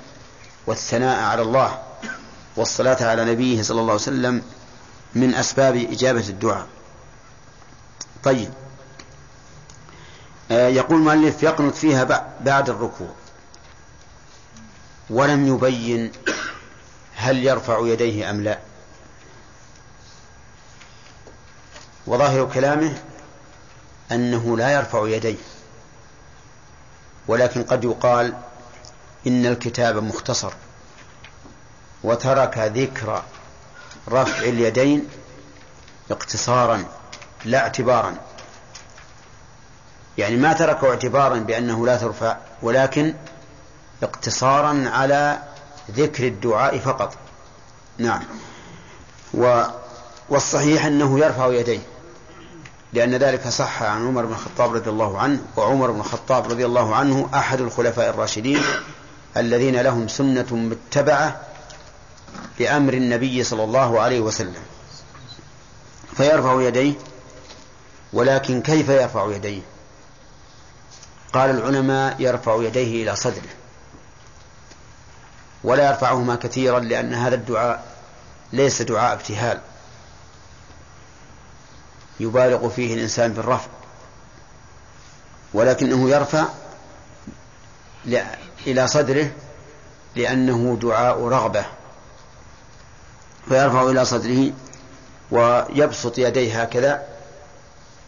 والثناء 0.67 1.25
على 1.25 1.43
الله 1.43 1.83
والصلاة 2.57 3.05
على 3.05 3.25
نبيه 3.25 3.63
صلى 3.63 3.81
الله 3.81 3.93
عليه 3.93 4.03
وسلم 4.03 4.43
من 5.15 5.35
أسباب 5.35 5.77
إجابة 5.77 6.29
الدعاء. 6.29 6.67
طيب. 8.25 8.51
آه، 10.51 10.69
يقول 10.69 10.99
المؤلف 10.99 11.43
يقنط 11.43 11.75
فيها 11.75 12.05
بعد 12.41 12.71
الركوع. 12.71 13.11
ولم 15.11 15.47
يبين 15.47 16.13
هل 17.15 17.45
يرفع 17.45 17.79
يديه 17.83 18.31
أم 18.31 18.41
لا. 18.43 18.59
وظاهر 22.07 22.51
كلامه 22.55 23.03
أنه 24.13 24.57
لا 24.57 24.71
يرفع 24.71 25.09
يديه. 25.09 25.37
ولكن 27.29 27.63
قد 27.63 27.85
يقال 27.85 28.35
إن 29.27 29.47
الكتاب 29.47 29.97
مختصر 29.97 30.53
وترك 32.05 32.59
ذكر 32.59 33.23
رفع 34.09 34.39
اليدين 34.39 35.09
اقتصارا 36.11 36.85
لا 37.45 37.59
اعتبارا. 37.59 38.15
يعني 40.19 40.37
ما 40.37 40.53
تركه 40.53 40.91
اعتبارا 40.91 41.39
بأنه 41.39 41.87
لا 41.87 41.97
ترفع 41.97 42.37
ولكن 42.63 43.15
اقتصارا 44.03 44.89
على 44.89 45.39
ذكر 45.91 46.27
الدعاء 46.27 46.79
فقط. 46.79 47.17
نعم. 47.99 48.23
و 49.35 49.63
والصحيح 50.29 50.85
أنه 50.85 51.19
يرفع 51.19 51.53
يديه 51.53 51.81
لأن 52.93 53.15
ذلك 53.15 53.49
صح 53.49 53.83
عن 53.83 54.07
عمر 54.07 54.25
بن 54.25 54.33
الخطاب 54.33 54.75
رضي 54.75 54.91
الله 54.91 55.19
عنه 55.19 55.41
وعمر 55.57 55.91
بن 55.91 56.01
الخطاب 56.01 56.51
رضي 56.51 56.67
الله 56.67 56.95
عنه 56.95 57.29
أحد 57.35 57.61
الخلفاء 57.61 58.11
الراشدين. 58.11 58.63
الذين 59.41 59.81
لهم 59.81 60.09
سنة 60.09 60.47
متبعة 60.51 61.41
بأمر 62.59 62.93
النبي 62.93 63.45
صلى 63.45 63.65
الله 63.65 64.01
عليه 64.01 64.21
وسلم. 64.21 64.63
فيرفع 66.17 66.63
يديه 66.63 66.95
ولكن 68.13 68.63
كيف 68.63 68.89
يرفع 68.89 69.35
يديه؟ 69.35 69.61
قال 71.33 71.51
العلماء 71.51 72.17
يرفع 72.19 72.63
يديه 72.63 73.03
إلى 73.03 73.17
صدره. 73.17 73.51
ولا 75.65 75.89
يرفعهما 75.89 76.37
كثيرا 76.37 76.81
لأن 76.81 77.15
هذا 77.15 77.35
الدعاء 77.35 77.85
ليس 78.53 78.83
دعاء 78.83 79.13
ابتهال. 79.13 79.61
يبالغ 82.21 82.69
فيه 82.69 82.95
الإنسان 82.95 83.33
بالرفع. 83.33 83.69
ولكنه 85.55 86.11
يرفع 86.11 86.45
إلى 88.67 88.89
صدره 88.89 89.31
لأنه 90.17 90.79
دعاء 90.83 91.25
رغبة 91.25 91.65
فيرفع 93.49 93.83
إلى 93.83 94.05
صدره 94.05 94.53
ويبسط 95.31 96.19
يديه 96.19 96.63
هكذا 96.63 97.07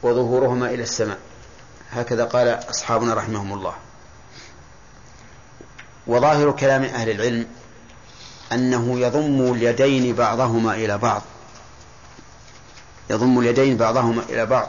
وظهورهما 0.03 0.67
إلى 0.71 0.83
السماء. 0.83 1.19
هكذا 1.91 2.25
قال 2.25 2.49
أصحابنا 2.71 3.15
رحمهم 3.15 3.53
الله. 3.53 3.75
وظاهر 6.07 6.51
كلام 6.51 6.83
أهل 6.85 7.11
العلم 7.11 7.47
أنه 8.53 9.01
يضم 9.01 9.53
اليدين 9.53 10.15
بعضهما 10.15 10.75
إلى 10.75 10.99
بعض. 10.99 11.23
يضم 13.11 13.39
اليدين 13.39 13.77
بعضهما 13.77 14.23
إلى 14.29 14.47
بعض 14.47 14.69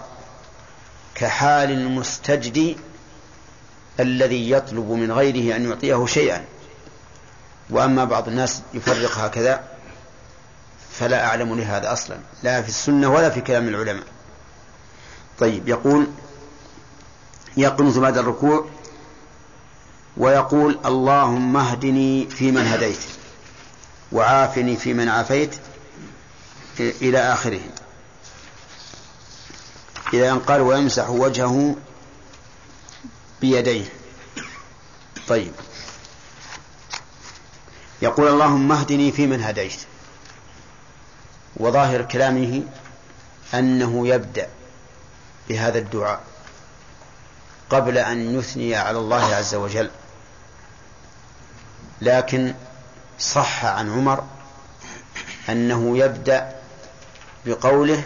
كحال 1.16 1.72
المستجدي 1.72 2.78
الذي 4.00 4.52
يطلب 4.52 4.90
من 4.90 5.12
غيره 5.12 5.56
أن 5.56 5.70
يعطيه 5.70 6.06
شيئا. 6.06 6.46
وأما 7.70 8.06
بعض 8.06 8.28
الناس 8.28 8.62
يفرق 8.74 9.18
هكذا 9.18 9.64
فلا 10.92 11.26
أعلم 11.26 11.56
لهذا 11.56 11.94
أصلا 11.94 12.18
لا 12.44 12.62
في 12.62 12.70
السنة 12.70 13.10
ولا 13.10 13.30
في 13.30 13.42
كلام 13.42 13.68
العلماء. 13.68 14.04
طيب 15.40 15.70
يقول 15.70 16.08
يقنط 17.58 17.98
بعد 17.98 18.18
الركوع 18.18 18.66
ويقول 20.18 20.80
اللهم 20.86 21.58
اهدني 21.58 22.28
فيمن 22.30 22.68
هديت 22.68 23.00
وعافني 24.12 24.76
فيمن 24.76 25.10
عافيت 25.10 25.56
إلى 26.80 27.20
آخره. 27.20 27.62
إلى 30.14 30.32
أن 30.32 30.40
قال 30.40 30.62
ويمسح 30.62 31.10
وجهه 31.10 31.76
بيديه. 33.42 33.86
طيب. 35.28 35.54
يقول 38.02 38.28
اللهم 38.28 38.72
اهدني 38.72 39.12
فيمن 39.12 39.44
هديت. 39.44 39.80
وظاهر 41.58 42.02
كلامه 42.02 42.64
أنه 43.54 44.08
يبدأ 44.08 44.50
بهذا 45.50 45.78
الدعاء 45.78 46.24
قبل 47.70 47.98
أن 47.98 48.40
يثني 48.40 48.76
على 48.76 48.98
الله 48.98 49.36
عز 49.36 49.56
وجل. 49.56 49.90
لكن 52.02 52.54
صح 53.20 53.66
عن 53.66 53.92
عمر 53.92 54.24
أنه 55.50 55.98
يبدأ 55.98 56.56
بقوله 57.46 58.04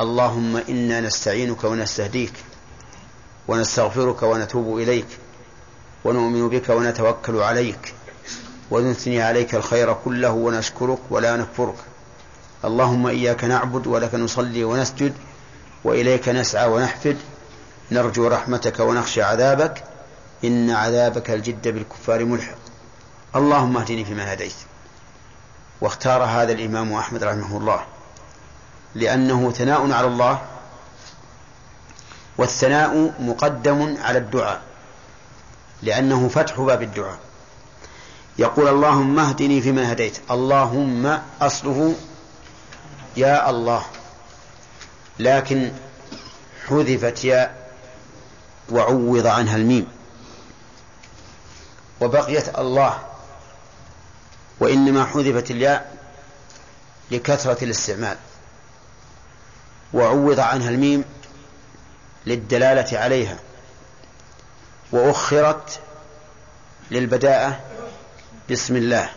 اللهم 0.00 0.56
إنا 0.56 1.00
نستعينك 1.00 1.64
ونستهديك. 1.64 2.32
ونستغفرك 3.48 4.22
ونتوب 4.22 4.78
إليك 4.78 5.06
ونؤمن 6.04 6.48
بك 6.48 6.68
ونتوكل 6.68 7.36
عليك 7.36 7.94
ونثني 8.70 9.22
عليك 9.22 9.54
الخير 9.54 9.92
كله 9.92 10.30
ونشكرك 10.30 10.98
ولا 11.10 11.36
نكفرك. 11.36 11.74
اللهم 12.64 13.06
إياك 13.06 13.44
نعبد 13.44 13.86
ولك 13.86 14.14
نصلي 14.14 14.64
ونسجد 14.64 15.12
وإليك 15.84 16.28
نسعى 16.28 16.68
ونحفد. 16.68 17.16
نرجو 17.92 18.28
رحمتك 18.28 18.80
ونخشى 18.80 19.22
عذابك. 19.22 19.84
إن 20.44 20.70
عذابك 20.70 21.30
الجد 21.30 21.68
بالكفار 21.68 22.24
ملحق. 22.24 22.58
اللهم 23.36 23.76
اهدني 23.76 24.04
فيمن 24.04 24.20
هديت. 24.20 24.54
واختار 25.80 26.22
هذا 26.24 26.52
الإمام 26.52 26.92
أحمد 26.92 27.24
رحمه 27.24 27.56
الله 27.56 27.80
لأنه 28.94 29.50
ثناء 29.50 29.92
على 29.92 30.06
الله 30.06 30.40
والثناء 32.38 33.14
مقدم 33.20 33.96
على 34.02 34.18
الدعاء 34.18 34.60
لأنه 35.82 36.28
فتح 36.28 36.60
باب 36.60 36.82
الدعاء. 36.82 37.18
يقول 38.38 38.68
اللهم 38.68 39.18
اهدني 39.18 39.60
فيمن 39.60 39.84
هديت. 39.84 40.18
اللهم 40.30 41.20
أصله 41.40 41.94
يا 43.16 43.50
الله 43.50 43.82
لكن 45.18 45.72
حذفت 46.68 47.24
ياء 47.24 47.70
وعوض 48.70 49.26
عنها 49.26 49.56
الميم. 49.56 49.86
وبقيت 52.00 52.58
الله 52.58 52.98
وإنما 54.60 55.04
حذفت 55.04 55.50
الياء 55.50 55.96
لكثرة 57.10 57.64
الاستعمال. 57.64 58.16
وعوض 59.92 60.40
عنها 60.40 60.68
الميم 60.70 61.04
للدلالة 62.26 62.98
عليها 62.98 63.36
وأخرت 64.92 65.80
للبداءة 66.90 67.60
بسم 68.50 68.76
الله 68.76 69.10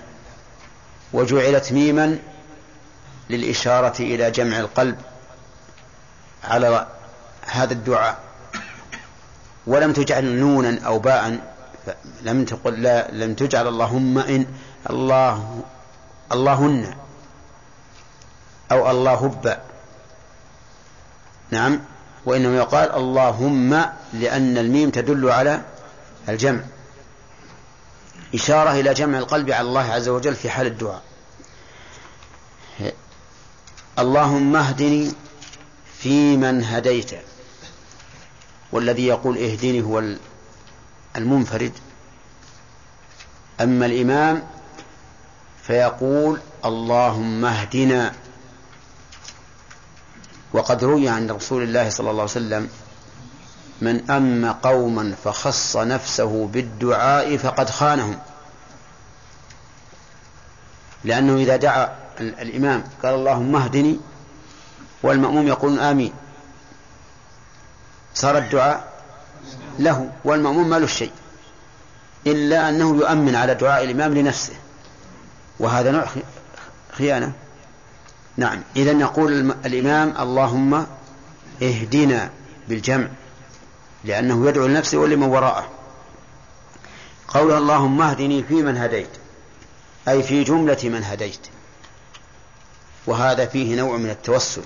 وجعلت 1.13 1.71
ميما 1.71 2.17
للإشارة 3.29 3.99
إلى 3.99 4.31
جمع 4.31 4.59
القلب 4.59 4.97
على 6.43 6.87
هذا 7.45 7.73
الدعاء. 7.73 8.19
ولم 9.67 9.93
تجعل 9.93 10.25
نونا 10.25 10.85
أو 10.85 10.99
باء 10.99 11.39
لم 12.21 12.45
تقل 12.45 12.81
لا 12.81 13.11
لم 13.11 13.33
تجعل 13.33 13.67
اللهم 13.67 14.17
إن 14.17 14.45
الله 14.89 15.63
اللهن 16.31 16.95
أو 18.71 18.91
الله 18.91 19.55
نعم. 21.51 21.79
وإنما 22.25 22.57
يقال 22.57 22.95
اللهم 22.95 23.85
لأن 24.13 24.57
الميم 24.57 24.89
تدل 24.89 25.29
على 25.29 25.61
الجمع. 26.29 26.61
إشارة 28.35 28.71
إلى 28.71 28.93
جمع 28.93 29.17
القلب 29.17 29.51
على 29.51 29.67
الله 29.67 29.91
عز 29.93 30.09
وجل 30.09 30.35
في 30.35 30.49
حال 30.49 30.67
الدعاء. 30.67 31.01
اللهم 33.99 34.55
اهدني 34.55 35.11
فيمن 35.99 36.63
هديت 36.63 37.11
والذي 38.71 39.07
يقول 39.07 39.37
اهدني 39.37 39.81
هو 39.81 40.03
المنفرد. 41.17 41.71
أما 43.61 43.85
الإمام 43.85 44.43
فيقول 45.63 46.39
اللهم 46.65 47.45
اهدنا 47.45 48.13
وقد 50.53 50.83
روي 50.83 51.09
عن 51.09 51.31
رسول 51.31 51.63
الله 51.63 51.89
صلى 51.89 52.09
الله 52.11 52.21
عليه 52.21 52.31
وسلم 52.31 52.69
من 53.81 54.11
أم 54.11 54.51
قوما 54.51 55.15
فخص 55.23 55.77
نفسه 55.77 56.47
بالدعاء 56.47 57.37
فقد 57.37 57.69
خانهم. 57.69 58.19
لأنه 61.03 61.35
إذا 61.35 61.55
دعا 61.55 61.89
الإمام 62.19 62.83
قال 63.03 63.15
اللهم 63.15 63.55
اهدني 63.55 63.99
والمأموم 65.03 65.47
يقول 65.47 65.79
آمين 65.79 66.13
صار 68.13 68.37
الدعاء 68.37 68.91
له 69.79 70.11
والمأموم 70.25 70.69
ما 70.69 70.79
له 70.79 70.87
شيء 70.87 71.11
إلا 72.27 72.69
أنه 72.69 72.95
يؤمن 72.95 73.35
على 73.35 73.55
دعاء 73.55 73.83
الإمام 73.83 74.13
لنفسه 74.13 74.53
وهذا 75.59 75.91
نوع 75.91 76.05
خيانة. 76.91 77.33
نعم. 78.37 78.61
إذا 78.75 78.91
يقول 78.91 79.51
الإمام 79.65 80.13
اللهم 80.19 80.85
اهدنا 81.61 82.29
بالجمع 82.67 83.07
لأنه 84.03 84.49
يدعو 84.49 84.67
لنفسه 84.67 84.97
ولمن 84.97 85.27
وراءه. 85.27 85.69
قول 87.27 87.51
اللهم 87.51 88.01
اهدني 88.01 88.43
في 88.43 88.53
من 88.53 88.77
هديت 88.77 89.09
أي 90.07 90.23
في 90.23 90.43
جملة 90.43 90.79
من 90.83 91.03
هديت. 91.03 91.47
وهذا 93.07 93.45
فيه 93.45 93.75
نوع 93.75 93.97
من 93.97 94.09
التوسل 94.09 94.63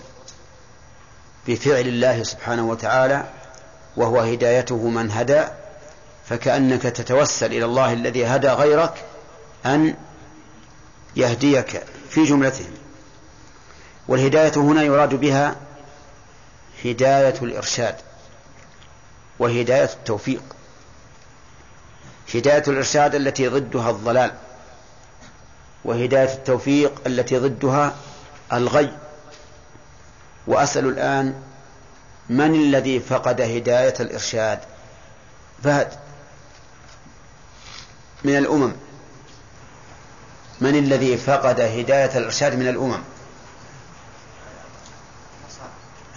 بفعل 1.48 1.88
الله 1.88 2.24
سبحانه 2.24 2.70
وتعالى 2.70 3.30
وهو 3.98 4.20
هدايته 4.20 4.88
من 4.88 5.12
هدى 5.12 5.44
فكأنك 6.30 6.82
تتوسل 6.82 7.46
إلى 7.46 7.66
الله 7.66 7.94
الذي 7.94 8.26
هدى 8.26 8.48
غيرك 8.48 9.06
أن 9.66 9.96
يهديك 11.16 11.84
في 12.10 12.24
جملتهم. 12.24 12.85
والهداية 14.08 14.52
هنا 14.56 14.84
يراد 14.84 15.16
بها 15.16 15.56
هداية 16.86 17.36
الإرشاد 17.42 17.96
وهداية 19.40 19.84
التوفيق. 19.94 20.44
هداية 22.36 22.64
الإرشاد 22.68 23.16
التي 23.16 23.48
ضدها 23.48 23.90
الضلال 23.90 24.32
وهداية 25.86 26.34
التوفيق 26.34 27.02
التي 27.08 27.38
ضدها 27.38 27.96
الغي. 28.54 28.92
وأسأل 30.48 30.86
الآن 30.86 31.42
من 32.30 32.56
الذي 32.56 33.00
فقد 33.00 33.42
هداية 33.42 33.94
الإرشاد؟ 34.00 34.60
فهد 35.64 35.92
من 38.24 38.38
الأمم. 38.38 38.72
من 40.62 40.76
الذي 40.76 41.18
فقد 41.18 41.60
هداية 41.60 42.18
الإرشاد 42.18 42.56
من 42.56 42.68
الأمم؟ 42.68 43.00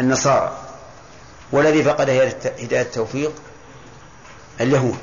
النصارى 0.00 0.56
والذي 1.52 1.82
فقد 1.82 2.10
هداية 2.10 2.82
التوفيق 2.82 3.32
اليهود. 4.60 4.98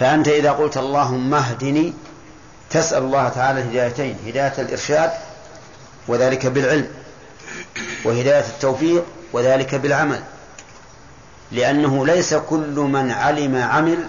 فأنت 0.00 0.28
إذا 0.28 0.52
قلت 0.52 0.76
اللهم 0.76 1.34
اهدني 1.34 1.94
تسأل 2.70 3.02
الله 3.02 3.28
تعالى 3.28 3.60
الهدايتين 3.60 4.18
هداية 4.26 4.54
الإرشاد 4.58 5.10
وذلك 6.08 6.46
بالعلم 6.46 6.88
وهداية 8.04 8.46
التوفيق 8.46 9.04
وذلك 9.32 9.74
بالعمل. 9.74 10.22
لأنه 11.52 12.06
ليس 12.06 12.34
كل 12.34 12.74
من 12.74 13.10
علم 13.10 13.56
عمل 13.56 14.08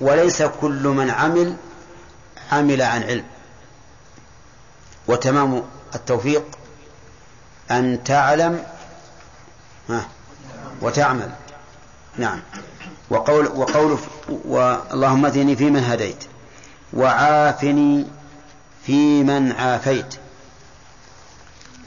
وليس 0.00 0.42
كل 0.42 0.88
من 0.88 1.10
عمل 1.10 1.56
عمل 2.52 2.82
عن 2.82 3.02
علم. 3.02 3.24
وتمام 5.08 5.62
التوفيق 5.94 6.44
أن 7.70 8.04
تعلم 8.04 8.64
وتعمل. 10.82 11.30
نعم. 12.16 12.40
وقول 13.10 13.46
وقول 13.46 13.98
اللهم 14.92 15.26
اهدني 15.26 15.56
فيمن 15.56 15.84
هديت 15.84 16.24
وعافني 16.92 18.06
فيمن 18.86 19.52
عافيت. 19.52 20.14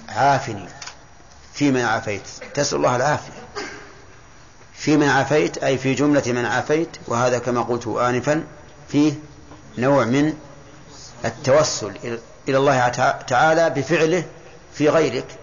عافني. 0.10 0.66
فيمن 1.54 1.82
عافيت. 1.82 2.22
تسأل 2.54 2.78
الله 2.78 2.96
العافية. 2.96 3.32
فيمن 4.74 5.10
عافيت 5.10 5.58
أي 5.58 5.78
في 5.78 5.94
جملة 5.94 6.24
من 6.28 6.46
عافيت 6.46 6.90
وهذا 7.08 7.40
كما 7.40 7.62
قلت 7.62 7.88
آنفا 7.88 8.44
فيه 8.90 9.14
نوع 9.78 10.06
من 10.06 10.34
التوسل 11.26 12.20
إلى 12.48 12.58
الله 12.58 12.88
تعالى 13.28 13.70
بفعله 13.70 14.24
في 14.74 14.90
غيرك. 14.90 15.39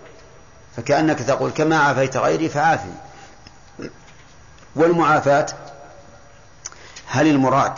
فكأنك 0.76 1.18
تقول 1.18 1.50
كما 1.50 1.76
عافيت 1.78 2.16
غيري 2.16 2.48
فعافني. 2.48 2.94
والمعافاة 4.76 5.46
هل 7.06 7.26
المراد 7.26 7.72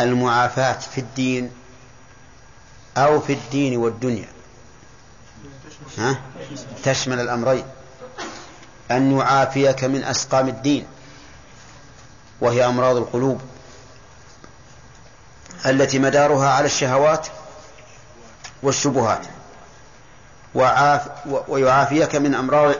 المعافاة 0.00 0.78
في 0.78 1.00
الدين 1.00 1.50
أو 2.96 3.20
في 3.20 3.32
الدين 3.32 3.76
والدنيا؟ 3.76 4.28
ها؟ 5.98 6.20
تشمل 6.84 7.20
الأمرين. 7.20 7.64
أن 8.90 9.18
يعافيك 9.18 9.84
من 9.84 10.04
أسقام 10.04 10.48
الدين 10.48 10.86
وهي 12.40 12.66
أمراض 12.66 12.96
القلوب 12.96 13.40
التي 15.66 15.98
مدارها 15.98 16.48
على 16.48 16.66
الشهوات 16.66 17.26
والشبهات. 18.62 19.26
وعاف 20.54 21.08
ويعافيك 21.48 22.14
من 22.16 22.34
أمراض 22.34 22.74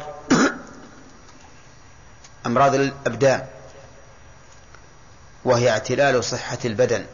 أمراض 2.46 2.74
الأبدان 2.74 3.46
وهي 5.44 5.70
اعتلال 5.70 6.24
صحة 6.24 6.58
البدن. 6.64 7.06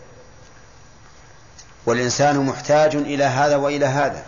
والإنسان 1.87 2.47
محتاج 2.47 2.97
إلى 2.97 3.25
هذا 3.25 3.57
وإلى 3.57 3.87
هذا 3.87 4.25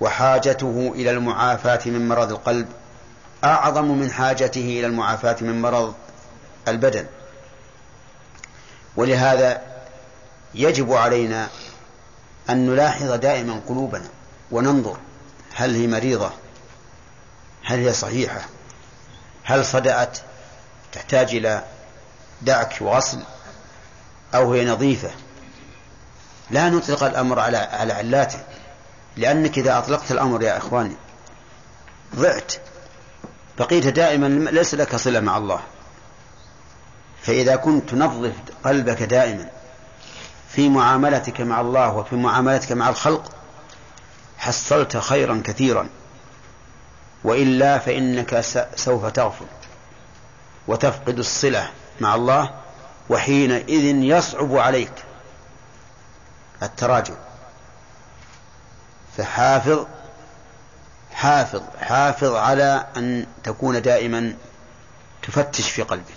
وحاجته 0.00 0.92
إلى 0.94 1.10
المعافاة 1.10 1.80
من 1.86 2.08
مرض 2.08 2.30
القلب 2.30 2.68
أعظم 3.44 3.84
من 3.84 4.10
حاجته 4.10 4.60
إلى 4.60 4.86
المعافاة 4.86 5.36
من 5.40 5.62
مرض 5.62 5.94
البدن. 6.68 7.06
ولهذا 8.96 9.62
يجب 10.54 10.92
علينا 10.92 11.48
أن 12.50 12.66
نلاحظ 12.66 13.10
دائما 13.12 13.60
قلوبنا 13.68 14.08
وننظر 14.50 14.96
هل 15.54 15.74
هي 15.74 15.86
مريضة 15.86 16.30
هل 17.64 17.78
هي 17.78 17.92
صحيحة 17.92 18.40
هل 19.44 19.64
صدأت 19.64 20.18
تحتاج 20.92 21.34
إلى 21.34 21.64
دعك 22.42 22.76
وغسل 22.80 23.22
أو 24.34 24.52
هي 24.52 24.64
نظيفة. 24.64 25.10
لا 26.50 26.70
نطلق 26.70 27.04
الأمر 27.04 27.40
على 27.40 27.56
على 27.56 27.92
علاته 27.92 28.38
لأنك 29.16 29.58
إذا 29.58 29.78
أطلقت 29.78 30.12
الأمر 30.12 30.42
يا 30.42 30.56
إخواني 30.56 30.96
ضعت. 32.16 32.52
بقيت 33.58 33.86
دائما 33.86 34.26
ليس 34.50 34.74
لك 34.74 34.96
صلة 34.96 35.20
مع 35.20 35.36
الله. 35.36 35.60
فإذا 37.22 37.56
كنت 37.56 37.90
تنظف 37.90 38.32
قلبك 38.64 39.02
دائما 39.02 39.50
في 40.48 40.68
معاملتك 40.68 41.40
مع 41.40 41.60
الله 41.60 41.96
وفي 41.96 42.16
معاملتك 42.16 42.72
مع 42.72 42.88
الخلق 42.88 43.35
حصلت 44.46 44.96
خيرا 44.96 45.42
كثيرا. 45.44 45.88
وإلا 47.24 47.78
فإنك 47.78 48.40
سوف 48.76 49.06
تغفل 49.06 49.46
وتفقد 50.68 51.18
الصلة 51.18 51.70
مع 52.00 52.14
الله 52.14 52.50
وحينئذ 53.10 53.84
يصعب 53.84 54.56
عليك 54.56 54.92
التراجع. 56.62 57.14
فحافظ 59.16 59.86
حافظ 61.12 61.62
حافظ 61.80 62.34
على 62.34 62.86
أن 62.96 63.26
تكون 63.44 63.82
دائما 63.82 64.36
تفتش 65.22 65.70
في 65.70 65.82
قلبك. 65.82 66.16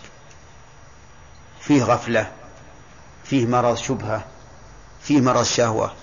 فيه 1.62 1.84
غفلة 1.84 2.32
فيه 3.24 3.46
مرض 3.46 3.78
شبهة 3.78 4.24
فيه 5.02 5.22
مرض 5.22 5.44
شهوة 5.44 5.94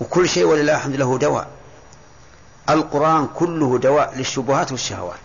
وكل 0.00 0.28
شيء 0.28 0.44
ولله 0.44 0.76
الحمد 0.76 0.96
له 0.96 1.18
دواء. 1.18 1.53
القرآن 2.70 3.28
كله 3.34 3.78
دواء 3.78 4.14
للشبهات 4.16 4.72
والشهوات. 4.72 5.18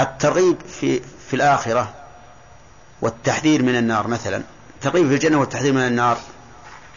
الترغيب 0.00 0.56
في 0.60 1.00
في 1.00 1.36
الآخرة 1.36 1.94
والتحذير 3.02 3.62
من 3.62 3.76
النار 3.76 4.06
مثلا 4.06 4.42
الترغيب 4.74 5.08
في 5.08 5.14
الجنة 5.14 5.40
والتحذير 5.40 5.72
من 5.72 5.86
النار 5.86 6.18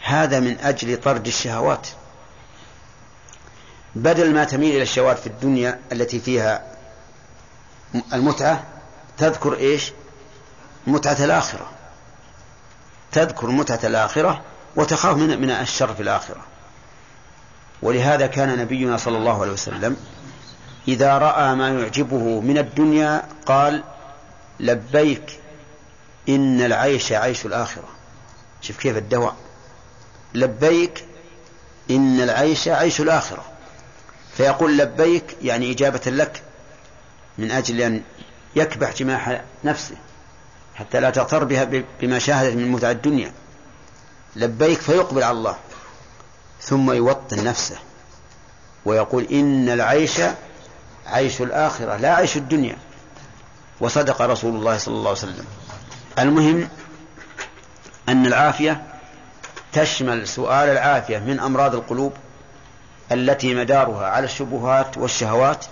هذا 0.02 0.40
من 0.40 0.58
أجل 0.58 1.00
طرد 1.00 1.26
الشهوات. 1.26 1.88
بدل 3.94 4.34
ما 4.34 4.44
تميل 4.44 4.74
إلى 4.74 4.82
الشهوات 4.82 5.18
في 5.18 5.26
الدنيا 5.26 5.80
التي 5.92 6.20
فيها 6.20 6.64
المتعة 8.12 8.64
تذكر 9.18 9.56
إيش؟ 9.56 9.92
متعة 10.86 11.24
الآخرة. 11.24 11.70
تذكر 13.12 13.46
متعة 13.46 13.80
الآخرة 13.84 14.42
وتخاف 14.76 15.16
من 15.16 15.40
من 15.40 15.50
الشر 15.50 15.94
في 15.94 16.02
الآخرة. 16.02 16.51
ولهذا 17.82 18.26
كان 18.26 18.58
نبينا 18.58 18.96
صلى 18.96 19.18
الله 19.18 19.40
عليه 19.40 19.52
وسلم 19.52 19.96
إذا 20.88 21.18
رأى 21.18 21.54
ما 21.54 21.68
يعجبه 21.68 22.40
من 22.40 22.58
الدنيا 22.58 23.22
قال 23.46 23.82
لبيك 24.60 25.38
إن 26.28 26.60
العيش 26.60 27.12
عيش 27.12 27.46
الآخرة. 27.46 27.88
شوف 28.60 28.78
كيف 28.78 28.96
الدواء. 28.96 29.36
لبيك 30.34 31.04
إن 31.90 32.20
العيش 32.20 32.68
عيش 32.68 33.00
الآخرة. 33.00 33.44
فيقول 34.36 34.78
لبيك 34.78 35.36
يعني 35.42 35.72
إجابة 35.72 36.00
لك 36.06 36.42
من 37.38 37.50
أجل 37.50 37.80
أن 37.80 38.02
يكبح 38.56 38.94
جماح 38.94 39.42
نفسه 39.64 39.96
حتى 40.74 41.00
لا 41.00 41.10
تغتر 41.10 41.44
بها 41.44 41.82
بما 42.00 42.18
شاهدت 42.18 42.56
من 42.56 42.68
متع 42.68 42.90
الدنيا. 42.90 43.32
لبيك 44.36 44.80
فيقبل 44.80 45.22
على 45.22 45.38
الله. 45.38 45.56
ثم 46.62 46.92
يوطن 46.92 47.44
نفسه 47.44 47.76
ويقول 48.84 49.24
إن 49.24 49.68
العيش 49.68 50.20
عيش 51.06 51.42
الآخرة 51.42 51.96
لا 51.96 52.14
عيش 52.14 52.36
الدنيا. 52.36 52.76
وصدق 53.80 54.22
رسول 54.22 54.54
الله 54.54 54.78
صلى 54.78 54.94
الله 54.94 55.08
عليه 55.08 55.18
وسلم. 55.18 55.44
المهم 56.18 56.68
أن 58.08 58.26
العافية 58.26 58.82
تشمل 59.72 60.28
سؤال 60.28 60.68
العافية 60.68 61.18
من 61.18 61.40
أمراض 61.40 61.74
القلوب 61.74 62.12
التي 63.12 63.54
مدارها 63.54 64.06
على 64.06 64.24
الشبهات 64.24 64.98
والشهوات 64.98 65.64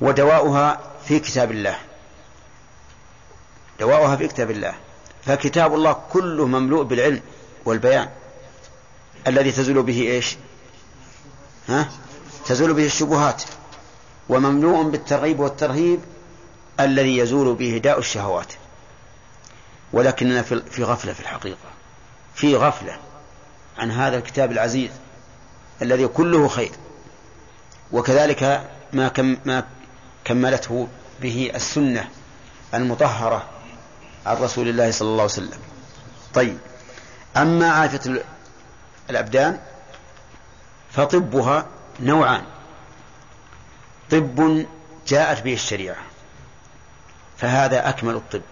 ودواؤها 0.00 0.80
في 1.04 1.18
كتاب 1.18 1.50
الله. 1.50 1.76
دواؤها 3.80 4.16
في 4.16 4.28
كتاب 4.28 4.50
الله. 4.50 4.74
فكتاب 5.22 5.74
الله 5.74 5.96
كله 6.12 6.46
مملوء 6.46 6.82
بالعلم 6.82 7.20
والبيان. 7.64 8.08
الذي 9.26 9.52
تزول 9.52 9.82
به 9.82 10.00
إيش؟ 10.00 10.36
ها؟ 11.68 11.88
تزول 12.46 12.74
به 12.74 12.86
الشبهات. 12.86 13.42
ومملوء 14.28 14.82
بالترغيب 14.82 15.40
والترهيب 15.40 16.00
الذي 16.80 17.16
يزول 17.18 17.54
به 17.54 17.80
داء 17.84 17.98
الشهوات. 17.98 18.52
ولكننا 19.92 20.42
في 20.42 20.84
غفلة 20.84 21.12
في 21.12 21.20
الحقيقة. 21.20 21.70
في 22.34 22.56
غفلة 22.56 22.96
عن 23.78 23.90
هذا 23.90 24.18
الكتاب 24.18 24.52
العزيز 24.52 24.90
الذي 25.82 26.06
كله 26.06 26.48
خير. 26.48 26.72
وكذلك 27.92 28.70
ما 28.92 29.08
كم 29.08 29.36
ما 29.44 29.64
كملته 30.24 30.88
به 31.22 31.52
السنة 31.54 32.08
المطهرة 32.74 33.48
عن 34.26 34.36
رسول 34.36 34.68
الله 34.68 34.90
صلى 34.90 35.08
الله 35.08 35.22
عليه 35.22 35.32
وسلم. 35.32 35.58
طيب. 36.34 36.58
أما 37.36 37.70
عافية 37.70 38.22
الأبدان 39.10 39.60
فطبها 40.92 41.66
نوعان. 42.00 42.42
طب 44.10 44.66
جاءت 45.06 45.42
به 45.42 45.54
الشريعة 45.54 45.96
فهذا 47.38 47.88
أكمل 47.88 48.14
الطب. 48.14 48.42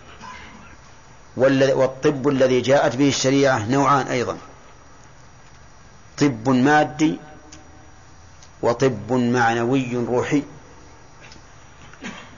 والطب 1.37 2.29
الذي 2.29 2.61
جاءت 2.61 2.97
به 2.97 3.09
الشريعة 3.09 3.67
نوعان 3.71 4.07
أيضا. 4.07 4.39
طب 6.19 6.49
مادي 6.49 7.19
وطب 8.63 9.13
معنوي 9.13 9.97
روحي. 9.97 10.43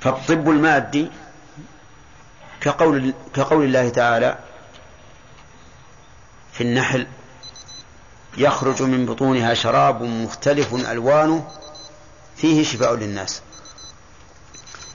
فالطب 0.00 0.50
المادي 0.50 1.10
كقول 2.60 3.14
كقول 3.34 3.64
الله 3.64 3.88
تعالى 3.88 4.38
في 6.52 6.60
النحل 6.60 7.06
يخرج 8.36 8.82
من 8.82 9.06
بطونها 9.06 9.54
شراب 9.54 10.02
مختلف 10.02 10.74
ألوانه 10.74 11.48
فيه 12.36 12.64
شفاء 12.64 12.94
للناس. 12.94 13.42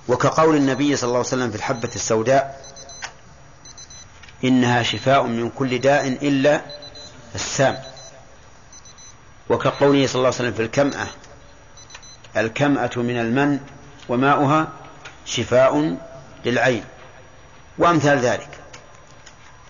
وكقول 0.08 0.56
النبي 0.56 0.96
صلى 0.96 1.08
الله 1.08 1.18
عليه 1.18 1.28
وسلم 1.28 1.50
في 1.50 1.56
الحبة 1.56 1.90
السوداء 1.96 2.66
إنها 4.44 4.84
شفاء 4.84 5.24
من 5.24 5.50
كل 5.50 5.80
داء 5.80 6.08
إلا 6.08 6.62
السام. 7.36 7.78
وكقوله 9.50 10.08
صلى 10.08 10.16
الله 10.16 10.28
عليه 10.28 10.38
وسلم 10.38 10.54
في 10.54 10.62
الكمأة 10.62 11.08
الكمأة 12.38 12.92
من 12.96 13.20
المن 13.20 13.60
وماؤها 14.10 14.68
شفاء 15.26 15.98
للعين. 16.46 16.84
وأمثال 17.78 18.20
ذلك. 18.20 18.50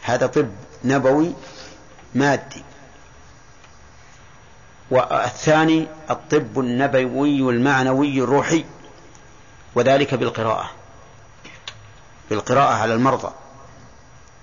هذا 0.02 0.28
طب 0.28 0.50
نبوي 0.84 1.34
مادي. 2.16 2.64
والثاني 4.90 5.88
الطب 6.10 6.60
النبوي 6.60 7.40
المعنوي 7.40 8.20
الروحي 8.20 8.66
وذلك 9.76 10.14
بالقراءة 10.14 10.72
بالقراءة 12.30 12.74
على 12.74 12.94
المرضى 12.94 13.34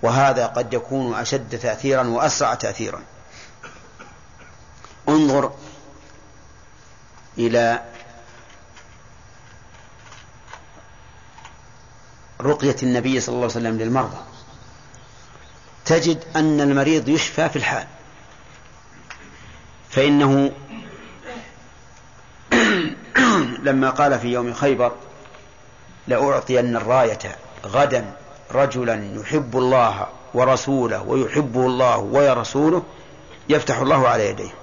وهذا 0.02 0.46
قد 0.46 0.74
يكون 0.74 1.14
أشد 1.14 1.58
تأثيرا 1.58 2.06
وأسرع 2.06 2.54
تأثيرا. 2.54 3.02
انظر 5.08 5.52
إلى 7.38 7.82
رقية 12.40 12.76
النبي 12.82 13.20
صلى 13.20 13.34
الله 13.34 13.46
عليه 13.46 13.56
وسلم 13.56 13.78
للمرضى 13.78 14.18
تجد 15.84 16.24
أن 16.36 16.60
المريض 16.60 17.08
يشفى 17.08 17.48
في 17.48 17.56
الحال. 17.56 17.86
فإنه 19.92 20.52
لما 23.66 23.90
قال 23.90 24.20
في 24.20 24.28
يوم 24.28 24.52
خيبر 24.52 24.92
لأعطين 26.08 26.76
الراية 26.76 27.36
غدا 27.66 28.12
رجلا 28.52 29.20
يحب 29.20 29.56
الله 29.56 30.08
ورسوله 30.34 31.02
ويحبه 31.02 31.66
الله 31.66 31.98
ورسوله 31.98 32.82
يفتح 33.48 33.78
الله 33.78 34.08
على 34.08 34.28
يديه. 34.28 34.54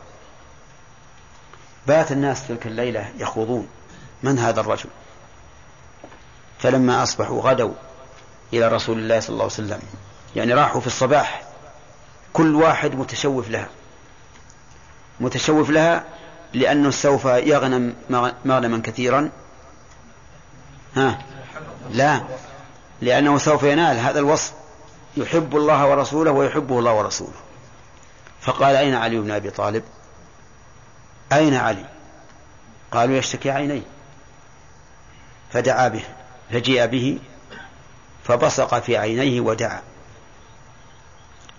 بات 1.88 2.12
الناس 2.12 2.48
تلك 2.48 2.68
الليلة 2.68 3.14
يخوضون 3.18 3.68
من 4.24 4.40
هذا 4.40 4.62
الرجل؟ 4.62 4.90
فلما 6.60 7.04
أصبحوا 7.04 7.42
غدوا 7.42 7.74
إلى 8.54 8.68
رسول 8.68 9.00
الله 9.00 9.20
صلى 9.20 9.30
الله 9.30 9.44
عليه 9.44 9.54
وسلم 9.54 9.80
يعني 10.36 10.54
راحوا 10.54 10.82
في 10.82 10.88
الصباح 10.88 11.44
كل 12.34 12.56
واحد 12.56 12.96
متشوف 12.96 13.50
لها. 13.50 13.70
متشوف 15.20 15.70
لها 15.70 16.04
لأنه 16.54 16.92
سوف 16.92 17.26
يغنم 17.26 17.96
مغنما 18.46 18.82
كثيرا. 18.84 19.30
ها؟ 20.96 21.20
لا. 21.92 22.22
لأنه 23.02 23.38
سوف 23.38 23.64
ينال 23.64 24.00
هذا 24.00 24.20
الوصف. 24.20 24.54
يحب 25.18 25.56
الله 25.56 25.88
ورسوله 25.88 26.32
ويحبه 26.32 26.80
الله 26.80 26.94
ورسوله. 26.94 27.40
فقال 28.42 28.76
أين 28.76 28.96
علي 28.96 29.20
بن 29.20 29.32
أبي 29.32 29.50
طالب؟ 29.50 29.84
أين 31.34 31.56
علي؟ 31.56 31.86
قالوا 32.92 33.18
يشتكي 33.18 33.52
عينيه. 33.52 33.82
فدعا 35.54 35.88
به 35.88 36.04
فجيء 36.52 36.86
به 36.86 37.20
فبصق 38.24 38.80
في 38.80 38.98
عينيه 38.98 39.42
ودعا. 39.42 39.82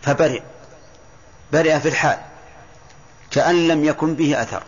فبرئ. 0.03 0.43
برئ 1.53 1.79
في 1.79 1.89
الحال. 1.89 2.30
كأن 3.31 3.69
لم 3.69 3.85
يكن 3.85 4.15
به 4.15 4.43
أثر 4.43 4.63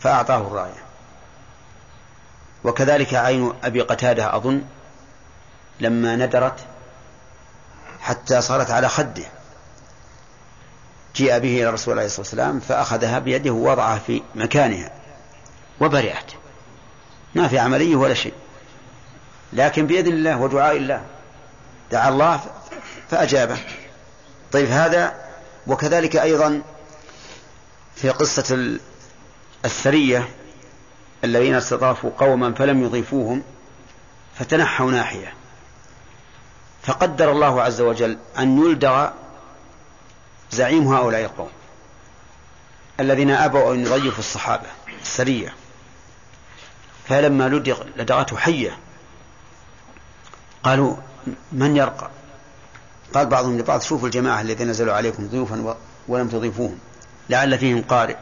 فأعطاه 0.00 0.36
الراية. 0.36 0.82
وكذلك 2.64 3.14
عين 3.14 3.52
أبي 3.64 3.80
قتادة 3.80 4.36
أظن 4.36 4.62
لما 5.80 6.16
ندرت 6.16 6.60
حتى 8.00 8.40
صارت 8.40 8.70
على 8.70 8.88
خده 8.88 9.24
جيء 11.16 11.38
به 11.38 11.62
إلى 11.62 11.66
رسول 11.66 11.98
الله 11.98 12.08
صلى 12.08 12.24
الله 12.32 12.42
عليه 12.44 12.52
وسلم 12.52 12.60
فأخذها 12.60 13.18
بيده 13.18 13.50
ووضعها 13.50 13.98
في 13.98 14.22
مكانها 14.34 14.90
وبرئت. 15.80 16.32
ما 17.34 17.48
في 17.48 17.58
عملية 17.58 17.96
ولا 17.96 18.14
شيء 18.14 18.34
لكن 19.52 19.86
بإذن 19.86 20.12
الله 20.12 20.36
ودعاء 20.36 20.76
الله. 20.76 21.02
دعا 21.92 22.08
الله 22.08 22.40
فأجابه. 23.10 23.58
طيب 24.52 24.70
هذا 24.70 25.14
وكذلك 25.66 26.16
أيضا 26.16 26.62
في 28.00 28.10
قصة 28.10 28.78
السرية 29.64 30.28
الذين 31.24 31.54
استضافوا 31.54 32.10
قوما 32.18 32.54
فلم 32.54 32.82
يضيفوهم 32.82 33.42
فتنحوا 34.38 34.90
ناحية. 34.90 35.34
فقدر 36.82 37.32
الله 37.32 37.62
عز 37.62 37.80
وجل 37.80 38.18
أن 38.38 38.58
يلدغ 38.58 39.10
زعيم 40.50 40.94
هؤلاء 40.94 41.24
القوم 41.24 41.50
الذين 43.00 43.30
أبوا 43.30 43.74
أن 43.74 43.80
يضيفوا 43.80 44.18
الصحابة 44.18 44.66
السرية 45.02 45.54
فلما 47.08 47.48
لدغ 47.48 47.82
لدغته 47.96 48.36
حية 48.36 48.78
قالوا 50.62 50.96
من 51.52 51.76
يرقى؟ 51.76 52.10
قال 53.14 53.26
بعضهم 53.26 53.58
لبعض 53.58 53.80
شوفوا 53.80 54.06
الجماعة 54.06 54.40
الذين 54.40 54.68
نزلوا 54.68 54.94
عليكم 54.94 55.28
ضيوفا 55.28 55.76
ولم 56.08 56.28
تضيفوهم. 56.28 56.78
لعل 57.28 57.58
فيهم 57.58 57.82
قارئ. 57.82 58.16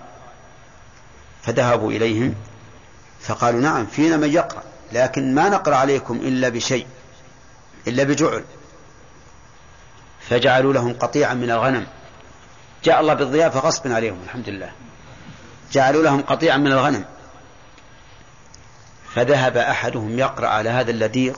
فذهبوا 1.42 1.92
إليهم 1.92 2.34
فقالوا 3.20 3.60
نعم 3.60 3.86
فينا 3.86 4.16
من 4.16 4.32
يقرأ 4.32 4.62
لكن 4.92 5.34
ما 5.34 5.48
نقرأ 5.48 5.76
عليكم 5.76 6.16
إلا 6.16 6.48
بشيء 6.48 6.86
إلا 7.86 8.04
بجعل. 8.04 8.44
فجعلوا 10.28 10.72
لهم 10.72 10.92
قطيعا 10.92 11.34
من 11.34 11.50
الغنم. 11.50 11.86
جاء 12.84 13.00
الله 13.00 13.14
بالضيافة 13.14 13.60
غصبا 13.60 13.94
عليهم 13.94 14.18
الحمد 14.24 14.48
لله. 14.48 14.72
جعلوا 15.72 16.02
لهم 16.02 16.22
قطيعا 16.22 16.56
من 16.56 16.72
الغنم. 16.72 17.04
فذهب 19.14 19.56
أحدهم 19.56 20.18
يقرأ 20.18 20.48
على 20.48 20.70
هذا 20.70 20.90
اللدير 20.90 21.36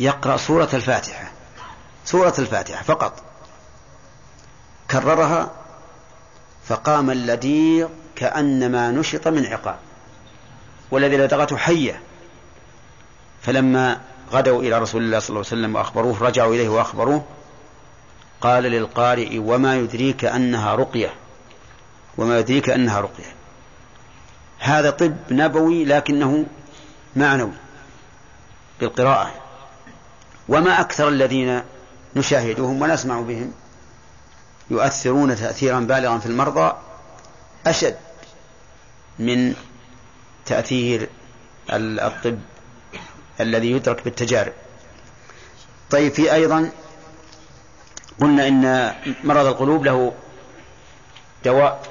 يقرأ 0.00 0.36
سورة 0.36 0.68
الفاتحة 0.74 1.32
سورة 2.04 2.34
الفاتحة 2.38 2.82
فقط. 2.82 3.22
كررها 4.90 5.50
فقام 6.68 7.10
اللدير 7.10 7.88
كأنما 8.16 8.90
نشط 8.90 9.28
من 9.28 9.46
عقاب 9.46 9.76
والذي 10.90 11.16
لدغته 11.16 11.56
حية. 11.56 12.00
فلما 13.42 14.00
غدوا 14.32 14.62
إلى 14.62 14.78
رسول 14.78 15.02
الله 15.02 15.18
صلى 15.18 15.28
الله 15.28 15.38
عليه 15.38 15.60
وسلم 15.60 15.76
وأخبروه 15.76 16.22
رجعوا 16.22 16.54
إليه 16.54 16.68
وأخبروه 16.68 17.24
قال 18.40 18.62
للقارئ 18.62 19.38
وما 19.38 19.76
يدريك 19.76 20.24
أنها 20.24 20.74
رقية 20.74 21.14
وما 22.18 22.38
يدريك 22.38 22.70
أنها 22.70 23.00
رقية. 23.00 23.34
هذا 24.58 24.90
طب 24.90 25.16
نبوي 25.30 25.84
لكنه 25.84 26.46
معنوي 27.16 27.52
بالقراءة. 28.80 29.30
وما 30.48 30.80
أكثر 30.80 31.08
الذين 31.08 31.62
نشاهدهم 32.16 32.82
ونسمع 32.82 33.20
بهم 33.20 33.52
يؤثرون 34.70 35.36
تأثيرا 35.36 35.80
بالغا 35.80 36.18
في 36.18 36.26
المرضى 36.26 36.76
أشد 37.66 37.96
من 39.18 39.54
تأثير 40.46 41.08
الطب 41.70 42.38
الذي 43.40 43.70
يدرك 43.70 44.04
بالتجارب. 44.04 44.52
طيب 45.90 46.12
في 46.12 46.32
أيضا 46.32 46.70
قلنا 48.20 48.48
إن 48.48 48.94
مرض 49.24 49.46
القلوب 49.46 49.84
له 49.84 50.12
دواء 51.44 51.82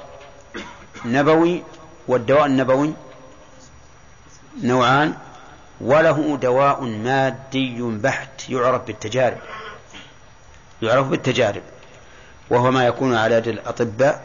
نبوي 1.04 1.62
والدواء 2.08 2.46
النبوي 2.46 2.92
نوعان 4.62 5.14
وله 5.80 6.36
دواء 6.36 6.80
مادي 6.84 7.82
بحت 7.82 8.50
يعرف 8.50 8.82
بالتجارب. 8.86 9.38
يعرف 10.82 11.06
بالتجارب. 11.06 11.62
وهو 12.50 12.70
ما 12.70 12.86
يكون 12.86 13.16
على 13.16 13.34
يد 13.34 13.48
الأطباء 13.48 14.22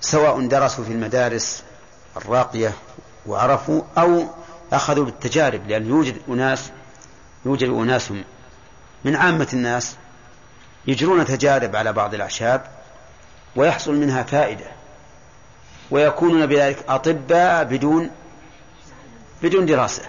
سواء 0.00 0.46
درسوا 0.46 0.84
في 0.84 0.92
المدارس 0.92 1.62
الراقية 2.16 2.72
وعرفوا 3.26 3.82
أو 3.98 4.26
أخذوا 4.72 5.04
بالتجارب 5.04 5.68
لأن 5.68 5.86
يوجد 5.86 6.16
أناس 6.28 6.70
يوجد 7.46 7.68
أناس 7.68 8.12
من 9.04 9.16
عامة 9.16 9.48
الناس 9.52 9.96
يجرون 10.86 11.24
تجارب 11.24 11.76
على 11.76 11.92
بعض 11.92 12.14
الأعشاب 12.14 12.62
ويحصل 13.56 13.94
منها 13.94 14.22
فائدة 14.22 14.66
ويكونون 15.90 16.46
بذلك 16.46 16.84
أطباء 16.88 17.64
بدون 17.64 18.10
بدون 19.42 19.66
دراسة 19.66 20.02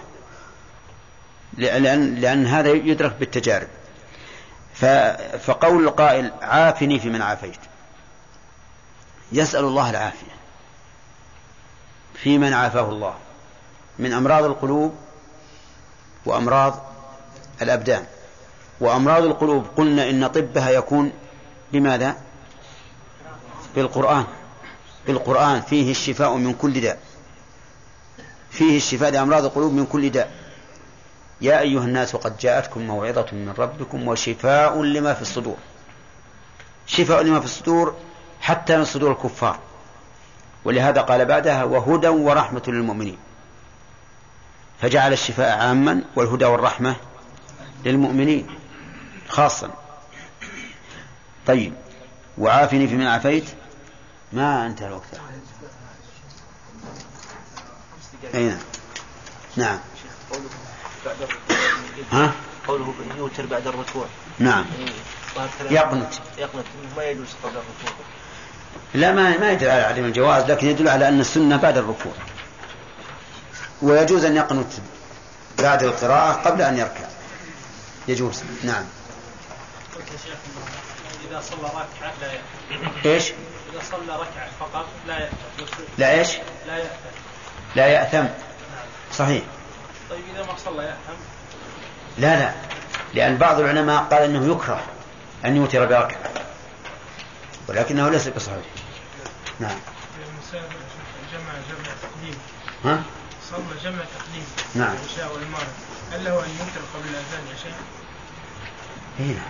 لأن, 1.56 2.14
لأن 2.14 2.46
هذا 2.46 2.70
يدرك 2.70 3.16
بالتجارب. 3.20 3.68
فقول 5.46 5.88
القائل 5.88 6.32
عافني 6.42 7.00
في 7.00 7.08
من 7.08 7.22
عافيت. 7.22 7.60
يسأل 9.32 9.64
الله 9.64 9.90
العافية 9.90 10.34
في 12.14 12.38
من 12.38 12.52
عافاه 12.52 12.88
الله 12.88 13.14
من 13.98 14.12
أمراض 14.12 14.44
القلوب 14.44 14.94
وأمراض 16.26 16.82
الأبدان. 17.62 18.04
وأمراض 18.80 19.24
القلوب 19.24 19.66
قلنا 19.76 20.10
إن 20.10 20.26
طبها 20.26 20.70
يكون 20.70 21.12
بماذا؟ 21.72 22.16
بالقرآن. 23.76 24.24
بالقرآن 25.06 25.60
فيه 25.60 25.90
الشفاء 25.90 26.34
من 26.34 26.54
كل 26.54 26.80
داء. 26.80 26.98
فيه 28.50 28.76
الشفاء 28.76 29.10
لأمراض 29.10 29.44
القلوب 29.44 29.72
من 29.72 29.86
كل 29.86 30.10
داء. 30.10 30.39
يا 31.40 31.60
أيها 31.60 31.84
الناس 31.84 32.16
قد 32.16 32.38
جاءتكم 32.38 32.80
موعظة 32.80 33.26
من 33.32 33.54
ربكم 33.58 34.08
وشفاء 34.08 34.82
لما 34.82 35.14
في 35.14 35.22
الصدور. 35.22 35.56
شفاء 36.86 37.22
لما 37.22 37.40
في 37.40 37.44
الصدور 37.44 37.96
حتى 38.40 38.76
من 38.76 38.84
صدور 38.84 39.12
الكفار. 39.12 39.58
ولهذا 40.64 41.00
قال 41.00 41.24
بعدها 41.24 41.64
وهدى 41.64 42.08
ورحمة 42.08 42.62
للمؤمنين. 42.66 43.18
فجعل 44.80 45.12
الشفاء 45.12 45.58
عاما 45.58 46.02
والهدى 46.16 46.44
والرحمة 46.44 46.96
للمؤمنين 47.84 48.46
خاصا. 49.28 49.70
طيب 51.46 51.72
وعافني 52.38 52.88
في 52.88 52.94
من 52.94 53.06
عافيت. 53.06 53.44
ما 54.32 54.66
انتهى 54.66 54.86
الوقت. 54.86 55.20
أي 58.34 58.48
نعم 58.48 58.58
نعم. 59.56 59.78
ها؟ 62.12 62.32
قوله 62.68 62.94
يوتر 63.16 63.46
بعد 63.46 63.66
الركوع. 63.66 64.06
نعم. 64.38 64.64
يقنت 65.70 66.14
يقنت 66.38 66.66
ما 66.96 67.04
يجوز 67.04 67.28
قبل 67.42 67.52
الركوع. 67.52 68.04
لا 68.94 69.12
ما 69.12 69.38
ما 69.38 69.52
يدل 69.52 69.68
على 69.68 69.82
عدم 69.82 70.04
الجواز 70.04 70.50
لكن 70.50 70.66
يدل 70.66 70.88
على 70.88 71.08
أن 71.08 71.20
السنة 71.20 71.56
بعد 71.56 71.78
الركوع. 71.78 72.12
ويجوز 73.82 74.24
أن 74.24 74.36
يقنت 74.36 74.72
بعد 75.58 75.82
القراءة 75.82 76.32
قبل 76.32 76.62
أن 76.62 76.78
يركع. 76.78 77.08
يجوز. 78.08 78.42
نعم. 78.64 78.84
إذا 81.30 81.40
صلى 81.40 81.68
ركعة 81.68 82.12
لا 82.20 82.32
يأتم 82.32 83.08
إيش؟ 83.08 83.24
إذا 83.72 83.82
صلى 83.90 84.14
ركعة 84.16 84.48
فقط 84.60 84.86
لا 85.06 85.18
يأتم 85.18 85.36
لا 85.98 86.10
إيش؟ 86.10 86.28
لا 86.66 86.76
يأتم 86.76 86.90
لا 87.76 87.86
يأثم 87.86 88.26
صحيح. 89.12 89.42
طيب 90.10 90.24
إذا 90.34 90.46
ما 90.46 90.56
صلى 90.64 90.84
يأتم 90.84 91.18
لا 92.18 92.38
لا. 92.38 92.52
لأن 93.14 93.36
بعض 93.36 93.60
العلماء 93.60 94.02
قال 94.02 94.22
أنه 94.22 94.52
يكره 94.52 94.80
أن 95.44 95.56
يوتر 95.56 95.86
بركعة 95.86 96.30
ولكنه 97.68 98.08
ليس 98.08 98.28
بصحيح. 98.28 98.64
نعم. 99.60 99.78
جمع 101.32 101.52
جمع 101.52 101.92
تقديم. 102.02 102.38
ها؟ 102.84 103.02
صلى 103.50 103.90
جمع 103.90 104.02
تقديم. 104.18 104.44
نعم. 104.74 104.94
العشاء 104.94 105.32
والمغرب 105.34 105.68
هل 106.12 106.24
له 106.24 106.30
أن 106.30 106.50
يوتر 106.50 106.80
قبل 106.94 107.08
الأذان 107.08 107.56
شيخ؟ 107.62 107.74
هنا 109.18 109.42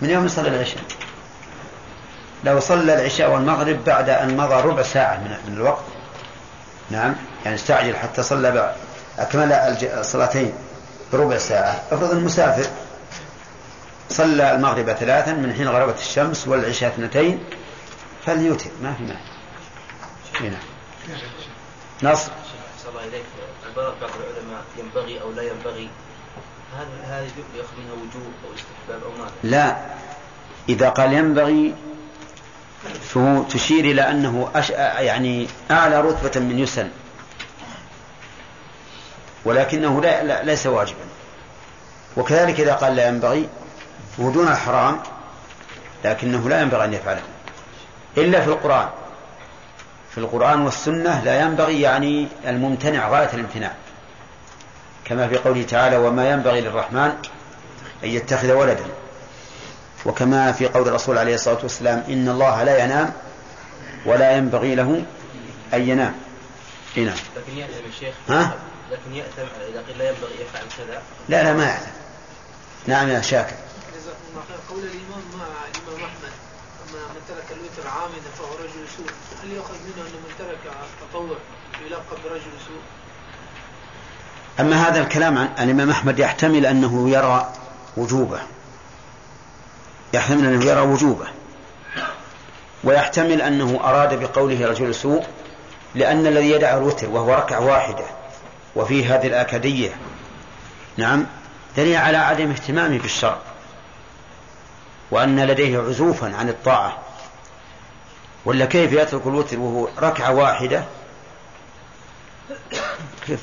من 0.00 0.10
يوم 0.10 0.26
يصلي 0.26 0.48
العشاء؟ 0.48 0.82
لو 2.44 2.60
صلى 2.60 2.94
العشاء 2.94 3.30
والمغرب 3.30 3.84
بعد 3.84 4.08
أن 4.08 4.36
مضى 4.36 4.54
ربع 4.54 4.82
ساعة 4.82 5.16
من 5.16 5.54
الوقت. 5.56 5.84
نعم. 6.90 7.14
يعني 7.44 7.56
استعجل 7.56 7.96
حتى 7.96 8.22
صلى 8.22 8.72
أكمل 9.18 9.52
الصلاتين 9.82 10.52
بربع 11.12 11.38
ساعة. 11.38 11.82
افرض 11.90 12.10
المسافر 12.10 12.70
صلى 14.10 14.54
المغرب 14.54 14.92
ثلاثا 14.92 15.32
من 15.32 15.54
حين 15.54 15.68
غربت 15.68 15.98
الشمس 15.98 16.48
والعشاء 16.48 16.90
اثنتين 16.90 17.44
فليوتر. 18.26 18.70
ما 18.82 18.94
في 18.94 19.02
مانع. 19.02 19.20
هنا. 20.40 20.58
نصر. 22.02 22.30
الله 22.88 23.04
إليك. 23.04 23.24
عبارة 23.70 23.94
بعض 24.00 24.10
العلماء 24.10 24.62
ينبغي 24.78 25.20
أو 25.20 25.32
لا 25.32 25.42
ينبغي. 25.42 25.88
هذا 26.76 27.18
هذه 27.18 27.30
يأخذ 27.56 27.76
منها 27.78 27.92
وجوب 27.92 28.32
أو 28.44 28.54
استحباب 28.54 29.02
أو 29.04 29.18
ماذا؟ 29.18 29.32
لا. 29.42 29.76
إذا 30.68 30.88
قال 30.88 31.12
ينبغي 31.12 31.74
فهو 33.02 33.42
تشير 33.42 33.84
إلى 33.84 34.10
أنه 34.10 34.50
أش... 34.54 34.70
يعني 34.70 35.48
أعلى 35.70 36.00
رتبة 36.00 36.40
من 36.40 36.58
يسن. 36.58 36.90
ولكنه 39.44 40.00
لا... 40.00 40.22
لا... 40.22 40.42
ليس 40.42 40.66
واجبا. 40.66 41.04
وكذلك 42.16 42.60
إذا 42.60 42.74
قال 42.74 42.96
لا 42.96 43.08
ينبغي 43.08 43.48
فهو 44.16 44.30
دون 44.30 44.48
الحرام 44.48 45.00
لكنه 46.04 46.48
لا 46.48 46.60
ينبغي 46.60 46.84
أن 46.84 46.92
يفعله. 46.94 47.22
إلا 48.16 48.40
في 48.40 48.46
القرآن. 48.46 48.88
في 50.10 50.18
القرآن 50.18 50.60
والسنة 50.60 51.24
لا 51.24 51.40
ينبغي 51.40 51.80
يعني 51.80 52.28
الممتنع 52.46 53.08
غاية 53.08 53.30
الامتناع. 53.34 53.72
كما 55.04 55.28
في 55.28 55.36
قوله 55.36 55.62
تعالى 55.62 55.96
وما 55.96 56.30
ينبغي 56.30 56.60
للرحمن 56.60 57.12
أن 58.04 58.08
يتخذ 58.08 58.52
ولدا. 58.52 58.84
وكما 60.06 60.52
في 60.52 60.66
قول 60.66 60.88
الرسول 60.88 61.18
عليه 61.18 61.34
الصلاة 61.34 61.58
والسلام 61.62 62.04
إن 62.08 62.28
الله 62.28 62.62
لا 62.62 62.84
ينام 62.84 63.12
ولا 64.06 64.36
ينبغي 64.36 64.74
له 64.74 65.02
أن 65.74 65.88
ينام. 65.88 66.14
إيه 66.96 67.04
نعم 67.04 67.16
لكن 67.36 67.58
يأثم 67.58 67.86
يا 67.86 67.92
شيخ 68.00 68.14
ها؟ 68.28 68.54
لكن 68.94 69.14
يأثم 69.14 69.48
إذا 69.70 69.82
قيل 69.88 69.98
لا 69.98 70.08
ينبغي 70.08 70.34
يفعل 70.40 70.64
كذا. 70.78 71.02
لا 71.28 71.42
لا 71.42 71.52
ما 71.52 71.64
يعلم 71.64 71.92
نعم 72.86 73.08
يا 73.08 73.20
شاكر. 73.20 73.56
جزاكم 73.96 74.24
الله 74.30 74.42
خير. 74.48 74.56
قول 74.70 74.84
الإمام 74.84 75.24
مع 75.38 75.46
الإمام 75.46 76.04
أحمد 76.10 76.32
أما 76.82 77.00
من 77.14 77.20
ترك 77.28 77.56
الوتر 77.56 77.88
عامدا 77.88 78.30
فهو 78.38 78.54
رجل 78.54 78.88
سوء. 78.96 79.06
هل 79.42 79.52
يؤخذ 79.52 79.74
منه 79.74 80.06
أن 80.06 80.12
من 80.12 80.34
ترك 80.38 80.72
التطوع 81.02 81.36
يلقب 81.86 82.22
برجل 82.24 82.52
سوء؟ 82.66 82.82
أما 84.60 84.88
هذا 84.88 85.00
الكلام 85.00 85.38
عن 85.38 85.48
الإمام 85.58 85.90
أحمد 85.90 86.18
يحتمل 86.18 86.66
أنه 86.66 87.10
يرى 87.10 87.52
وجوبه. 87.96 88.40
يحتمل 90.12 90.44
أنه 90.46 90.64
يرى 90.64 90.80
وجوبه. 90.80 91.26
ويحتمل 92.84 93.42
أنه 93.42 93.80
أراد 93.84 94.20
بقوله 94.20 94.66
رجل 94.66 94.94
سوء 94.94 95.24
لأن 95.94 96.26
الذي 96.26 96.50
يدع 96.50 96.76
الوتر 96.76 97.08
وهو 97.08 97.34
ركعة 97.34 97.60
واحدة 97.60 98.04
وفيه 98.76 99.14
هذه 99.14 99.26
الآكدية 99.26 99.96
نعم. 100.96 101.26
دليل 101.76 101.96
على 101.96 102.16
عدم 102.16 102.50
اهتمامه 102.50 102.98
بالشرع. 102.98 103.38
وأن 105.10 105.46
لديه 105.46 105.78
عزوفا 105.78 106.36
عن 106.36 106.48
الطاعة. 106.48 106.98
ولا 108.44 108.64
كيف 108.64 108.92
يترك 108.92 109.26
الوتر 109.26 109.58
وهو 109.58 109.88
ركعة 109.98 110.34
واحدة؟ 110.34 110.84
كيف 113.26 113.40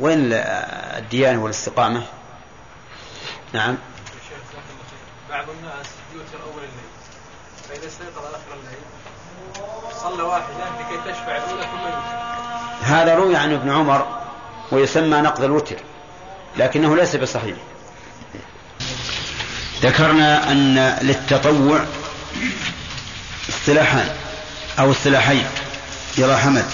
وين 0.00 0.32
الديانة 0.32 1.42
والاستقامة؟ 1.42 2.02
نعم. 3.52 3.76
بعض 5.30 5.44
الناس 5.50 5.86
يوتر 6.14 6.44
أول 6.44 6.62
الليل. 6.62 6.90
فإذا 7.68 7.86
استيقظ 7.86 8.24
آخر 8.24 8.54
الليل 8.54 8.78
صلى 10.02 10.22
واحدة 10.22 10.64
لكي 10.80 11.12
تشفع 11.12 11.36
الأولى 11.36 11.62
ثم 11.62 11.84
يوتر. 11.84 12.24
هذا 12.82 13.14
روي 13.14 13.36
عن 13.36 13.52
ابن 13.52 13.70
عمر. 13.70 14.23
ويسمى 14.74 15.16
نقض 15.20 15.44
الوتر 15.44 15.76
لكنه 16.56 16.96
ليس 16.96 17.16
بصحيح. 17.16 17.56
ذكرنا 19.82 20.52
أن 20.52 20.98
للتطوع 21.02 21.84
اصطلاحان 23.48 24.08
أو 24.78 24.90
اصطلاحين 24.90 25.46
يلا 26.18 26.36
حمد. 26.36 26.64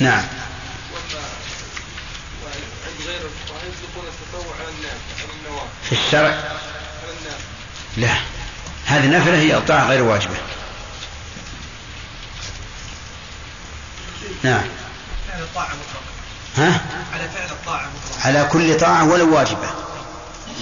نعم. 0.00 0.22
في 5.84 5.92
الشرع؟ 5.92 6.34
لا. 7.96 8.14
هذه 8.86 9.06
نفلة 9.06 9.38
هي 9.38 9.60
طاعة 9.60 9.88
غير 9.88 10.02
واجبة. 10.02 10.34
نعم. 14.44 14.62
فعل 15.28 15.42
الطاعة 15.42 15.68
مطلقا. 15.68 16.04
ها؟ 16.56 16.80
على 17.12 17.28
فعل 17.28 17.50
الطاعة 17.50 17.86
مطلقا. 17.86 18.26
على 18.28 18.48
كل 18.52 18.76
طاعة 18.76 19.04
ولو 19.04 19.34
واجبة. 19.36 19.70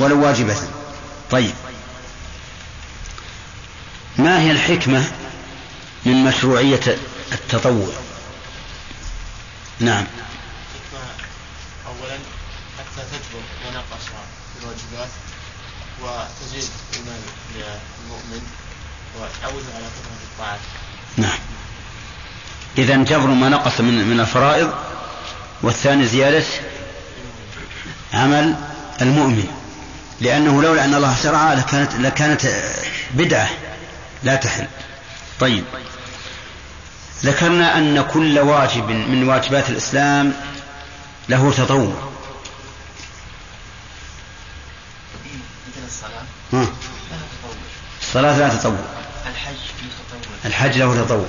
ولو 0.00 0.24
واجبة. 0.24 0.56
طيب. 1.30 1.54
ما 4.18 4.40
هي 4.40 4.50
الحكمة 4.50 5.04
من 6.06 6.24
مشروعية 6.24 6.98
التطوع؟ 7.32 7.92
نعم. 9.80 10.06
أولا 11.86 12.18
حتى 12.78 13.02
تجبر 13.10 13.42
ونقص 13.66 14.04
في 14.54 14.62
الواجبات 14.62 15.10
وتزيد 16.02 16.70
إيمان 16.94 17.20
للمؤمن 17.54 18.46
وتعوده 19.16 19.74
على 19.74 19.84
كثرة 19.84 20.32
الطاعات 20.32 20.60
نعم. 21.16 21.38
إذا 22.78 22.96
جبر 22.96 23.26
ما 23.26 23.48
نقص 23.48 23.80
من 23.80 24.08
من 24.08 24.20
الفرائض 24.20 24.70
والثاني 25.62 26.06
زيادة 26.06 26.44
عمل 28.14 28.54
المؤمن. 29.00 29.46
لأنه 30.20 30.62
لولا 30.62 30.84
أن 30.84 30.94
الله 30.94 31.16
شرع 31.22 31.54
لكانت 31.54 31.94
لكانت 31.94 32.62
بدعة 33.14 33.48
لا 34.22 34.36
تحل. 34.36 34.66
طيب. 35.40 35.64
ذكرنا 37.24 37.78
أن 37.78 38.02
كل 38.12 38.38
واجب 38.38 38.88
من 38.88 39.28
واجبات 39.28 39.70
الإسلام 39.70 40.32
له 41.28 41.52
تطوع. 41.52 42.12
الصلاة 48.02 48.38
لا 48.38 48.48
تطوع. 48.48 48.84
الحج 50.44 50.78
له 50.78 51.04
تطوع. 51.04 51.26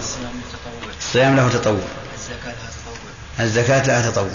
الصيام 1.14 1.35
له 1.35 1.49
تطوع. 1.49 1.80
الزكاة 2.19 2.53
لها 2.53 2.72
تطوع. 2.72 2.98
الزكاة 3.40 3.84
لها 3.88 4.11
تطوع. 4.11 4.30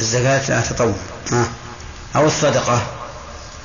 الزكاة 0.00 0.48
لها 0.50 0.60
تطوع. 0.60 0.94
ها. 1.32 1.48
أو 2.16 2.26
الصدقة. 2.26 2.86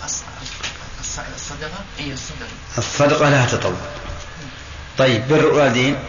الص- 0.06 1.20
الصدقة؟ 1.36 1.84
هي 1.98 2.14
الصدقة. 2.14 2.48
الصدقة 2.78 3.30
لها 3.30 3.46
تطوع. 3.46 3.78
طيب 4.98 5.28
بر 5.28 5.40
الوالدين. 5.40 6.00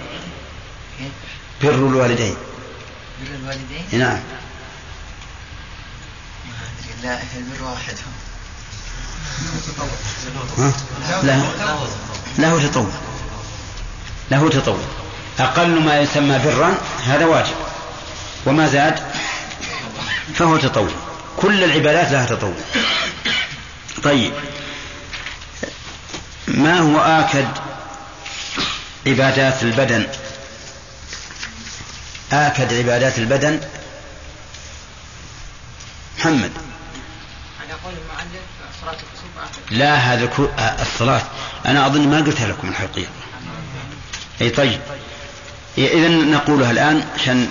بر 1.62 1.74
الوالدين. 1.74 2.36
بر 3.22 3.34
الوالدين؟ 3.34 3.84
نعم. 3.92 4.20
ما 6.46 6.54
أدري. 6.80 7.08
لا 7.08 7.22
البر 7.36 7.62
واحد؟ 7.64 7.94
له 11.22 11.52
له 12.38 12.68
تطوع. 12.68 12.90
له 14.30 14.48
تطوع. 14.50 15.03
أقل 15.38 15.80
ما 15.80 16.00
يسمى 16.00 16.38
برا 16.38 16.74
هذا 17.06 17.24
واجب. 17.24 17.54
وما 18.46 18.68
زاد 18.68 19.00
فهو 20.34 20.56
تطوع. 20.56 20.90
كل 21.36 21.64
العبادات 21.64 22.12
لها 22.12 22.26
تطوع. 22.26 22.54
طيب. 24.02 24.32
ما 26.48 26.78
هو 26.78 26.98
آكد 26.98 27.48
عبادات 29.06 29.62
البدن؟ 29.62 30.06
آكد 32.32 32.74
عبادات 32.74 33.18
البدن؟ 33.18 33.60
محمد. 36.18 36.52
لا 39.70 39.94
هذا. 39.94 40.28
آه، 40.58 40.82
الصلاة. 40.82 41.22
أنا 41.66 41.86
أظن 41.86 42.08
ما 42.08 42.16
قلتها 42.16 42.46
لكم 42.46 42.68
الحقيقة 42.68 43.10
أي 44.40 44.50
طيب. 44.50 44.80
إذا 45.78 46.08
نقولها 46.08 46.70
الآن 46.70 47.04
عشان 47.14 47.48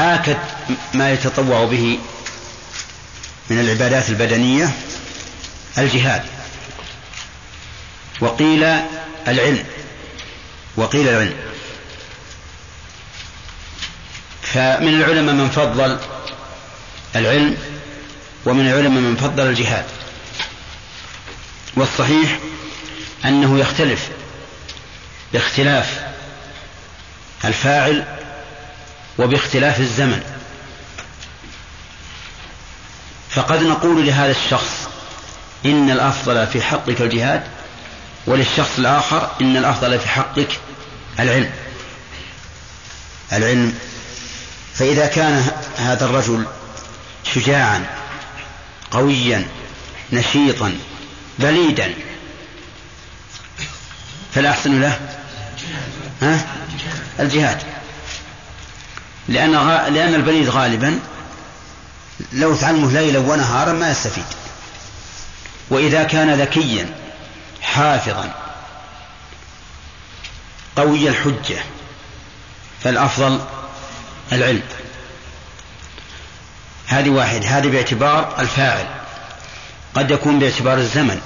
آكد 0.00 0.36
ما 0.94 1.12
يتطوع 1.12 1.64
به 1.64 1.98
من 3.50 3.60
العبادات 3.60 4.08
البدنية 4.08 4.70
الجهاد. 5.78 6.22
وقيل 8.20 8.64
العلم. 9.28 9.64
وقيل 10.76 11.08
العلم. 11.08 11.36
فمن 14.42 14.88
العلماء 14.88 15.34
من 15.34 15.50
فضل 15.50 15.98
العلم 17.16 17.56
ومن 18.44 18.66
العلماء 18.66 19.00
من 19.00 19.16
فضل 19.16 19.46
الجهاد. 19.46 19.84
والصحيح 21.76 22.38
أنه 23.24 23.58
يختلف 23.58 24.08
باختلاف 25.32 26.00
الفاعل 27.44 28.04
وباختلاف 29.18 29.80
الزمن. 29.80 30.22
فقد 33.30 33.62
نقول 33.62 34.06
لهذا 34.06 34.30
الشخص 34.30 34.88
إن 35.66 35.90
الأفضل 35.90 36.46
في 36.46 36.62
حقك 36.62 37.00
الجهاد 37.00 37.42
وللشخص 38.26 38.78
الآخر 38.78 39.30
إن 39.40 39.56
الأفضل 39.56 39.98
في 39.98 40.08
حقك 40.08 40.58
العلم. 41.20 41.50
العلم. 43.32 43.78
فإذا 44.74 45.06
كان 45.06 45.50
هذا 45.76 46.04
الرجل 46.04 46.46
شجاعا 47.24 47.86
قويا 48.90 49.48
نشيطا 50.12 50.78
بليدا 51.38 51.94
فالأحسن 54.34 54.80
له؟ 54.80 55.00
ها؟ 56.22 56.46
الجهاد. 57.20 57.62
لأن. 59.28 59.52
لأن 59.94 60.14
البليد 60.14 60.48
غالبا 60.48 60.98
لو 62.32 62.56
تعلمه 62.56 62.92
ليلا 62.92 63.18
ونهارا 63.18 63.72
ما 63.72 63.90
يستفيد. 63.90 64.24
وإذا 65.70 66.02
كان 66.02 66.40
ذكيا 66.40 66.94
حافظا 67.62 68.34
قوي 70.76 71.08
الحجة 71.08 71.58
فالأفضل 72.84 73.40
العلم. 74.32 74.62
هذه 76.86 77.10
واحد. 77.10 77.44
هذه 77.44 77.68
باعتبار 77.68 78.34
الفاعل. 78.38 78.86
قد 79.94 80.10
يكون 80.10 80.38
باعتبار 80.38 80.78
الزمن. 80.78 81.20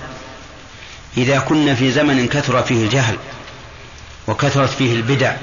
إذا 1.17 1.39
كنا 1.39 1.75
في 1.75 1.93
زمن 1.93 2.29
كثر 2.29 2.63
فيه 2.63 2.85
الجهل 2.85 3.17
وكثرت 4.27 4.71
فيه 4.71 4.93
البدع 4.93 5.37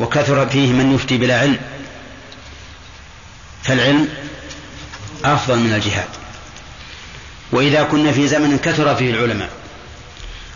وكثر 0.00 0.46
فيه 0.46 0.72
من 0.72 0.94
يفتي 0.94 1.16
بلا 1.16 1.40
علم 1.40 1.58
فالعلم 3.62 4.08
أفضل 5.24 5.58
من 5.58 5.72
الجهاد. 5.72 6.08
وإذا 7.52 7.82
كنا 7.82 8.12
في 8.12 8.28
زمن 8.28 8.58
كثر 8.58 8.94
فيه 8.94 9.10
العلماء 9.10 9.50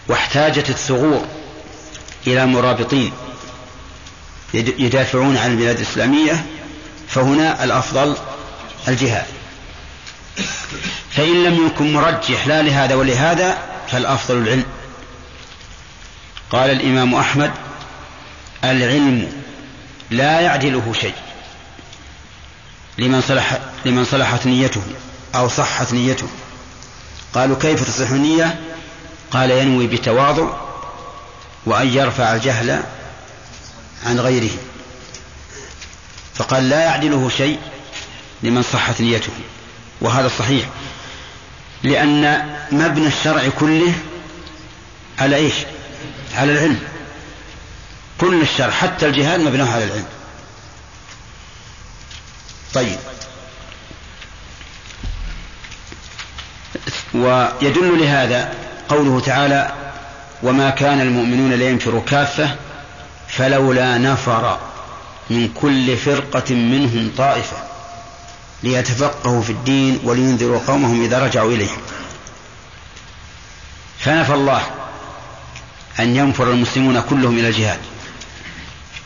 واحتاجت 0.09 0.70
الثغور 0.70 1.27
إلى 2.27 2.47
مرابطين 2.47 3.12
يدافعون 4.55 5.37
عن 5.37 5.51
البلاد 5.51 5.77
الإسلامية 5.77 6.47
فهنا 7.09 7.65
الأفضل 7.65 8.16
الجهاد. 8.89 9.27
فإن 11.11 11.45
لم 11.45 11.66
يكن 11.66 11.93
مرجح 11.93 12.47
لا 12.47 12.62
لهذا 12.62 12.95
ولهذا 12.95 13.59
فالأفضل 13.90 14.36
العلم؟ 14.36 14.65
قال 16.51 16.70
الإمام 16.70 17.15
أحمد 17.15 17.52
العلم 18.65 19.32
لا 20.10 20.40
يعدله 20.40 20.93
شيء 21.01 21.15
لمن 22.98 23.20
صلح 23.20 23.59
لمن 23.85 24.05
صلحت 24.05 24.47
نيته 24.47 24.82
أو 25.35 25.48
صحت 25.48 25.93
نيته. 25.93 26.28
قالوا 27.35 27.56
كيف 27.56 27.85
تصح 27.85 28.10
النية؟ 28.10 28.60
قال 29.31 29.51
ينوي 29.51 29.86
بتواضع 29.86 30.48
وأن 31.66 31.89
يرفع 31.89 32.35
الجهل 32.35 32.82
عن 34.06 34.20
غيره. 34.20 34.51
فقال 36.35 36.69
لا 36.69 36.81
يعدله 36.81 37.28
شيء 37.28 37.59
لمن 38.43 38.62
صحت 38.62 39.01
نيته 39.01 39.32
وهذا 40.01 40.31
صحيح. 40.39 40.69
لأن 41.83 42.49
مبنى 42.73 43.07
الشرع 43.07 43.49
كله 43.59 43.93
على 45.19 45.37
إيش؟ 45.37 45.55
على 46.35 46.53
العلم. 46.53 46.81
كل 48.21 48.41
الشرع 48.43 48.71
حتى 48.71 49.07
الجهاد 49.07 49.41
مبناه 49.41 49.73
على 49.73 49.85
العلم. 49.85 50.07
طيب. 52.75 52.99
ويدل 57.15 58.01
لهذا 58.01 58.55
قوله 58.89 59.21
تعالى 59.21 59.73
وما 60.43 60.71
كان 60.71 61.01
المؤمنون 61.01 61.53
لينفروا 61.53 62.03
كافة 62.07 62.57
فلولا 63.29 63.99
نفر 63.99 64.59
من 65.31 65.49
كل 65.55 65.97
فرقة 65.97 66.55
منهم 66.55 67.13
طائفة. 67.17 67.57
ليتفقهوا 68.62 69.43
في 69.43 69.51
الدين 69.51 70.01
ولينذروا 70.05 70.60
قومهم 70.66 71.05
إذا 71.05 71.18
رجعوا 71.18 71.52
إليهم. 71.52 71.80
فنفى 73.98 74.35
الله 74.35 74.62
أن 76.01 76.16
ينفر 76.16 76.51
المسلمون 76.51 77.01
كلهم 77.01 77.39
إلى 77.39 77.48
الجهاد. 77.48 77.80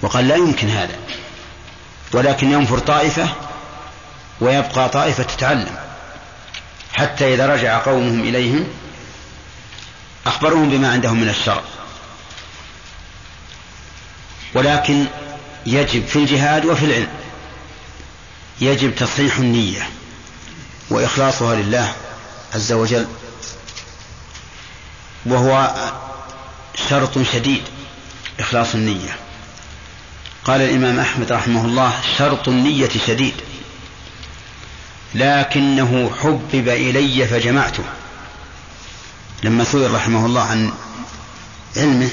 وقال 0.02 0.28
لا 0.28 0.36
يمكن 0.36 0.68
هذا. 0.68 0.96
ولكن 2.12 2.52
ينفر 2.52 2.78
طائفة 2.78 3.28
ويبقى 4.40 4.88
طائفة 4.88 5.22
تتعلم. 5.22 5.76
حتى 6.92 7.34
إذا 7.34 7.46
رجع 7.46 7.78
قومهم 7.78 8.20
إليهم 8.20 8.66
أخبرهم 10.26 10.70
بما 10.70 10.92
عندهم 10.92 11.20
من 11.20 11.28
الشرع 11.28 11.62
ولكن 14.54 15.04
يجب 15.66 16.06
في 16.06 16.16
الجهاد 16.16 16.64
وفي 16.64 16.84
العلم 16.84 17.08
يجب 18.62 18.94
تصحيح 18.94 19.38
النية. 19.38 19.88
وإخلاصها 20.90 21.54
لله 21.54 21.94
عز 22.54 22.72
وجل. 22.72 23.06
وهو 25.26 25.74
شرط 26.88 27.18
شديد 27.32 27.62
إخلاص 28.40 28.74
النية. 28.74 29.16
قال 30.44 30.60
الإمام 30.60 31.00
أحمد 31.00 31.32
رحمه 31.32 31.64
الله 31.64 31.92
شرط 32.18 32.48
النية 32.48 32.90
شديد. 33.06 33.34
لكنه 35.14 36.10
حبب 36.22 36.68
إلي 36.68 37.26
فجمعته. 37.26 37.84
لما 39.42 39.64
سئل 39.64 39.94
رحمه 39.94 40.26
الله 40.26 40.42
عن 40.42 40.72
علمه 41.76 42.10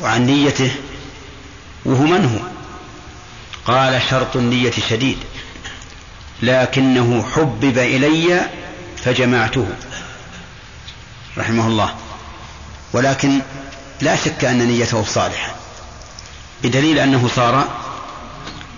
وعن 0.00 0.26
نيته 0.26 0.70
وهو 1.84 2.02
من 2.02 2.24
هو؟ 2.24 2.53
قال 3.66 4.02
شرط 4.10 4.36
النية 4.36 4.72
شديد. 4.88 5.18
لكنه 6.42 7.24
حبب 7.36 7.78
إلي 7.78 8.40
فجمعته. 9.04 9.68
رحمه 11.38 11.66
الله. 11.66 11.94
ولكن 12.92 13.40
لا 14.00 14.16
شك 14.16 14.44
أن 14.44 14.58
نيته 14.58 15.04
صالحة. 15.04 15.54
بدليل 16.62 16.98
أنه 16.98 17.28
صار 17.28 17.68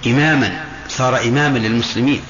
إماما 0.06 0.64
صار 0.88 1.20
إماما 1.20 1.58
للمسلمين. 1.58 2.22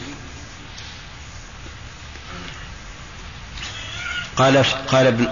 قال 4.37 4.65
قال 4.87 5.29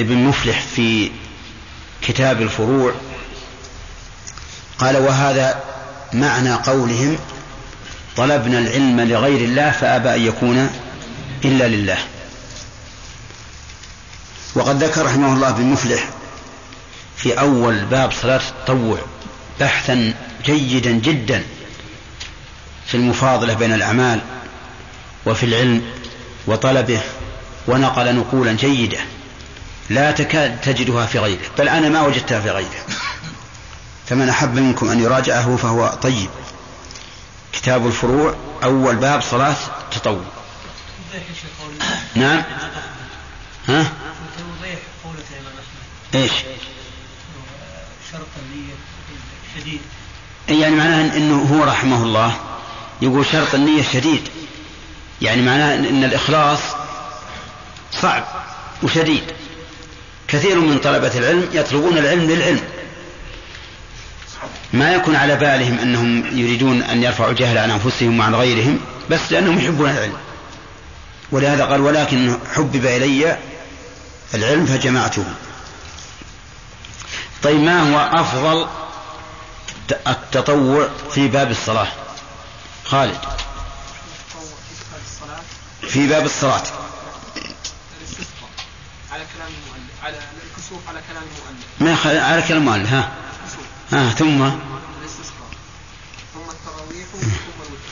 ابن, 0.00 0.16
مفلح 0.16 0.60
في 0.74 1.10
كتاب 2.02 2.42
الفروع 2.42 2.94
قال 4.78 4.96
وهذا 4.96 5.62
معنى 6.12 6.52
قولهم 6.52 7.18
طلبنا 8.16 8.58
العلم 8.58 9.00
لغير 9.00 9.40
الله 9.44 9.70
فأبى 9.70 10.14
أن 10.14 10.26
يكون 10.26 10.70
إلا 11.44 11.68
لله. 11.68 11.98
وقد 14.54 14.84
ذكر 14.84 15.06
رحمه 15.06 15.32
الله 15.32 15.50
بن 15.50 15.64
مفلح 15.64 16.08
في 17.16 17.40
أول 17.40 17.84
باب 17.84 18.12
صلاة 18.12 18.40
التطوع 18.48 18.98
بحثا 19.60 20.14
جيدا 20.44 20.90
جدا 20.90 21.42
في 22.86 22.96
المفاضلة 22.96 23.54
بين 23.54 23.72
الأعمال 23.72 24.20
وفي 25.26 25.46
العلم 25.46 25.82
وطلبه 26.46 27.00
ونقل 27.66 28.14
نقولا 28.14 28.52
جيدة 28.52 28.98
لا 29.90 30.10
تكاد 30.10 30.60
تجدها 30.60 31.06
في 31.06 31.18
غيره 31.18 31.40
بل 31.58 31.68
أنا 31.68 31.88
ما 31.88 32.02
وجدتها 32.02 32.40
في 32.40 32.50
غيره. 32.50 32.84
فمن 34.10 34.28
أحب 34.28 34.54
منكم 34.54 34.90
أن 34.90 35.00
يراجعه 35.00 35.56
فهو 35.56 35.88
طيب. 36.02 36.30
كتاب 37.52 37.86
الفروع 37.86 38.34
أول 38.64 38.96
باب 38.96 39.22
صلاة 39.22 39.56
تطوع 39.90 40.22
نعم. 42.14 42.42
ها؟ 43.68 43.92
إيش؟ 46.14 46.32
شرط 48.12 48.26
النية 48.42 48.74
شديد 49.56 49.80
يعني 50.48 50.76
معناه 50.76 51.16
إنه 51.16 51.42
هو 51.42 51.64
رحمه 51.64 52.02
الله. 52.02 52.36
يقول 53.02 53.26
شرط 53.26 53.54
النية 53.54 53.82
شديد. 53.82 54.28
يعني 55.22 55.42
معناه 55.42 55.74
إن 55.74 56.04
الإخلاص 56.04 56.60
صعب 57.92 58.24
وشديد. 58.82 59.24
كثير 60.28 60.60
من 60.60 60.78
طلبة 60.78 61.18
العلم 61.18 61.48
يطلبون 61.52 61.98
العلم 61.98 62.30
للعلم. 62.30 62.79
ما 64.72 64.94
يكون 64.94 65.16
على 65.16 65.36
بالهم 65.36 65.78
أنهم 65.78 66.38
يريدون 66.38 66.82
أن 66.82 67.02
يرفعوا 67.02 67.30
الجهل 67.30 67.58
عن 67.58 67.70
أنفسهم 67.70 68.20
وعن 68.20 68.34
غيرهم 68.34 68.80
بس 69.10 69.20
لأنهم 69.30 69.58
يحبون 69.58 69.90
العلم. 69.90 70.16
ولهذا 71.32 71.64
قال 71.64 71.80
ولكن 71.80 72.38
حبب 72.54 72.86
إلي 72.86 73.38
العلم 74.34 74.66
فجمعته. 74.66 75.24
طيب 77.42 77.60
ما 77.60 77.80
هو 77.80 78.20
أفضل 78.20 78.66
التطوع 80.06 80.88
في 81.14 81.28
باب 81.28 81.50
الصلاة؟ 81.50 81.88
خالد. 82.84 83.18
في 85.88 86.06
باب 86.06 86.24
الصلاة. 86.24 86.62
على 89.12 89.24
كلام 89.36 89.48
المؤلف 89.48 90.04
على 90.04 90.16
الكسوف 90.16 90.88
على 90.88 91.00
كلام 91.08 91.22
المؤلف. 91.22 92.06
ما. 92.06 92.20
على 92.20 92.42
كلام 92.42 92.62
المؤلف 92.62 92.92
ها. 92.92 93.10
ها 93.92 94.10
ثم؟ 94.10 94.42
الاستسقاء 94.42 95.50
ثم 96.34 96.50
التراويح 96.50 97.06
ثم 97.12 97.62
الوتر 97.62 97.90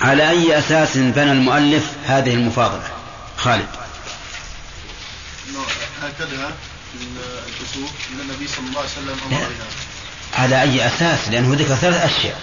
على 0.00 0.30
أي 0.30 0.58
أساس 0.58 0.96
بنى 0.96 1.32
المؤلف 1.32 1.90
هذه 2.06 2.34
المفاضلة؟ 2.34 2.88
خالد. 3.36 3.68
هكذا 6.02 6.54
الكسوف 7.48 7.90
ان 8.12 8.20
النبي 8.20 8.48
صلى 8.48 8.66
الله 8.68 8.80
عليه 8.80 8.90
وسلم 8.90 9.16
أمر 9.26 9.38
بها. 9.38 10.42
على 10.42 10.62
أي 10.62 10.86
أساس؟ 10.86 11.28
لأنه 11.28 11.54
ذكر 11.54 11.74
ثلاث 11.74 12.04
أشياء. 12.04 12.40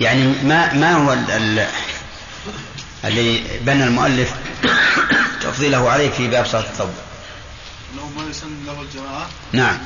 يعني 0.00 0.24
ما 0.42 0.72
ما 0.72 0.92
هو 0.94 1.12
ال... 1.12 1.30
ال... 1.30 1.66
اللي 3.04 3.44
بنى 3.60 3.84
المؤلف 3.84 4.34
تفضيله 5.42 5.90
عليه 5.90 6.10
في 6.10 6.28
باب 6.28 6.46
صلاة 6.46 6.60
التطوع؟ 6.62 6.90
انه 7.94 8.10
ما 8.16 8.30
يسن 8.30 8.64
له 8.66 8.82
الجماعة 8.82 9.28
نعم. 9.52 9.78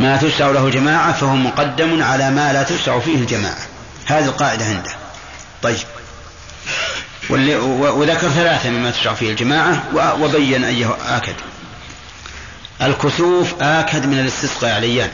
ما 0.00 0.16
تشرع 0.16 0.50
له 0.50 0.70
جماعة 0.70 1.12
فهو 1.12 1.36
مقدم 1.36 2.02
على 2.02 2.30
ما 2.30 2.52
لا 2.52 2.62
تشرع 2.62 3.00
فيه 3.00 3.16
الجماعة. 3.16 3.66
هذه 4.06 4.24
القاعدة 4.24 4.64
عنده. 4.64 4.96
طيب. 5.62 5.86
وذكر 7.30 8.28
ثلاثة 8.30 8.70
مما 8.70 8.90
تشرع 8.90 9.14
فيه 9.14 9.30
الجماعة 9.30 9.82
وبين 10.20 10.64
أيه 10.64 10.96
آكد. 11.16 11.34
الكسوف 12.82 13.54
آكد 13.62 14.06
من 14.06 14.18
الاستسقاء 14.18 14.74
عليان. 14.74 15.10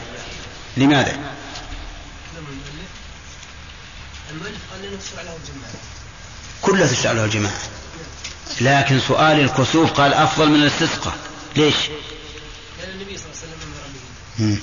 لماذا؟ 0.77 1.17
المؤلف 4.31 4.59
قال 4.71 4.81
لنا 4.81 4.97
تشرع 4.97 5.21
له 5.21 5.35
الجماعة 5.35 5.73
كلها 6.61 6.87
تشرع 6.87 7.11
له 7.11 7.25
الجماعة 7.25 7.59
لكن 8.61 8.99
سؤال 8.99 9.39
الكسوف 9.39 9.91
قال 9.91 10.13
أفضل 10.13 10.49
من 10.49 10.55
الاستسقاء. 10.55 11.13
ليش؟ 11.55 11.75
لأن 12.79 12.89
النبي 12.89 13.17
صلى 13.17 13.25
الله 13.25 13.37
عليه 13.41 13.47
وسلم 13.47 13.59
أمر 13.63 13.83
به. 14.39 14.57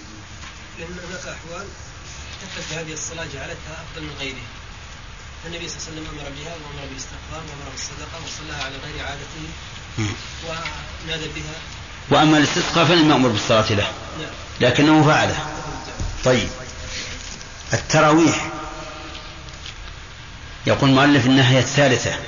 لأن 0.79 0.99
هناك 1.09 1.37
أحوال 1.39 1.67
تكتفي 2.43 2.75
هذه 2.75 2.93
الصلاة 2.93 3.25
جعلتها 3.25 3.85
أفضل 3.85 4.03
من 4.03 4.15
غيرها 4.21 4.49
النبي 5.47 5.69
صلى 5.69 5.79
الله 5.79 5.87
عليه 5.89 6.01
وسلم 6.01 6.07
أمر 6.19 6.31
بها 6.31 6.53
وأمر 6.53 6.89
بالاستغفار 6.89 7.41
وأمر 7.49 7.71
بالصدقة 7.73 8.21
وصلاها 8.25 8.65
على 8.65 8.75
غير 8.85 9.07
عادته. 9.07 9.45
ونادى 10.49 11.29
بها. 11.29 11.55
وأما 12.11 12.39
الاستسقاء 12.39 12.85
فلم 12.85 13.11
يأمر 13.11 13.29
بالصلاة 13.29 13.73
له. 13.73 13.93
نعم. 14.21 14.31
لكنه 14.61 15.05
فعله. 15.05 15.47
طيب. 16.25 16.49
التراويح. 17.73 18.51
يقول 20.67 20.91
المؤلف 20.91 21.27
انها 21.27 21.51
هي 21.51 21.59
الثالثة. 21.59 22.19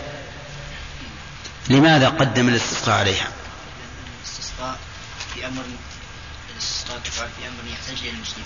لماذا 1.70 2.08
قدم 2.08 2.48
الاستسقاء 2.48 2.98
عليها؟ 2.98 3.28
الاستسقاء 4.62 4.76
في 5.34 5.46
أمر 5.46 5.62
الاستسقاء 6.54 6.98
تفعل 6.98 7.28
في 7.38 7.48
أمر 7.48 7.72
يحتاج 7.72 7.96
اليه 7.98 8.10
المسلم 8.10 8.44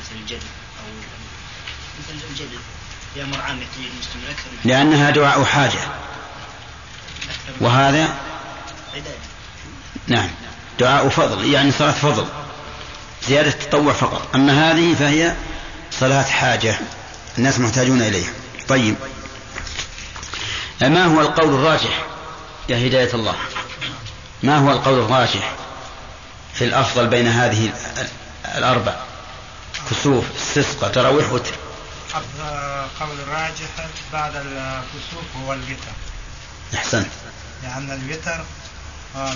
مثل 0.00 0.20
الجدل 0.20 0.46
أو 0.78 0.92
مثل 1.98 2.24
الجدل. 2.30 2.58
في 3.14 3.22
أمر 3.22 3.40
عام 3.40 3.60
يحتاج 3.60 3.78
اليه 3.78 3.90
المسلم 3.90 4.20
أكثر 4.30 4.50
من 4.50 4.70
لأنها 4.70 5.10
دعاء 5.10 5.44
حاجة. 5.44 5.80
وهذا؟ 7.60 8.18
نعم. 10.06 10.30
دعاء 10.78 11.08
فضل 11.08 11.44
يعني 11.44 11.72
صلاة 11.72 11.92
فضل. 11.92 12.26
زيادة 13.28 13.50
تطوع 13.50 13.92
فقط. 13.92 14.34
أما 14.34 14.70
هذه 14.70 14.94
فهي 14.94 15.36
صلاة 16.00 16.22
حاجة 16.22 16.78
الناس 17.38 17.58
محتاجون 17.58 18.02
إليها. 18.02 18.32
طيب. 18.68 18.96
ما 20.80 21.04
هو 21.04 21.20
القول 21.20 21.54
الراجح 21.54 22.06
يا 22.68 22.86
هداية 22.88 23.14
الله؟ 23.14 23.34
ما 24.42 24.58
هو 24.58 24.70
القول 24.72 24.98
الراجح 25.04 25.54
في 26.54 26.64
الأفضل 26.64 27.06
بين 27.06 27.26
هذه 27.26 27.66
ال- 27.98 28.08
الأربع؟ 28.58 28.94
كسوف 29.90 30.24
استسقى 30.36 30.90
تراويح 30.90 31.32
وتر. 31.32 31.54
قول 33.00 33.20
الراجح 33.20 33.68
بعد 34.12 34.36
الكسوف 34.36 35.24
هو 35.44 35.52
الوتر. 35.52 35.92
أحسنت. 36.74 37.06
لأن 37.62 37.90
الوتر 37.90 38.44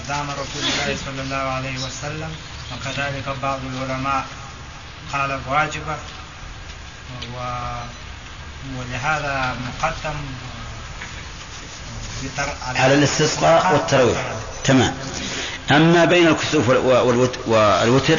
دام 0.09 0.31
رسول 0.31 0.63
الله 0.63 0.97
صلى 1.07 1.23
الله 1.23 1.37
عليه 1.37 1.79
وسلم 1.79 2.37
وكذلك 2.73 3.29
بعض 3.43 3.59
العلماء 3.75 4.25
قال 5.13 5.41
واجبة 5.49 5.97
و... 7.35 7.39
ولهذا 8.79 9.57
مقدم 9.67 10.17
على 12.77 12.95
الاستسقاء 12.95 13.73
والتراويح. 13.73 14.33
تمام. 14.65 14.95
أما 15.71 16.05
بين 16.05 16.27
الكسوف 16.29 16.69
وال- 16.69 16.79
والوت- 16.79 17.49
والوتر 17.49 18.19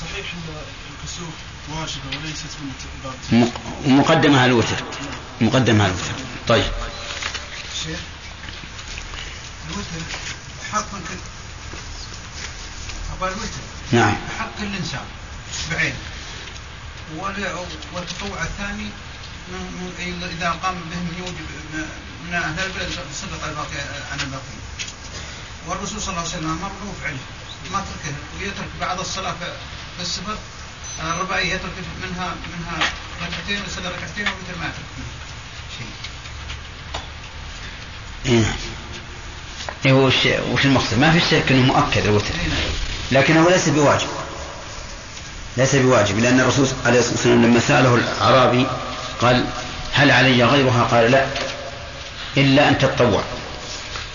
صحيح 0.00 0.26
أن 0.34 0.54
الكسوف 0.92 1.34
واجبة 1.68 2.18
وليست 2.22 2.46
من 3.32 3.48
مقدمة 3.98 4.40
على 4.40 4.46
الوتر. 4.50 4.76
مقدمة 5.40 5.84
على 5.84 5.92
الوتر. 5.92 6.12
طيب. 6.48 6.64
شيخ 7.84 7.98
الوتر 9.70 10.06
حق 10.72 10.86
والوتر 13.20 13.62
نعم. 13.92 14.16
حق 14.38 14.60
الإنسان 14.60 15.04
بعينه 15.70 15.96
وال- 17.16 17.56
والتطوع 17.94 18.42
الثاني 18.42 18.86
إذا 20.38 20.50
قام 20.62 20.74
به 20.74 20.96
من 20.96 21.14
يوجب 21.18 21.46
من 22.26 22.34
أهل 22.34 22.64
البلد 22.66 22.90
صدق 23.22 23.44
الباقي 23.48 23.80
عن 24.12 24.20
الباقين 24.20 24.60
والرسول 25.66 26.00
صلى 26.00 26.08
الله 26.10 26.20
عليه 26.20 26.30
وسلم 26.30 26.50
أمر 26.50 26.68
له 26.68 26.92
فعله 27.02 27.18
ما 27.72 27.78
تركه 27.78 28.16
ويترك 28.40 28.68
بعض 28.80 29.00
الصلاة 29.00 29.34
في 29.96 30.02
السفر 30.02 30.36
الرباعية 31.00 31.54
يترك 31.54 31.72
منها 32.02 32.34
منها 32.58 32.88
ركعتين 33.22 33.60
ويصلي 33.62 33.88
ركعتين 33.88 34.26
ومثل 34.26 34.58
ما 34.60 34.66
يترك 34.66 35.06
شيء. 35.78 35.86
إيه 38.26 38.40
نعم. 38.40 38.54
إيه 39.86 39.92
وش 39.92 40.14
وش 40.52 40.64
المقصد؟ 40.64 40.98
ما 40.98 41.12
في 41.12 41.20
شك 41.20 41.52
إنه 41.52 41.62
مؤكد 41.62 42.04
الوتر. 42.04 42.34
لكنه 43.12 43.50
ليس 43.50 43.68
بواجب. 43.68 44.08
ليس 45.56 45.74
بواجب 45.74 46.18
لأن 46.18 46.40
الرسول 46.40 46.68
عليه 46.86 46.98
الصلاة 46.98 47.14
والسلام 47.14 47.42
لما 47.42 47.60
سأله 47.60 47.94
الأعرابي 47.94 48.66
قال 49.22 49.44
هل 49.92 50.10
علي 50.10 50.44
غيرها؟ 50.44 50.82
قال 50.82 51.10
لا 51.10 51.26
إلا 52.36 52.68
أن 52.68 52.78
تتطوع. 52.78 53.22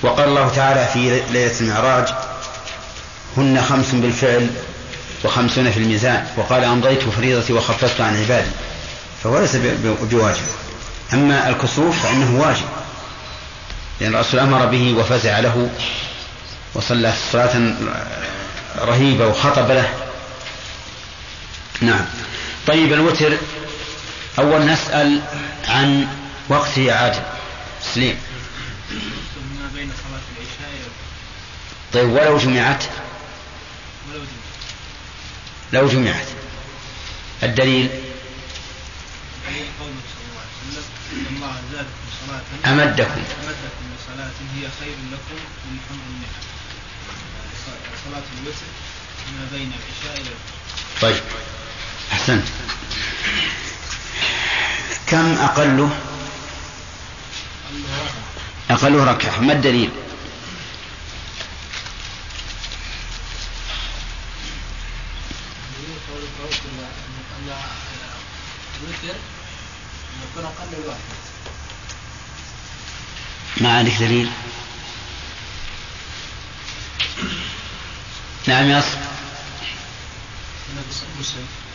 وقال 0.01 0.29
الله 0.29 0.49
تعالى 0.49 0.87
في 0.93 1.21
ليلة 1.31 1.59
المعراج 1.61 2.07
هن 3.37 3.63
خمس 3.69 3.91
بالفعل 3.91 4.49
وخمسون 5.23 5.71
في 5.71 5.77
الميزان. 5.77 6.27
وقال 6.37 6.63
أمضيت 6.63 7.03
فريضتي 7.03 7.53
وخففت 7.53 8.01
عن 8.01 8.21
عبادي 8.21 8.49
فهو 9.23 9.39
ليس 9.39 9.55
بواجب. 10.01 10.43
أما 11.13 11.49
الكسوف 11.49 12.03
فإنه 12.03 12.41
واجب 12.41 12.65
لأن 14.01 14.15
الرسول 14.15 14.39
أمر 14.39 14.65
به 14.65 14.95
وفزع 14.97 15.39
له 15.39 15.69
وصلى 16.73 17.13
صلاة 17.31 17.73
رهيبة 18.79 19.27
وخطب 19.27 19.71
له. 19.71 19.89
نعم. 21.81 22.05
طيب 22.67 22.93
الوتر 22.93 23.37
أول 24.39 24.65
نسأل 24.65 25.21
عن 25.67 26.07
وقته 26.49 26.81
يا 26.81 26.93
عادل 26.93 27.21
سليم 27.93 28.19
طيب 31.93 32.09
ولو 32.09 32.37
جمعت؟ 32.37 32.83
لو 35.73 35.87
جمعت. 35.87 36.27
الدليل؟ 37.43 37.89
أمدكم. 42.65 42.65
أمدكم 42.65 43.23
بصلاة 43.97 44.31
هي 44.55 44.67
خير 44.79 44.95
لكم 45.11 45.39
من 45.71 45.79
حمر 45.89 45.99
النعم 46.09 46.41
صلاة 48.05 48.23
الوتر 48.41 48.65
ما 49.39 49.57
بين 49.57 49.71
العشاء 49.71 50.21
إلى 50.21 50.29
طيب 51.01 51.23
أحسنت. 52.13 52.47
كم 55.07 55.33
أقله؟ 55.37 55.89
أقله 58.69 59.03
ركعة 59.03 59.39
ما 59.39 59.53
الدليل؟ 59.53 59.89
ما 73.57 73.77
عندك 73.77 73.93
دليل؟ 73.99 74.29
نعم 78.47 78.69
يا 78.69 78.83
النبي 80.69 81.66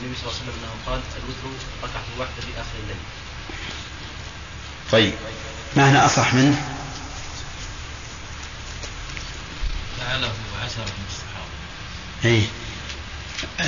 النبي 0.00 0.16
صلى 0.16 0.30
الله 0.30 0.40
عليه 0.40 0.50
وسلم 0.50 0.54
أنه 0.62 0.74
قال 0.86 1.00
الوتر 1.16 1.64
ركعة 1.82 2.04
واحدة 2.18 2.40
في 2.40 2.60
آخر 2.60 2.78
الليل. 2.82 2.96
طيب. 4.92 5.14
ما 5.76 5.90
هنا 5.90 6.06
أصح 6.06 6.34
منه 6.34 6.62
فعله 10.00 10.32
عشرة 10.64 10.84
من 10.84 11.04
الصحابة. 11.10 11.54
إيه. 12.24 12.46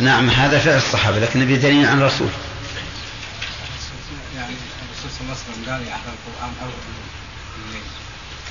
نعم 0.02 0.30
هذا 0.30 0.58
فعل 0.58 0.76
الصحابة 0.76 1.18
لكن 1.18 1.40
نبي 1.40 1.56
دليل 1.56 1.86
عن 1.86 1.98
الرسول. 1.98 2.28
يعني 4.36 4.54
الرسول 4.54 5.10
صلى 5.10 5.20
الله 5.20 5.36
عليه 5.36 5.52
وسلم 5.52 5.72
قال 5.72 5.88
يحفظ 5.88 6.08
القرآن 6.08 6.52
أول 6.62 6.72
الليل. 7.66 7.82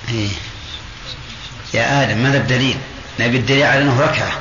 إيه. 0.09 0.35
يا 1.73 2.03
آدم 2.03 2.17
ماذا 2.17 2.37
الدليل 2.37 2.77
نبي 3.19 3.37
الدليل 3.37 3.63
على 3.63 3.81
أنه 3.81 4.01
ركعة. 4.01 4.29
هذا 4.29 4.39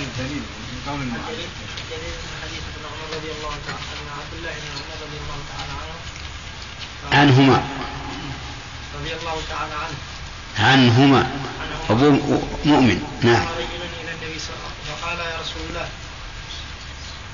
الدليل 0.00 0.42
قول 0.86 1.00
المؤلف 1.00 1.50
دليل 1.90 2.14
من 2.22 2.34
حديث 2.42 2.62
ابن 2.70 2.84
عمر 2.86 2.98
رضي 3.16 3.30
الله 3.36 3.54
تعالى 3.66 3.90
عنه 4.00 4.12
عبد 4.20 4.34
الله 4.38 4.50
بن 4.50 4.68
عمر 4.76 4.96
رضي 5.04 5.18
الله 5.22 5.38
تعالى 5.50 5.72
عنه. 5.82 5.96
عنهما. 7.20 7.68
رضي 9.00 9.12
الله 9.12 9.36
تعالى 9.50 9.74
عنه. 9.74 9.98
عنهما. 10.70 11.30
أبو 11.90 12.10
مؤمن. 12.64 13.02
نعم. 13.22 13.42
رجل 13.58 13.82
إلى 14.00 14.12
النبي 14.14 14.38
صلى 14.38 14.54
الله 14.56 14.70
عليه 14.70 14.80
وسلم 14.82 14.96
فقال 15.00 15.18
يا 15.18 15.38
رسول 15.40 15.62
الله 15.70 15.88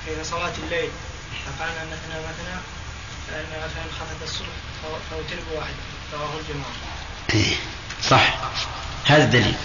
كيف 0.05 0.29
صلاة 0.31 0.53
الليل؟ 0.63 0.89
فقال 1.45 1.69
مثنى 1.91 2.17
مثنى 2.29 2.57
فإن 3.27 3.45
مثلا 3.49 3.83
خفت 3.99 4.23
الصبح 4.23 4.47
فو- 4.83 4.99
فوتر 5.15 5.35
بواحد 5.51 5.73
رواه 6.13 6.29
الجماعة. 6.39 6.73
إيه 7.33 7.55
صح. 8.09 8.35
هذا 9.05 9.23
الدليل. 9.23 9.55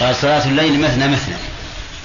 قال 0.00 0.16
صلاة 0.16 0.44
الليل 0.44 0.80
مثنى 0.80 1.08
مثنى. 1.08 1.36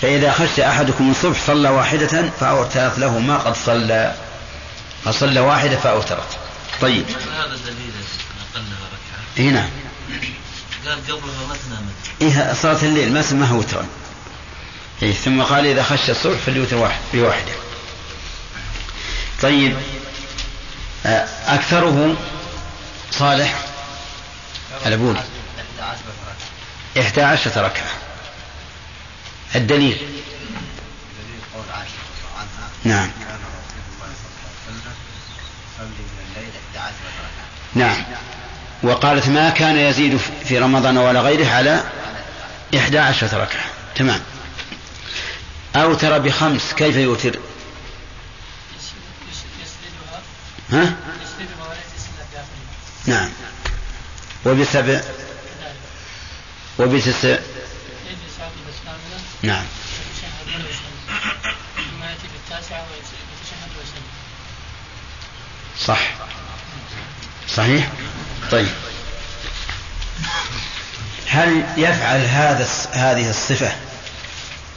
فإذا 0.06 0.32
خشي 0.32 0.68
أحدكم 0.68 1.12
الصبح 1.12 1.46
صلى 1.48 1.70
واحدة 1.70 2.30
فأوترت 2.40 3.00
له 3.00 3.20
ما 3.20 3.38
قد 3.38 3.56
صلى. 3.56 4.16
فصلى 5.06 5.40
واحدة 5.40 5.78
فأوترت. 5.78 6.38
طيب. 6.82 7.06
هذا 7.10 7.54
الدليل 7.54 7.92
أقلها 8.54 8.78
ركعة. 8.94 9.52
نعم 9.52 9.70
قال 10.86 11.04
قبلها 11.08 11.48
مثنى 11.50 11.76
مثنى 11.76 12.48
إيه 12.48 12.54
صلاة 12.54 12.84
الليل 12.84 13.14
ما 13.14 13.22
سماها 13.22 13.54
وترا 13.54 13.86
إيه 15.04 15.14
ثم 15.14 15.42
قال 15.42 15.66
إذا 15.66 15.84
خشى 15.84 16.12
الصبح 16.12 16.38
فليوتر 16.46 16.76
واحد 16.76 17.00
بواحدة 17.14 17.52
طيب. 19.42 19.78
آه، 21.06 21.28
أكثره 21.48 22.16
صالح؟ 23.12 23.60
الأبول 24.86 25.16
إحدى 26.98 27.22
عشرة 27.22 27.62
ركعة. 27.62 28.05
الدليل. 29.56 30.16
نعم. 32.86 33.10
كان 33.20 33.38
رسول 33.38 33.82
الله 33.94 34.14
صلى 34.16 34.30
الله 34.30 34.52
عليه 34.68 34.80
وسلم 34.80 34.94
يصلي 35.74 35.88
من 35.88 36.36
الليل 36.36 36.52
11 36.76 36.96
ركعة 37.18 37.46
نعم. 37.76 38.04
وقالت 38.84 39.28
ما 39.28 39.50
كان 39.50 39.78
يزيد 39.78 40.18
في 40.46 40.60
رمضان 40.60 40.98
ولا 40.98 41.22
غيره 41.22 41.48
على 41.48 41.84
إحدى 42.78 43.00
عشرة 43.00 43.38
ركعة. 43.38 43.66
تمام. 43.96 44.22
أوتر 45.76 46.18
بخمس 46.20 46.74
كيف 46.74 46.96
يوتر؟ 46.96 47.40
ها؟ 50.72 50.96
نعم. 53.06 53.30
وبسبع؟ 54.46 55.02
وبتسع 56.80 57.30
يجلس 57.30 58.40
عقب 58.40 58.66
الثامنة 58.68 58.76
نعم 58.80 58.80
يتشهد 58.80 58.80
ولا 58.80 58.94
يسلم 58.96 59.35
ثم 59.35 59.35
يأتي 59.35 59.35
بالتاسعة 59.35 59.35
ويتشهد 59.35 59.35
ويسلم 63.78 64.04
صح. 65.80 66.00
صحيح؟ 67.56 67.90
طيب. 68.52 68.68
هل 71.28 71.66
يفعل 71.78 72.20
هذا 72.26 72.68
هذه 72.92 73.30
الصفة 73.30 73.76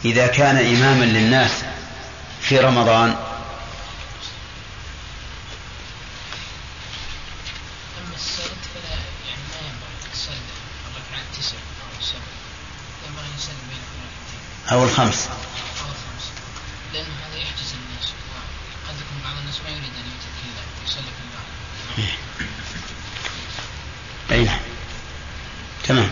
إذا 0.04 0.26
كان 0.26 0.56
إماما 0.56 1.04
للناس 1.04 1.50
في 2.42 2.58
رمضان 2.58 3.10
أما 7.98 8.14
السرد 8.16 8.58
فلا 8.74 8.94
يعني 9.28 9.42
ما 9.50 9.60
ينبغي 9.68 10.12
السرد 10.12 10.46
الركعات 10.90 11.26
تسع 11.38 11.56
أو 11.56 12.02
سبع 12.02 12.32
ينبغي 13.08 13.26
أن 13.26 13.32
يسلم 13.38 13.62
بين 13.68 13.82
الركعتين 13.88 14.40
أو 14.72 14.84
الخمس. 14.84 15.26
أو 15.28 15.86
الخمس 15.86 16.24
لأن 16.94 17.04
هذا 17.04 17.36
يحجز 17.38 17.72
الناس 17.74 18.06
قد 18.88 18.94
يكون 18.94 19.18
بعض 19.24 19.36
الناس 19.40 19.54
ما 19.64 19.70
يريد 19.70 19.82
أن 19.84 20.04
يوتر 20.10 20.30
كذا 20.42 20.62
يصلي 20.86 21.02
في 21.02 21.22
البعض 21.24 22.08
أي 24.30 24.44
نعم. 24.44 24.60
تمام. 25.84 26.10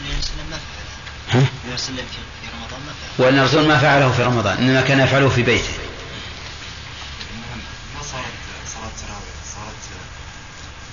النبي 0.00 0.22
صلى 0.22 0.32
الله 0.32 0.46
عليه 0.46 0.48
وسلم 0.48 0.50
ما 0.50 0.56
فعل. 0.58 1.40
ها؟ 1.42 1.48
النبي 1.64 1.78
صلى 1.78 1.88
الله 1.90 2.02
عليه 2.02 2.04
وسلم 2.04 2.06
في- 2.06 2.46
في 2.46 2.56
رمضان 2.56 2.80
ما 2.86 2.92
فعل. 2.92 3.26
وأن 3.26 3.38
الرسول 3.38 3.68
ما 3.68 3.78
فعله 3.78 4.12
في 4.12 4.22
رمضان 4.22 4.56
إنما 4.58 4.80
كان 4.80 5.00
يفعله 5.00 5.28
في 5.28 5.42
بيته. 5.42 5.74
المهم 7.30 7.60
ما 7.96 8.02
صارت 8.02 8.24
صلاة 8.74 8.90
تراويح؟ 9.06 9.34
صارت 9.54 9.82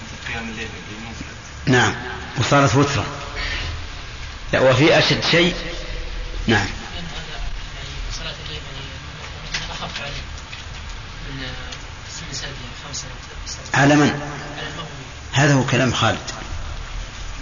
مثل 0.03 0.33
قيام 0.33 0.49
الليل 0.49 0.67
اللي 0.67 1.09
مفرد 1.09 1.35
نعم. 1.65 1.95
وصارت 2.39 2.75
وترا. 2.75 3.05
لا 4.53 4.59
وفي 4.59 4.99
أشد 4.99 5.23
شيء 5.31 5.55
نعم 6.47 6.65
من 11.29 11.47
سن 12.09 12.33
سنتين 12.33 12.71
خمس 12.87 12.97
سنوات 12.97 13.15
على 13.73 13.95
من؟ 13.95 14.19
هذا 15.31 15.53
هو 15.53 15.63
كلام 15.65 15.93
خالد. 15.93 16.31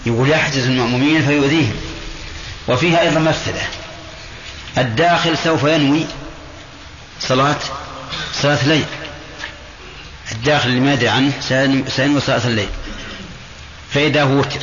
يقول 0.05 0.29
يحجز 0.29 0.65
المأمومين 0.65 1.25
فيؤذيهم. 1.25 1.75
وفيها 2.67 3.01
أيضا 3.01 3.19
مفسدة. 3.19 3.61
الداخل 4.77 5.37
سوف 5.37 5.63
ينوي 5.63 6.05
صلاة 7.19 7.59
صلاة 8.33 8.61
الليل. 8.63 8.85
الداخل 10.31 10.69
اللي 10.69 10.79
ما 10.79 10.93
يدري 10.93 11.09
عنه 11.09 11.33
سينوي 11.89 12.21
صلاة 12.21 12.47
الليل. 12.47 12.69
فإذا 13.93 14.23
هو 14.23 14.39
وتر. 14.39 14.59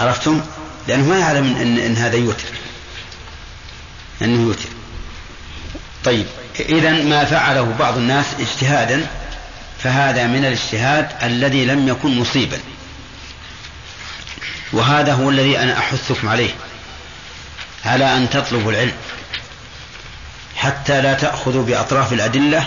عرفتم؟ 0.00 0.40
لأنه 0.88 1.04
ما 1.08 1.18
يعلم 1.18 1.56
إن, 1.56 1.78
إن 1.78 1.96
هذا 1.96 2.16
يوتر. 2.16 2.48
أنه 4.22 4.42
يوتر. 4.42 4.68
طيب 6.04 6.26
إذا 6.60 6.90
ما 6.90 7.24
فعله 7.24 7.74
بعض 7.78 7.96
الناس 7.96 8.26
اجتهادا 8.40 9.06
فهذا 9.82 10.26
من 10.26 10.44
الاجتهاد 10.44 11.08
الذي 11.22 11.64
لم 11.64 11.88
يكن 11.88 12.18
مصيبا. 12.18 12.60
وهذا 14.72 15.12
هو 15.12 15.30
الذي 15.30 15.58
أنا 15.58 15.78
أحثكم 15.78 16.28
عليه. 16.28 16.50
على 17.84 18.16
أن 18.16 18.30
تطلبوا 18.30 18.72
العلم. 18.72 18.94
حتى 20.56 21.02
لا 21.02 21.14
تأخذوا 21.14 21.64
بأطراف 21.64 22.12
الأدلة 22.12 22.64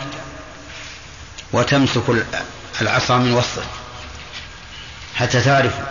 وتمسكوا 1.54 2.16
العصا 2.82 3.18
من 3.18 3.34
وسطه 3.34 3.64
حتى 5.16 5.42
تعرفوا 5.42 5.86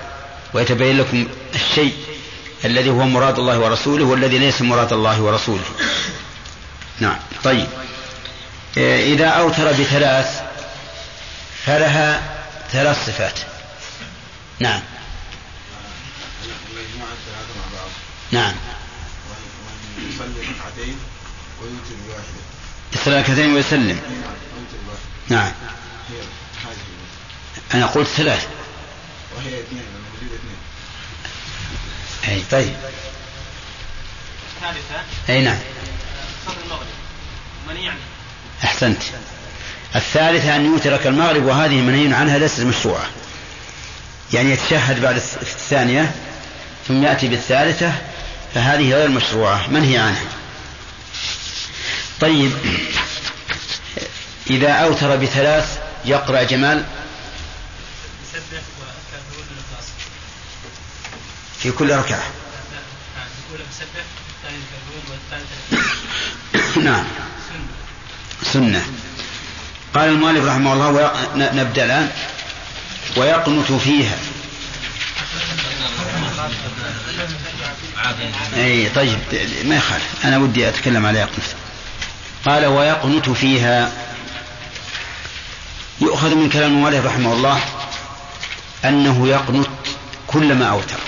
ويتبين 0.54 0.98
لكم 0.98 1.28
الشيء 1.54 1.94
الذي 2.64 2.90
هو 2.90 3.06
مراد 3.06 3.38
الله 3.38 3.58
ورسوله 3.58 4.04
والذي 4.04 4.38
ليس 4.38 4.62
مراد 4.62 4.92
الله 4.92 5.20
ورسوله. 5.20 5.64
نعم. 7.00 7.16
طيب. 7.44 7.68
إذا 8.76 9.28
أوتر 9.28 9.72
بثلاث 9.72 10.42
فلها 11.66 12.22
ثلاث 12.72 13.06
صفات. 13.06 13.38
نعم. 14.60 14.80
نعم. 18.32 18.54
يصلي 19.98 20.40
ركعتين 20.40 20.98
ويوتر 21.60 21.94
بواحدة 22.06 22.24
يصلي 22.92 23.20
ركعتين 23.20 23.54
ويسلم. 23.54 24.00
نعم. 25.28 25.52
أنا 27.74 27.86
قلت 27.86 28.08
ثلاث. 28.08 28.48
وهي 29.36 29.60
اثنين 29.60 29.82
موجودة 30.12 30.36
اثنين 30.36 30.56
أي 32.28 32.42
طيب. 32.50 32.76
الثالثة. 34.56 35.04
أي 35.28 35.40
نعم. 35.44 35.58
صلاة 36.46 36.56
المغرب. 36.64 37.03
أحسنت. 38.64 39.02
الثالثة 39.96 40.56
أن 40.56 40.66
يوترك 40.66 41.06
المغرب 41.06 41.44
وهذه 41.44 41.80
منهي 41.80 42.14
عنها 42.14 42.38
ليست 42.38 42.60
مشروعة. 42.60 43.06
يعني 44.32 44.50
يتشهد 44.50 45.00
بعد 45.02 45.16
الثانية 45.16 46.14
ثم 46.88 47.02
يأتي 47.02 47.28
بالثالثة 47.28 47.92
فهذه 48.54 48.94
غير 48.94 49.08
مشروعة. 49.08 49.70
منهي 49.70 49.98
عنها؟ 49.98 50.24
طيب. 52.20 52.52
إذا 54.50 54.72
أوتر 54.72 55.16
بثلاث 55.16 55.78
يقرأ 56.04 56.42
جمال. 56.42 56.84
في 61.58 61.70
كل 61.70 61.90
ركعة. 61.90 62.22
نعم. 66.84 67.23
سنة. 68.52 68.86
قال 69.94 70.08
المؤلف 70.08 70.44
رحمه 70.44 70.72
الله. 70.72 71.12
نبدأ 71.34 71.84
الآن. 71.84 72.10
ويقنت 73.16 73.72
فيها. 73.72 74.18
إي 78.56 78.88
طيب 78.88 79.18
ما 79.64 79.76
يخالف. 79.76 80.24
أنا 80.24 80.38
ودي 80.38 80.68
أتكلم 80.68 81.06
على 81.06 81.18
يقنت. 81.18 81.44
قال 82.46 82.66
ويقنت 82.66 83.30
فيها. 83.30 83.92
يؤخذ 86.00 86.34
من 86.34 86.48
كلام 86.48 86.72
المؤلف 86.72 87.06
رحمه 87.06 87.32
الله 87.32 87.60
أنه 88.84 89.28
يقنت 89.28 89.68
كلما 90.26 90.66
أوتر. 90.66 91.00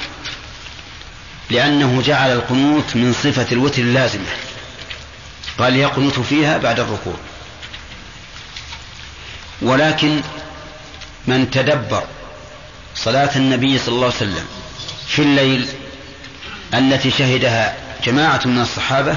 لأنه 1.51 2.03
جعل 2.07 2.33
القنوت 2.33 2.97
من 2.97 3.13
صفة 3.13 3.47
الوتر 3.53 3.83
اللازمة. 3.83 4.31
قال 5.59 5.77
يقنت 5.77 6.19
فيها 6.19 6.59
بعد 6.59 6.81
الركوع. 6.81 7.17
ولكن 9.63 10.21
من 11.27 11.51
تدبر 11.51 12.05
صلاة 12.95 13.37
النبي 13.37 13.79
صلى 13.79 13.95
الله 13.95 14.07
عليه 14.07 14.17
وسلم 14.17 14.47
في 15.07 15.23
الليل 15.23 15.69
التي 16.75 17.11
شهدها 17.11 17.77
جماعة 18.05 18.41
من 18.45 18.61
الصحابة 18.61 19.17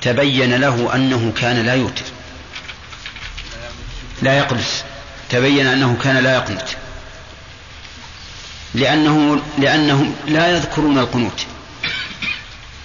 تبين 0.00 0.54
له 0.54 0.94
أنه 0.94 1.32
كان 1.40 1.66
لا 1.66 1.74
يوتر. 1.74 2.04
لا 4.22 4.38
يقدس. 4.38 4.84
تبين 5.30 5.66
أنه 5.66 5.96
كان 6.02 6.16
لا 6.16 6.34
يقنت. 6.34 6.68
لأنه 8.74 9.42
لأنهم 9.58 10.14
لا 10.26 10.56
يذكرون 10.56 10.98
القنوت. 10.98 11.46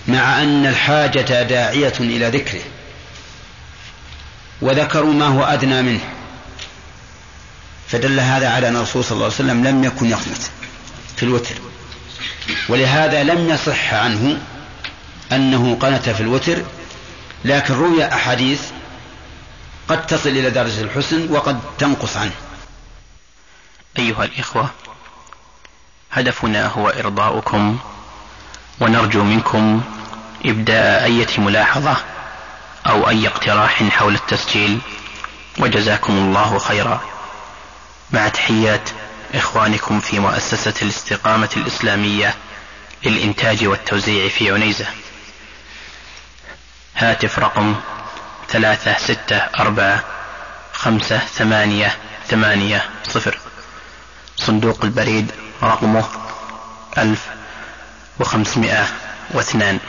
مع 0.08 0.42
أن 0.42 0.66
الحاجة 0.66 1.44
داعية 1.44 1.94
إلى 2.00 2.30
ذكره. 2.30 2.62
وذكروا 4.62 5.14
ما 5.14 5.28
هو 5.28 5.44
أدنى 5.44 5.82
منه. 5.82 6.00
فدل 7.88 8.20
هذا 8.20 8.50
على 8.50 8.68
أن 8.68 8.76
الرسول 8.76 9.04
صلى 9.04 9.12
الله 9.12 9.26
عليه 9.26 9.36
وسلم 9.36 9.68
لم 9.68 9.84
يكن 9.84 10.10
يقنت 10.10 10.42
في 11.16 11.24
الوتر. 11.24 11.56
ولهذا 12.70 13.24
لم 13.24 13.50
يصح 13.50 13.94
عنه 13.94 14.40
أنه 15.32 15.78
قنت 15.82 16.10
في 16.10 16.22
الوتر 16.22 16.64
لكن 17.46 17.74
روي 17.74 18.06
أحاديث 18.06 18.62
قد 19.88 20.06
تصل 20.08 20.30
إلى 20.30 20.50
درجة 20.50 20.82
الحسن 20.82 21.32
وقد 21.32 21.60
تنقص 21.80 22.18
عنه. 22.18 22.32
أيها 24.00 24.24
الإخوة 24.24 24.70
هدفنا 26.12 26.68
هو 26.68 26.90
إرضاؤكم 26.90 27.80
ونرجو 28.80 29.24
منكم 29.24 29.82
إبداء 30.46 31.04
أية 31.04 31.28
ملاحظة 31.38 31.98
أو 32.88 33.10
أي 33.10 33.28
اقتراح 33.28 33.84
حول 33.84 34.16
التسجيل 34.16 34.80
وجزاكم 35.60 36.14
الله 36.14 36.60
خيرا. 36.60 37.02
مع 38.12 38.28
تحيات 38.28 38.90
إخوانكم 39.34 40.00
في 40.00 40.20
مؤسسة 40.20 40.74
الاستقامة 40.82 41.50
الإسلامية 41.58 42.36
للإنتاج 43.04 43.66
والتوزيع 43.66 44.30
في 44.30 44.52
عنيزة. 44.52 44.86
هاتف 46.96 47.40
رقم 47.40 47.76
ثلاثة 48.50 48.98
ستة 48.98 49.38
أربعة 49.38 50.04
خمسة 50.74 51.18
ثمانية 51.18 51.98
ثمانية 52.28 52.90
صفر. 53.04 53.40
صندوق 54.36 54.84
البريد 54.84 55.32
رقمه 55.64 56.06
ألف 56.98 57.26
وخمسمائة 58.20 58.88
واثنان. 59.32 59.80